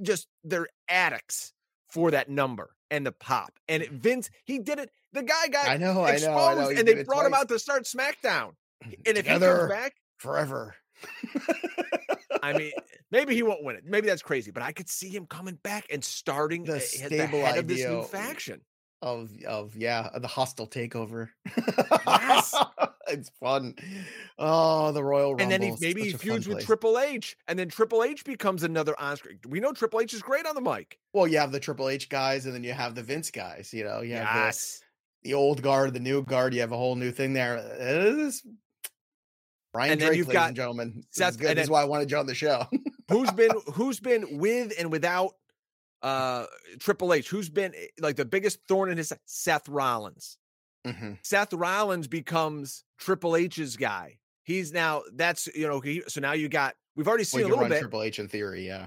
just, 0.00 0.28
they're 0.44 0.68
addicts 0.88 1.52
for 1.88 2.10
that 2.10 2.28
number 2.28 2.70
and 2.90 3.06
the 3.06 3.12
pop. 3.12 3.52
And 3.68 3.82
mm. 3.82 3.90
Vince, 3.90 4.30
he 4.44 4.58
did 4.58 4.78
it. 4.78 4.90
The 5.12 5.22
guy 5.22 5.48
got 5.48 5.68
I 5.68 5.76
know, 5.76 6.04
exposed 6.04 6.26
I 6.26 6.32
know, 6.32 6.38
I 6.38 6.54
know. 6.54 6.78
and 6.78 6.88
they 6.88 7.02
brought 7.02 7.20
twice. 7.20 7.26
him 7.26 7.34
out 7.34 7.48
to 7.48 7.58
start 7.58 7.84
SmackDown. 7.84 8.52
And 9.06 9.18
if 9.18 9.26
he 9.26 9.38
comes 9.38 9.68
back 9.68 9.94
forever. 10.18 10.74
I 12.42 12.52
mean, 12.52 12.72
maybe 13.10 13.34
he 13.34 13.42
won't 13.42 13.64
win 13.64 13.76
it. 13.76 13.84
Maybe 13.84 14.06
that's 14.06 14.22
crazy, 14.22 14.50
but 14.50 14.62
I 14.62 14.72
could 14.72 14.88
see 14.88 15.08
him 15.08 15.26
coming 15.26 15.58
back 15.62 15.86
and 15.90 16.04
starting 16.04 16.64
the 16.64 16.80
stable 16.80 17.38
the 17.38 17.44
head 17.44 17.58
idea 17.58 17.60
of 17.60 17.68
this 17.68 17.84
new 17.84 18.02
faction. 18.02 18.60
Of 19.02 19.30
of 19.48 19.74
yeah, 19.76 20.10
the 20.18 20.28
hostile 20.28 20.66
takeover. 20.66 21.30
Yes. 22.06 22.54
it's 23.08 23.30
fun. 23.40 23.74
Oh, 24.38 24.92
the 24.92 25.02
Royal 25.02 25.30
Rumble. 25.30 25.42
and 25.42 25.50
then 25.50 25.62
he 25.62 25.72
maybe 25.80 26.02
he 26.02 26.12
feuds 26.12 26.46
with. 26.46 26.64
Triple 26.66 26.98
H, 26.98 27.34
and 27.48 27.58
then 27.58 27.70
Triple 27.70 28.04
H 28.04 28.24
becomes 28.24 28.62
another 28.62 28.94
Oscar. 28.98 29.30
We 29.48 29.58
know 29.58 29.72
Triple 29.72 30.00
H 30.00 30.12
is 30.12 30.20
great 30.20 30.44
on 30.46 30.54
the 30.54 30.60
mic. 30.60 30.98
Well, 31.14 31.26
you 31.26 31.38
have 31.38 31.50
the 31.50 31.60
Triple 31.60 31.88
H 31.88 32.10
guys, 32.10 32.44
and 32.44 32.54
then 32.54 32.62
you 32.62 32.72
have 32.74 32.94
the 32.94 33.02
Vince 33.02 33.30
guys. 33.30 33.72
You 33.72 33.84
know, 33.84 34.02
you 34.02 34.16
have 34.16 34.34
the- 34.34 34.40
Yes. 34.40 34.82
the, 35.22 35.32
old 35.32 35.62
guard, 35.62 35.94
the 35.94 36.00
new 36.00 36.22
guard. 36.22 36.52
You 36.52 36.60
have 36.60 36.72
a 36.72 36.76
whole 36.76 36.94
new 36.94 37.10
thing 37.10 37.32
there. 37.32 37.56
It 37.56 38.18
is 38.18 38.42
Brian 39.72 39.92
And 39.92 40.00
Drake, 40.00 40.16
you've 40.18 40.28
ladies 40.28 40.38
got 40.40 40.48
and 40.48 40.56
gentlemen. 40.56 41.04
This 41.16 41.26
is 41.26 41.36
good. 41.38 41.56
This 41.56 41.64
is 41.64 41.70
why 41.70 41.80
I 41.80 41.84
wanted 41.86 42.10
you 42.10 42.18
on 42.18 42.26
the 42.26 42.34
show. 42.34 42.66
who's 43.08 43.30
been 43.30 43.52
who's 43.72 43.98
been 43.98 44.38
with 44.38 44.72
and 44.78 44.90
without 44.92 45.32
uh 46.02 46.46
Triple 46.78 47.12
H? 47.12 47.28
Who's 47.28 47.48
been 47.48 47.74
eh, 47.74 47.86
like 48.00 48.16
the 48.16 48.24
biggest 48.24 48.60
thorn 48.68 48.90
in 48.90 48.96
his? 48.98 49.12
Seth 49.26 49.68
Rollins. 49.68 50.38
Mhm. 50.86 51.18
Seth 51.22 51.52
Rollins 51.52 52.06
becomes 52.08 52.84
Triple 52.98 53.36
H's 53.36 53.76
guy. 53.76 54.18
He's 54.44 54.72
now 54.72 55.02
that's 55.14 55.46
you 55.54 55.68
know 55.68 55.80
he, 55.80 56.02
so 56.08 56.20
now 56.20 56.32
you 56.32 56.48
got 56.48 56.74
we've 56.96 57.06
already 57.06 57.24
seen 57.24 57.40
Well, 57.42 57.48
a 57.48 57.50
little 57.50 57.62
run 57.62 57.70
bit. 57.70 57.80
Triple 57.80 58.02
H 58.02 58.18
in 58.18 58.28
theory, 58.28 58.66
yeah. 58.66 58.86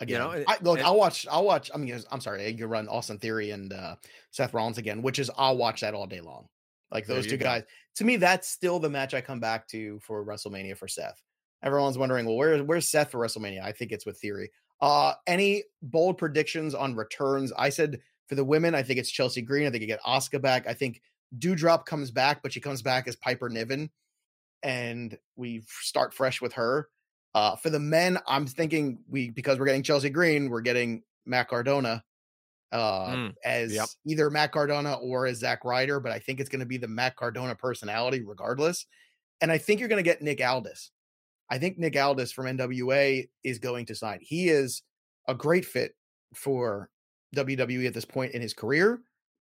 Again, 0.00 0.20
know, 0.20 0.30
and- 0.30 0.44
I, 0.48 0.56
look, 0.62 0.78
and- 0.78 0.86
I'll 0.86 0.96
watch. 0.96 1.26
I'll 1.30 1.44
watch. 1.44 1.70
I 1.74 1.76
mean, 1.76 1.98
I'm 2.10 2.20
sorry, 2.22 2.48
you 2.50 2.66
run 2.66 2.88
Austin 2.88 3.18
Theory 3.18 3.50
and 3.50 3.70
uh, 3.72 3.96
Seth 4.30 4.54
Rollins 4.54 4.78
again, 4.78 5.02
which 5.02 5.18
is 5.18 5.30
I'll 5.36 5.58
watch 5.58 5.82
that 5.82 5.92
all 5.92 6.06
day 6.06 6.20
long. 6.20 6.46
Like 6.90 7.06
those 7.06 7.26
two 7.26 7.36
go. 7.36 7.44
guys. 7.44 7.64
To 7.96 8.04
me, 8.04 8.16
that's 8.16 8.48
still 8.48 8.78
the 8.78 8.88
match 8.88 9.12
I 9.14 9.20
come 9.20 9.40
back 9.40 9.66
to 9.68 9.98
for 10.00 10.24
WrestleMania 10.24 10.76
for 10.76 10.88
Seth. 10.88 11.20
Everyone's 11.62 11.98
wondering, 11.98 12.24
well, 12.24 12.36
where, 12.36 12.56
where's 12.64 12.88
Seth 12.88 13.10
for 13.10 13.18
WrestleMania? 13.18 13.62
I 13.62 13.72
think 13.72 13.92
it's 13.92 14.06
with 14.06 14.18
Theory. 14.18 14.50
Uh, 14.80 15.14
any 15.26 15.64
bold 15.82 16.18
predictions 16.18 16.74
on 16.74 16.94
returns? 16.94 17.52
I 17.56 17.68
said 17.68 18.00
for 18.28 18.34
the 18.34 18.44
women, 18.44 18.74
I 18.74 18.82
think 18.82 18.98
it's 18.98 19.10
Chelsea 19.10 19.42
Green. 19.42 19.66
I 19.66 19.70
think 19.70 19.82
you 19.82 19.86
get 19.86 20.02
Asuka 20.02 20.40
back. 20.40 20.66
I 20.66 20.74
think 20.74 21.02
Doudrop 21.38 21.84
comes 21.84 22.10
back, 22.10 22.42
but 22.42 22.52
she 22.52 22.60
comes 22.60 22.82
back 22.82 23.06
as 23.06 23.16
Piper 23.16 23.48
Niven, 23.48 23.90
and 24.62 25.16
we 25.36 25.62
start 25.80 26.14
fresh 26.14 26.40
with 26.40 26.52
her. 26.54 26.88
Uh, 27.34 27.56
for 27.56 27.70
the 27.70 27.78
men, 27.78 28.18
I'm 28.26 28.46
thinking 28.46 28.98
we 29.08 29.30
because 29.30 29.58
we're 29.58 29.66
getting 29.66 29.82
Chelsea 29.82 30.10
Green, 30.10 30.50
we're 30.50 30.62
getting 30.62 31.02
Matt 31.26 31.48
Cardona 31.48 32.02
uh, 32.72 33.06
Mm, 33.06 33.34
as 33.44 33.72
yep. 33.72 33.88
either 34.06 34.30
Matt 34.30 34.52
Cardona 34.52 34.94
or 34.94 35.26
as 35.26 35.38
Zach 35.38 35.64
Ryder, 35.64 36.00
but 36.00 36.12
I 36.12 36.18
think 36.18 36.40
it's 36.40 36.48
going 36.48 36.60
to 36.60 36.66
be 36.66 36.76
the 36.76 36.88
Matt 36.88 37.16
Cardona 37.16 37.54
personality 37.54 38.22
regardless. 38.22 38.86
And 39.40 39.50
I 39.50 39.58
think 39.58 39.80
you're 39.80 39.88
going 39.88 40.02
to 40.02 40.08
get 40.08 40.22
Nick 40.22 40.40
Aldis. 40.44 40.90
I 41.50 41.58
think 41.58 41.78
Nick 41.78 41.96
Aldis 41.96 42.32
from 42.32 42.46
NWA 42.46 43.28
is 43.44 43.58
going 43.58 43.86
to 43.86 43.94
sign. 43.94 44.20
He 44.22 44.48
is 44.48 44.82
a 45.28 45.34
great 45.34 45.64
fit 45.64 45.94
for 46.34 46.88
WWE 47.34 47.86
at 47.86 47.94
this 47.94 48.04
point 48.04 48.32
in 48.32 48.40
his 48.42 48.54
career. 48.54 49.00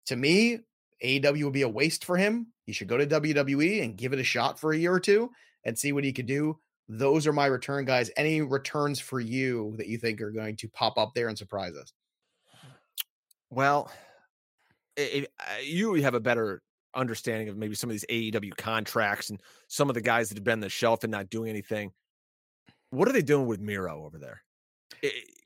To 0.06 0.16
me, 0.16 0.60
AEW 1.04 1.44
would 1.44 1.52
be 1.52 1.62
a 1.62 1.68
waste 1.68 2.04
for 2.04 2.16
him. 2.16 2.48
He 2.66 2.72
should 2.72 2.88
go 2.88 2.96
to 2.96 3.06
WWE 3.06 3.82
and 3.82 3.96
give 3.96 4.12
it 4.12 4.18
a 4.20 4.24
shot 4.24 4.58
for 4.60 4.72
a 4.72 4.76
year 4.76 4.92
or 4.92 5.00
two 5.00 5.30
and 5.64 5.78
see 5.78 5.92
what 5.92 6.04
he 6.04 6.12
could 6.12 6.26
do. 6.26 6.58
Those 6.88 7.26
are 7.26 7.32
my 7.32 7.46
return 7.46 7.84
guys. 7.84 8.10
Any 8.16 8.40
returns 8.42 9.00
for 9.00 9.20
you 9.20 9.74
that 9.78 9.86
you 9.88 9.98
think 9.98 10.20
are 10.20 10.30
going 10.32 10.56
to 10.56 10.68
pop 10.68 10.96
up 10.98 11.12
there 11.14 11.28
and 11.28 11.38
surprise 11.38 11.74
us? 11.74 11.92
Well, 13.50 13.90
i- 14.98 15.26
i- 15.40 15.54
uh, 15.56 15.58
you 15.62 15.94
have 15.94 16.14
a 16.14 16.20
better 16.20 16.62
understanding 16.94 17.48
of 17.48 17.56
maybe 17.56 17.74
some 17.74 17.90
of 17.90 17.94
these 17.94 18.06
AEW 18.10 18.56
contracts 18.56 19.30
and 19.30 19.40
some 19.68 19.88
of 19.88 19.94
the 19.94 20.00
guys 20.00 20.28
that 20.28 20.38
have 20.38 20.44
been 20.44 20.54
on 20.54 20.60
the 20.60 20.68
shelf 20.68 21.04
and 21.04 21.10
not 21.10 21.30
doing 21.30 21.50
anything. 21.50 21.92
What 22.90 23.08
are 23.08 23.12
they 23.12 23.22
doing 23.22 23.46
with 23.46 23.60
Miro 23.60 24.04
over 24.04 24.18
there? 24.18 24.42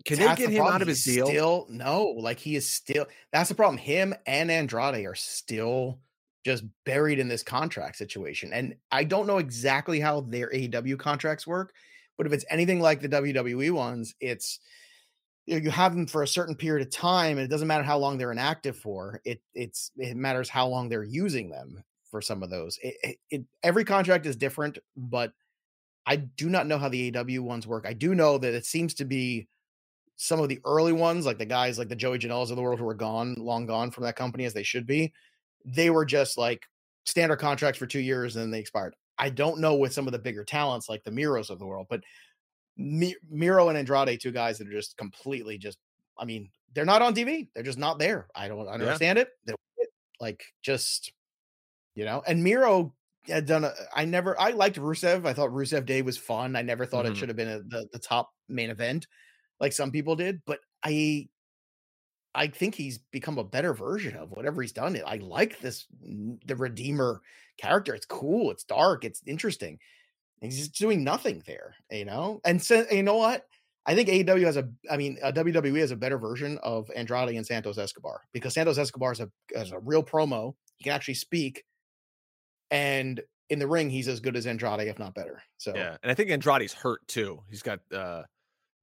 Can 0.04 0.18
they 0.18 0.26
get 0.34 0.48
the 0.48 0.56
him 0.56 0.66
out 0.66 0.82
of 0.82 0.88
his 0.88 1.04
He's 1.04 1.16
deal? 1.16 1.26
Still, 1.26 1.66
no, 1.68 2.14
like 2.18 2.38
he 2.38 2.56
is 2.56 2.68
still. 2.68 3.06
That's 3.32 3.48
the 3.48 3.54
problem. 3.54 3.78
Him 3.78 4.14
and 4.26 4.50
Andrade 4.50 5.06
are 5.06 5.14
still 5.14 6.00
just 6.44 6.64
buried 6.84 7.18
in 7.18 7.28
this 7.28 7.42
contract 7.42 7.96
situation, 7.96 8.52
and 8.52 8.74
I 8.90 9.04
don't 9.04 9.26
know 9.26 9.38
exactly 9.38 10.00
how 10.00 10.22
their 10.22 10.50
AEW 10.50 10.98
contracts 10.98 11.46
work. 11.46 11.72
But 12.16 12.26
if 12.26 12.32
it's 12.32 12.44
anything 12.48 12.80
like 12.80 13.00
the 13.00 13.08
WWE 13.08 13.72
ones, 13.72 14.14
it's 14.20 14.60
you, 15.46 15.70
have 15.70 15.94
them 15.94 16.06
for 16.06 16.22
a 16.22 16.28
certain 16.28 16.54
period 16.54 16.86
of 16.86 16.92
time, 16.92 17.38
and 17.38 17.44
it 17.44 17.48
doesn't 17.48 17.68
matter 17.68 17.84
how 17.84 17.98
long 17.98 18.16
they're 18.16 18.32
inactive 18.32 18.76
for. 18.76 19.20
It 19.24 19.40
it's 19.54 19.90
it 19.96 20.16
matters 20.16 20.48
how 20.48 20.66
long 20.68 20.88
they're 20.88 21.04
using 21.04 21.50
them 21.50 21.82
for 22.10 22.22
some 22.22 22.42
of 22.42 22.50
those. 22.50 22.78
It, 22.82 22.96
it, 23.02 23.16
it 23.30 23.44
every 23.62 23.84
contract 23.84 24.26
is 24.26 24.36
different, 24.36 24.78
but 24.96 25.32
I 26.06 26.16
do 26.16 26.48
not 26.48 26.66
know 26.66 26.78
how 26.78 26.88
the 26.88 27.14
AW 27.16 27.42
ones 27.42 27.66
work. 27.66 27.86
I 27.86 27.92
do 27.92 28.14
know 28.14 28.38
that 28.38 28.54
it 28.54 28.66
seems 28.66 28.94
to 28.94 29.04
be 29.04 29.48
some 30.16 30.40
of 30.40 30.48
the 30.48 30.60
early 30.64 30.92
ones, 30.92 31.26
like 31.26 31.38
the 31.38 31.46
guys 31.46 31.78
like 31.78 31.88
the 31.88 31.96
Joey 31.96 32.18
Janelas 32.18 32.50
of 32.50 32.56
the 32.56 32.62
world 32.62 32.78
who 32.78 32.88
are 32.88 32.94
gone, 32.94 33.34
long 33.34 33.66
gone 33.66 33.90
from 33.90 34.04
that 34.04 34.16
company 34.16 34.44
as 34.44 34.54
they 34.54 34.62
should 34.62 34.86
be. 34.86 35.12
They 35.64 35.90
were 35.90 36.04
just 36.04 36.38
like 36.38 36.62
standard 37.04 37.36
contracts 37.36 37.78
for 37.78 37.86
two 37.86 38.00
years 38.00 38.36
and 38.36 38.42
then 38.42 38.50
they 38.50 38.60
expired. 38.60 38.94
I 39.18 39.30
don't 39.30 39.60
know 39.60 39.74
with 39.74 39.92
some 39.92 40.06
of 40.06 40.12
the 40.12 40.18
bigger 40.18 40.44
talents 40.44 40.88
like 40.88 41.04
the 41.04 41.10
Miros 41.10 41.50
of 41.50 41.58
the 41.58 41.66
world, 41.66 41.86
but 41.88 42.02
Miro 42.76 43.68
and 43.68 43.78
Andrade, 43.78 44.20
two 44.20 44.32
guys 44.32 44.58
that 44.58 44.68
are 44.68 44.72
just 44.72 44.96
completely 44.96 45.58
just, 45.58 45.78
I 46.18 46.24
mean, 46.24 46.50
they're 46.74 46.84
not 46.84 47.02
on 47.02 47.14
TV. 47.14 47.48
They're 47.54 47.62
just 47.64 47.78
not 47.78 47.98
there. 47.98 48.28
I 48.34 48.48
don't, 48.48 48.58
don't 48.58 48.66
Yeah. 48.66 48.72
understand 48.86 49.18
it. 49.18 49.28
They're 49.44 49.56
like 50.20 50.44
just, 50.62 51.12
you 51.94 52.04
know, 52.04 52.22
and 52.26 52.42
Miro 52.42 52.94
had 53.26 53.46
done 53.46 53.64
a, 53.64 53.72
I 53.94 54.04
never, 54.04 54.38
I 54.40 54.50
liked 54.50 54.76
Rusev. 54.76 55.26
I 55.26 55.32
thought 55.32 55.50
Rusev 55.50 55.86
Day 55.86 56.02
was 56.02 56.18
fun. 56.18 56.56
I 56.56 56.62
never 56.62 56.84
thought 56.86 57.04
Mhm. 57.06 57.10
it 57.12 57.16
should 57.16 57.28
have 57.28 57.36
been 57.36 57.48
a, 57.48 57.60
the, 57.60 57.88
the 57.92 57.98
top 57.98 58.30
main 58.48 58.70
event 58.70 59.06
like 59.60 59.72
some 59.72 59.90
people 59.92 60.16
did, 60.16 60.42
but 60.46 60.60
I, 60.82 61.28
I 62.34 62.48
think 62.48 62.74
he's 62.74 62.98
become 62.98 63.38
a 63.38 63.44
better 63.44 63.72
version 63.72 64.16
of 64.16 64.30
whatever 64.32 64.60
he's 64.60 64.72
done. 64.72 65.00
I 65.06 65.16
like 65.18 65.60
this, 65.60 65.86
the 66.00 66.56
Redeemer 66.56 67.22
character. 67.58 67.94
It's 67.94 68.06
cool. 68.06 68.50
It's 68.50 68.64
dark. 68.64 69.04
It's 69.04 69.22
interesting. 69.24 69.78
He's 70.44 70.58
just 70.58 70.74
doing 70.74 71.04
nothing 71.04 71.42
there, 71.46 71.74
you 71.90 72.04
know? 72.04 72.40
And 72.44 72.62
so, 72.62 72.84
you 72.90 73.02
know 73.02 73.16
what? 73.16 73.44
I 73.86 73.94
think 73.94 74.08
AEW 74.08 74.44
has 74.44 74.56
a, 74.56 74.68
I 74.90 74.96
mean, 74.96 75.18
uh, 75.22 75.32
WWE 75.32 75.80
has 75.80 75.90
a 75.90 75.96
better 75.96 76.18
version 76.18 76.58
of 76.62 76.90
Andrade 76.94 77.36
and 77.36 77.46
Santos 77.46 77.76
Escobar 77.76 78.22
because 78.32 78.54
Santos 78.54 78.78
Escobar 78.78 79.12
is 79.12 79.20
a, 79.20 79.28
is 79.54 79.72
a 79.72 79.78
real 79.78 80.02
promo. 80.02 80.54
He 80.78 80.84
can 80.84 80.92
actually 80.92 81.14
speak. 81.14 81.64
And 82.70 83.20
in 83.50 83.58
the 83.58 83.66
ring, 83.66 83.90
he's 83.90 84.08
as 84.08 84.20
good 84.20 84.36
as 84.36 84.46
Andrade, 84.46 84.88
if 84.88 84.98
not 84.98 85.14
better. 85.14 85.42
So, 85.58 85.74
Yeah, 85.74 85.96
and 86.02 86.10
I 86.10 86.14
think 86.14 86.30
Andrade's 86.30 86.72
hurt 86.72 87.06
too. 87.06 87.42
He's 87.50 87.62
got 87.62 87.80
uh 87.92 88.22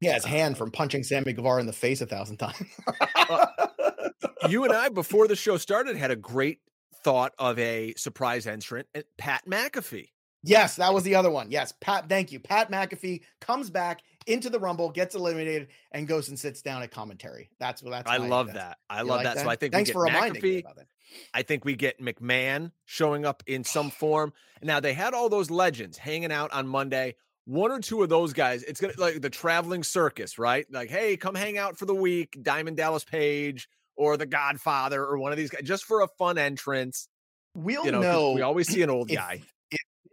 yeah, 0.01 0.15
his 0.15 0.25
hand 0.25 0.57
from 0.57 0.71
punching 0.71 1.03
Sammy 1.03 1.31
Guevara 1.31 1.61
in 1.61 1.67
the 1.67 1.73
face 1.73 2.01
a 2.01 2.07
thousand 2.07 2.37
times. 2.37 2.57
you 4.49 4.63
and 4.63 4.73
I 4.73 4.89
before 4.89 5.27
the 5.27 5.35
show 5.35 5.57
started 5.57 5.95
had 5.95 6.09
a 6.09 6.15
great 6.15 6.59
thought 7.03 7.33
of 7.37 7.57
a 7.59 7.93
surprise 7.97 8.47
entrant, 8.47 8.87
uh, 8.95 9.01
Pat 9.17 9.43
McAfee. 9.47 10.09
Yes, 10.43 10.77
that 10.77 10.93
was 10.93 11.03
the 11.03 11.15
other 11.15 11.29
one. 11.29 11.51
Yes, 11.51 11.73
Pat. 11.81 12.09
Thank 12.09 12.31
you. 12.31 12.39
Pat 12.39 12.71
McAfee 12.71 13.21
comes 13.41 13.69
back 13.69 14.01
into 14.27 14.49
the 14.49 14.59
Rumble, 14.59 14.89
gets 14.89 15.13
eliminated, 15.15 15.67
and 15.91 16.07
goes 16.07 16.29
and 16.29 16.39
sits 16.39 16.61
down 16.61 16.81
at 16.81 16.91
commentary. 16.91 17.49
That's 17.59 17.83
what 17.83 17.91
that's. 17.91 18.09
I 18.09 18.17
love 18.17 18.47
that's- 18.47 18.69
that. 18.69 18.77
I 18.89 19.01
love 19.01 19.23
like 19.23 19.35
that. 19.35 19.39
So 19.43 19.49
I 19.49 19.55
think 19.55 19.73
thanks 19.73 19.89
we 19.89 19.91
get 19.91 19.93
for 19.93 20.03
reminding 20.03 20.41
me 20.41 20.59
about 20.59 20.75
that. 20.77 20.87
I 21.33 21.41
think 21.43 21.65
we 21.65 21.75
get 21.75 21.99
McMahon 22.01 22.71
showing 22.85 23.25
up 23.25 23.43
in 23.45 23.63
some 23.63 23.89
form. 23.91 24.33
Now 24.63 24.79
they 24.79 24.93
had 24.93 25.13
all 25.13 25.29
those 25.29 25.51
legends 25.51 25.97
hanging 25.97 26.31
out 26.31 26.51
on 26.53 26.67
Monday. 26.67 27.15
One 27.45 27.71
or 27.71 27.79
two 27.79 28.01
of 28.03 28.09
those 28.09 28.33
guys, 28.33 28.63
it's 28.63 28.79
gonna 28.79 28.93
like 28.97 29.19
the 29.21 29.29
traveling 29.29 29.83
circus, 29.83 30.37
right? 30.39 30.65
Like, 30.71 30.89
hey, 30.89 31.17
come 31.17 31.33
hang 31.35 31.57
out 31.57 31.77
for 31.77 31.85
the 31.85 31.95
week, 31.95 32.37
Diamond 32.41 32.77
Dallas 32.77 33.03
Page 33.03 33.67
or 33.95 34.15
the 34.15 34.25
Godfather 34.27 35.03
or 35.03 35.17
one 35.17 35.31
of 35.31 35.37
these 35.37 35.49
guys, 35.49 35.61
just 35.63 35.83
for 35.85 36.01
a 36.01 36.07
fun 36.19 36.37
entrance. 36.37 37.07
We'll 37.55 37.83
You 37.85 37.91
know, 37.91 38.01
know. 38.01 38.31
we 38.31 38.41
always 38.41 38.67
see 38.67 38.81
an 38.83 38.89
old 38.89 39.09
if- 39.11 39.17
guy. 39.17 39.41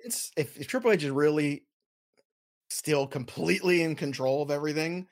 If, 0.08 0.30
if, 0.36 0.56
if 0.58 0.66
Triple 0.66 0.92
H 0.92 1.04
is 1.04 1.10
really 1.10 1.64
still 2.70 3.06
completely 3.06 3.82
in 3.82 3.94
control 3.94 4.42
of 4.42 4.50
everything, 4.50 5.06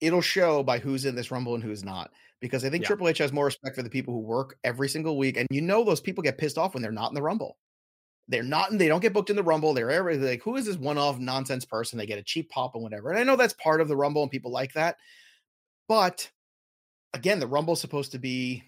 it'll 0.00 0.20
show 0.20 0.62
by 0.62 0.78
who's 0.78 1.04
in 1.04 1.14
this 1.14 1.30
Rumble 1.30 1.54
and 1.54 1.64
who's 1.64 1.84
not. 1.84 2.10
Because 2.40 2.64
I 2.64 2.70
think 2.70 2.82
Yeah. 2.82 2.88
Triple 2.88 3.08
H 3.08 3.18
has 3.18 3.32
more 3.32 3.46
respect 3.46 3.76
for 3.76 3.82
the 3.82 3.90
people 3.90 4.12
who 4.12 4.20
work 4.20 4.58
every 4.64 4.88
single 4.88 5.16
week, 5.16 5.36
and 5.36 5.48
you 5.50 5.60
know 5.60 5.82
those 5.84 6.00
people 6.00 6.22
get 6.22 6.38
pissed 6.38 6.58
off 6.58 6.74
when 6.74 6.82
they're 6.82 6.92
not 6.92 7.10
in 7.10 7.14
the 7.14 7.22
Rumble. 7.22 7.56
They're 8.28 8.42
not, 8.42 8.70
and 8.70 8.80
they 8.80 8.88
don't 8.88 9.00
get 9.00 9.12
booked 9.12 9.30
in 9.30 9.36
the 9.36 9.42
Rumble. 9.42 9.74
They're 9.74 10.16
like, 10.16 10.42
who 10.42 10.56
is 10.56 10.66
this 10.66 10.76
one-off 10.76 11.18
nonsense 11.18 11.64
person? 11.64 11.98
They 11.98 12.06
get 12.06 12.18
a 12.18 12.22
cheap 12.22 12.50
pop 12.50 12.74
and 12.74 12.82
whatever. 12.82 13.10
And 13.10 13.18
I 13.18 13.22
know 13.22 13.36
that's 13.36 13.54
part 13.54 13.80
of 13.80 13.88
the 13.88 13.96
Rumble, 13.96 14.22
and 14.22 14.30
people 14.30 14.50
like 14.50 14.72
that. 14.74 14.96
But 15.88 16.30
again, 17.12 17.38
the 17.38 17.46
Rumble's 17.46 17.80
supposed 17.80 18.12
to 18.12 18.18
be 18.18 18.62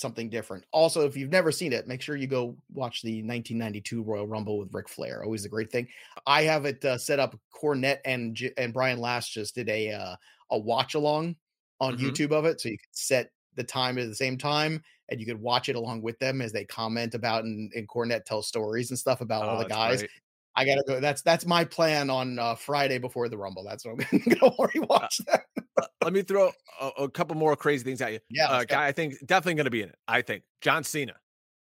something 0.00 0.28
different. 0.30 0.64
Also, 0.72 1.02
if 1.06 1.16
you've 1.16 1.30
never 1.30 1.52
seen 1.52 1.72
it, 1.72 1.86
make 1.86 2.00
sure 2.02 2.16
you 2.16 2.26
go 2.26 2.56
watch 2.72 3.02
the 3.02 3.22
1992 3.22 4.02
Royal 4.02 4.26
Rumble 4.26 4.58
with 4.58 4.72
Ric 4.72 4.88
Flair. 4.88 5.22
Always 5.22 5.44
a 5.44 5.48
great 5.48 5.70
thing. 5.70 5.86
I 6.26 6.42
have 6.42 6.64
it 6.64 6.84
uh, 6.84 6.98
set 6.98 7.18
up. 7.20 7.38
Cornette 7.54 7.98
and 8.04 8.34
J- 8.34 8.52
and 8.56 8.72
Brian 8.72 9.00
Last 9.00 9.30
just 9.32 9.54
did 9.54 9.68
a 9.68 9.92
uh, 9.92 10.16
a 10.50 10.58
watch 10.58 10.94
along 10.94 11.36
on 11.80 11.96
Mhm. 11.96 12.00
YouTube 12.10 12.32
of 12.32 12.44
it, 12.44 12.60
so 12.60 12.68
you 12.68 12.78
can 12.78 12.88
set 12.92 13.30
the 13.56 13.64
time 13.64 13.98
at 13.98 14.06
the 14.08 14.14
same 14.14 14.38
time, 14.38 14.82
and 15.08 15.20
you 15.20 15.26
could 15.26 15.40
watch 15.40 15.68
it 15.68 15.76
along 15.76 16.02
with 16.02 16.18
them 16.18 16.40
as 16.40 16.52
they 16.52 16.64
comment 16.64 17.14
about 17.14 17.44
and, 17.44 17.72
and 17.74 17.88
Cornette 17.88 18.24
tells 18.24 18.46
stories 18.48 18.90
and 18.90 18.98
stuff 18.98 19.20
about 19.20 19.42
all 19.48 19.56
Oh, 19.56 19.62
the 19.62 19.68
guys. 19.68 19.98
great. 20.00 20.10
I 20.56 20.64
gotta 20.64 20.82
go. 20.86 20.98
That's 21.00 21.22
that's 21.22 21.46
my 21.46 21.64
plan 21.64 22.10
on 22.10 22.38
uh, 22.38 22.54
Friday 22.56 22.98
before 22.98 23.28
the 23.28 23.38
Rumble. 23.38 23.64
That's 23.64 23.84
what 23.84 23.92
I'm 24.12 24.18
gonna 24.40 24.52
rewatch 24.56 25.24
that. 25.26 25.44
Let 26.02 26.12
me 26.12 26.22
throw 26.22 26.50
a, 26.80 26.86
a, 27.02 27.08
couple 27.08 27.36
more 27.36 27.56
crazy 27.56 27.84
things 27.84 28.00
at 28.00 28.12
you. 28.12 28.20
Yeah, 28.28 28.48
uh, 28.48 28.64
guy, 28.64 28.86
I 28.86 28.92
think 28.92 29.14
definitely 29.26 29.54
gonna 29.54 29.70
be 29.70 29.82
in 29.82 29.88
it. 29.90 29.98
I 30.06 30.22
think 30.22 30.42
John 30.60 30.84
Cena. 30.84 31.14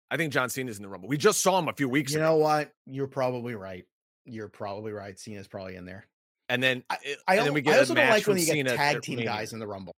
I 0.09 0.17
think 0.17 0.31
John 0.31 0.49
Cena's 0.49 0.77
in 0.77 0.83
the 0.83 0.89
Rumble. 0.89 1.09
We 1.09 1.17
just 1.17 1.41
saw 1.41 1.59
him 1.59 1.67
a 1.67 1.73
few 1.73 1.89
weeks 1.89 2.13
ago. 2.13 2.19
you 2.19 2.25
ago. 2.25 2.33
know 2.33 2.37
what? 2.37 2.71
You're 2.85 3.07
probably 3.07 3.55
right. 3.55 3.85
You're 4.25 4.47
probably 4.47 4.93
right. 4.93 5.19
Cena's 5.19 5.47
probably 5.47 5.75
in 5.75 5.85
there. 5.85 6.07
And 6.49 6.63
then 6.63 6.83
I, 6.89 6.97
and 7.27 7.45
then 7.45 7.53
we 7.53 7.61
get 7.61 7.75
I 7.75 7.79
also 7.79 7.93
don't 7.93 8.09
like 8.09 8.25
when 8.25 8.37
you 8.37 8.43
Cena 8.43 8.69
get 8.69 8.77
tag 8.77 9.01
team 9.01 9.19
guys 9.19 9.53
in 9.53 9.59
the 9.59 9.67
Rumble. 9.67 9.93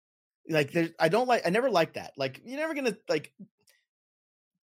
Like, 0.47 0.72
there's, 0.72 0.89
I 0.99 1.09
don't 1.09 1.28
like. 1.28 1.45
I 1.45 1.51
never 1.51 1.70
like 1.70 1.93
that. 1.93 2.13
Like, 2.17 2.41
you're 2.43 2.57
never 2.57 2.74
gonna 2.74 2.97
like. 3.07 3.32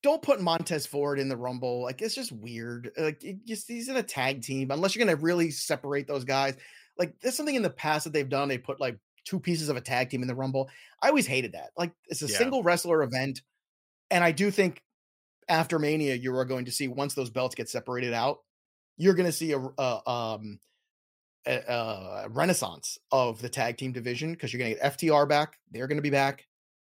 Don't 0.02 0.22
put 0.22 0.42
Montez 0.42 0.86
Ford 0.86 1.20
in 1.20 1.28
the 1.28 1.38
Rumble. 1.38 1.82
Like, 1.84 2.02
it's 2.02 2.16
just 2.16 2.32
weird. 2.32 2.92
Like, 2.98 3.24
just 3.46 3.68
he's 3.68 3.90
in 3.90 3.98
a 3.98 4.04
tag 4.04 4.44
team. 4.44 4.72
Unless 4.72 4.96
you're 4.96 5.06
gonna 5.06 5.18
really 5.18 5.52
separate 5.52 6.08
those 6.08 6.24
guys. 6.24 6.56
Like, 6.98 7.20
there's 7.22 7.36
something 7.36 7.56
in 7.56 7.64
the 7.64 7.70
past 7.70 8.06
that 8.06 8.14
they've 8.14 8.30
done. 8.30 8.48
They 8.48 8.58
put 8.58 8.80
like 8.80 8.98
two 9.26 9.40
pieces 9.40 9.70
of 9.70 9.78
a 9.78 9.82
tag 9.82 10.10
team 10.10 10.22
in 10.22 10.28
the 10.28 10.36
Rumble. 10.36 10.70
I 11.02 11.10
always 11.10 11.28
hated 11.28 11.54
that. 11.54 11.72
Like, 11.78 11.92
it's 12.08 12.22
a 12.22 12.28
yeah. 12.28 12.38
single 12.38 12.64
wrestler 12.64 13.04
event, 13.04 13.42
and 14.12 14.24
I 14.24 14.32
do 14.32 14.52
think 14.52 14.82
after 15.50 15.80
Mania, 15.80 16.16
you 16.16 16.36
are 16.36 16.46
going 16.46 16.66
to 16.66 16.72
see 16.72 16.88
once 16.88 17.14
those 17.14 17.30
belts 17.30 17.56
get 17.56 17.70
separated 17.70 18.14
out, 18.14 18.40
you're 18.98 19.14
going 19.14 19.26
to 19.26 19.32
see 19.32 19.52
a, 19.52 19.60
a 19.60 20.10
um 20.10 20.60
a, 21.46 22.24
a, 22.26 22.30
renaissance 22.30 22.98
of 23.12 23.42
the 23.42 23.50
tag 23.50 23.78
team 23.78 23.92
division 23.92 24.32
because 24.32 24.54
you're 24.54 24.60
going 24.60 24.74
to 24.74 24.80
get 24.80 24.98
FTR 24.98 25.28
back. 25.28 25.58
They're 25.72 25.88
going 25.88 25.98
to 25.98 26.04
be 26.04 26.10
back. 26.10 26.46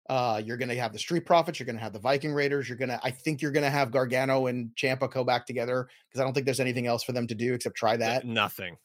Uh, 0.08 0.40
you're 0.44 0.56
going 0.56 0.68
to 0.68 0.76
have 0.76 0.92
the 0.92 0.98
Street 0.98 1.26
Profits. 1.26 1.58
You're 1.58 1.66
going 1.66 1.76
to 1.76 1.82
have 1.82 1.92
the 1.92 1.98
Viking 1.98 2.32
Raiders. 2.32 2.68
You're 2.68 2.78
going 2.78 2.90
to, 2.90 3.00
I 3.02 3.10
think 3.10 3.42
you're 3.42 3.50
going 3.50 3.64
to 3.64 3.70
have 3.70 3.90
Gargano 3.90 4.46
and 4.46 4.70
Ciampa 4.76 5.10
go 5.10 5.24
back 5.24 5.46
together 5.46 5.88
because 6.08 6.20
I 6.20 6.24
don't 6.24 6.32
think 6.32 6.46
there's 6.46 6.60
anything 6.60 6.86
else 6.86 7.02
for 7.02 7.12
them 7.12 7.26
to 7.26 7.34
do 7.34 7.54
except 7.54 7.76
try 7.76 7.96
that. 7.96 8.24
Nothing. 8.24 8.76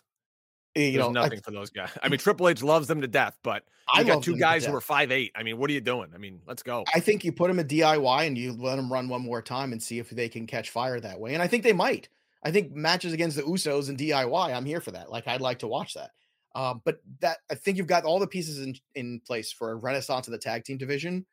You 0.75 0.93
There's 0.93 0.97
know, 0.97 1.11
nothing 1.11 1.39
I, 1.39 1.41
for 1.41 1.51
those 1.51 1.69
guys. 1.69 1.89
I 2.01 2.07
mean, 2.07 2.19
Triple 2.19 2.47
H 2.47 2.63
loves 2.63 2.87
them 2.87 3.01
to 3.01 3.07
death, 3.07 3.37
but 3.43 3.63
you 3.93 4.01
I 4.01 4.03
got 4.03 4.23
two 4.23 4.37
guys 4.37 4.65
who 4.65 4.73
are 4.73 4.81
five 4.81 5.11
eight. 5.11 5.33
I 5.35 5.43
mean, 5.43 5.57
what 5.57 5.69
are 5.69 5.73
you 5.73 5.81
doing? 5.81 6.11
I 6.15 6.17
mean, 6.17 6.39
let's 6.47 6.63
go. 6.63 6.85
I 6.93 7.01
think 7.01 7.25
you 7.25 7.33
put 7.33 7.49
them 7.49 7.59
in 7.59 7.67
DIY 7.67 8.27
and 8.27 8.37
you 8.37 8.53
let 8.53 8.77
them 8.77 8.91
run 8.91 9.09
one 9.09 9.21
more 9.21 9.41
time 9.41 9.73
and 9.73 9.83
see 9.83 9.99
if 9.99 10.09
they 10.09 10.29
can 10.29 10.47
catch 10.47 10.69
fire 10.69 10.99
that 11.01 11.19
way. 11.19 11.33
And 11.33 11.43
I 11.43 11.47
think 11.47 11.63
they 11.63 11.73
might. 11.73 12.07
I 12.43 12.51
think 12.51 12.73
matches 12.73 13.13
against 13.13 13.35
the 13.35 13.43
Usos 13.43 13.89
and 13.89 13.97
DIY, 13.97 14.55
I'm 14.55 14.65
here 14.65 14.81
for 14.81 14.91
that. 14.91 15.11
Like 15.11 15.27
I'd 15.27 15.41
like 15.41 15.59
to 15.59 15.67
watch 15.67 15.93
that. 15.95 16.11
Um, 16.55 16.81
but 16.83 17.01
that 17.19 17.37
I 17.49 17.55
think 17.55 17.77
you've 17.77 17.87
got 17.87 18.03
all 18.03 18.19
the 18.19 18.27
pieces 18.27 18.59
in, 18.59 18.75
in 18.95 19.21
place 19.25 19.51
for 19.51 19.71
a 19.71 19.75
renaissance 19.75 20.27
of 20.27 20.31
the 20.31 20.37
tag 20.37 20.63
team 20.63 20.77
division, 20.77 21.25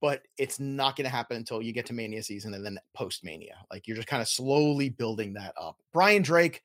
but 0.00 0.22
it's 0.38 0.58
not 0.58 0.96
going 0.96 1.04
to 1.04 1.10
happen 1.10 1.36
until 1.36 1.62
you 1.62 1.72
get 1.72 1.86
to 1.86 1.92
Mania 1.92 2.22
season 2.22 2.54
and 2.54 2.64
then 2.64 2.78
post 2.94 3.24
Mania. 3.24 3.56
Like 3.70 3.86
you're 3.86 3.96
just 3.96 4.08
kind 4.08 4.22
of 4.22 4.28
slowly 4.28 4.88
building 4.88 5.34
that 5.34 5.54
up. 5.60 5.76
Brian 5.92 6.22
Drake, 6.22 6.62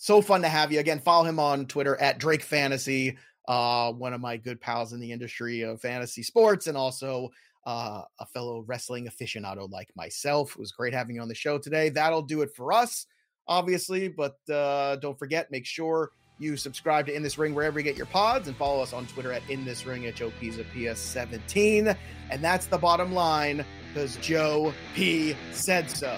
so 0.00 0.22
fun 0.22 0.40
to 0.40 0.48
have 0.48 0.72
you 0.72 0.80
again. 0.80 0.98
Follow 0.98 1.24
him 1.24 1.38
on 1.38 1.66
Twitter 1.66 1.94
at 2.00 2.18
Drake 2.18 2.42
Fantasy, 2.42 3.18
uh, 3.46 3.92
one 3.92 4.14
of 4.14 4.20
my 4.20 4.38
good 4.38 4.58
pals 4.58 4.94
in 4.94 5.00
the 5.00 5.12
industry 5.12 5.60
of 5.60 5.82
fantasy 5.82 6.22
sports, 6.22 6.68
and 6.68 6.76
also 6.76 7.28
uh, 7.66 8.00
a 8.18 8.26
fellow 8.32 8.64
wrestling 8.66 9.06
aficionado 9.06 9.70
like 9.70 9.90
myself. 9.94 10.52
It 10.52 10.58
was 10.58 10.72
great 10.72 10.94
having 10.94 11.16
you 11.16 11.20
on 11.20 11.28
the 11.28 11.34
show 11.34 11.58
today. 11.58 11.90
That'll 11.90 12.22
do 12.22 12.40
it 12.40 12.56
for 12.56 12.72
us, 12.72 13.04
obviously. 13.46 14.08
But 14.08 14.38
uh, 14.48 14.96
don't 14.96 15.18
forget, 15.18 15.50
make 15.50 15.66
sure 15.66 16.12
you 16.38 16.56
subscribe 16.56 17.04
to 17.04 17.14
In 17.14 17.22
This 17.22 17.36
Ring 17.36 17.54
wherever 17.54 17.78
you 17.78 17.84
get 17.84 17.98
your 17.98 18.06
pods 18.06 18.48
and 18.48 18.56
follow 18.56 18.82
us 18.82 18.94
on 18.94 19.06
Twitter 19.06 19.32
at 19.32 19.42
In 19.50 19.66
This 19.66 19.84
Ring 19.84 20.06
at 20.06 20.14
Joe 20.14 20.32
Pisa 20.40 20.64
PS17. 20.74 21.94
And 22.30 22.42
that's 22.42 22.64
the 22.64 22.78
bottom 22.78 23.12
line 23.12 23.66
because 23.92 24.16
Joe 24.16 24.72
P 24.94 25.36
said 25.52 25.90
so. 25.90 26.16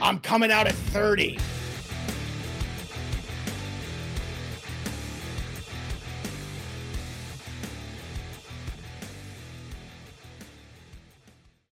I'm 0.00 0.18
coming 0.20 0.50
out 0.50 0.66
at 0.66 0.74
30. 0.74 1.38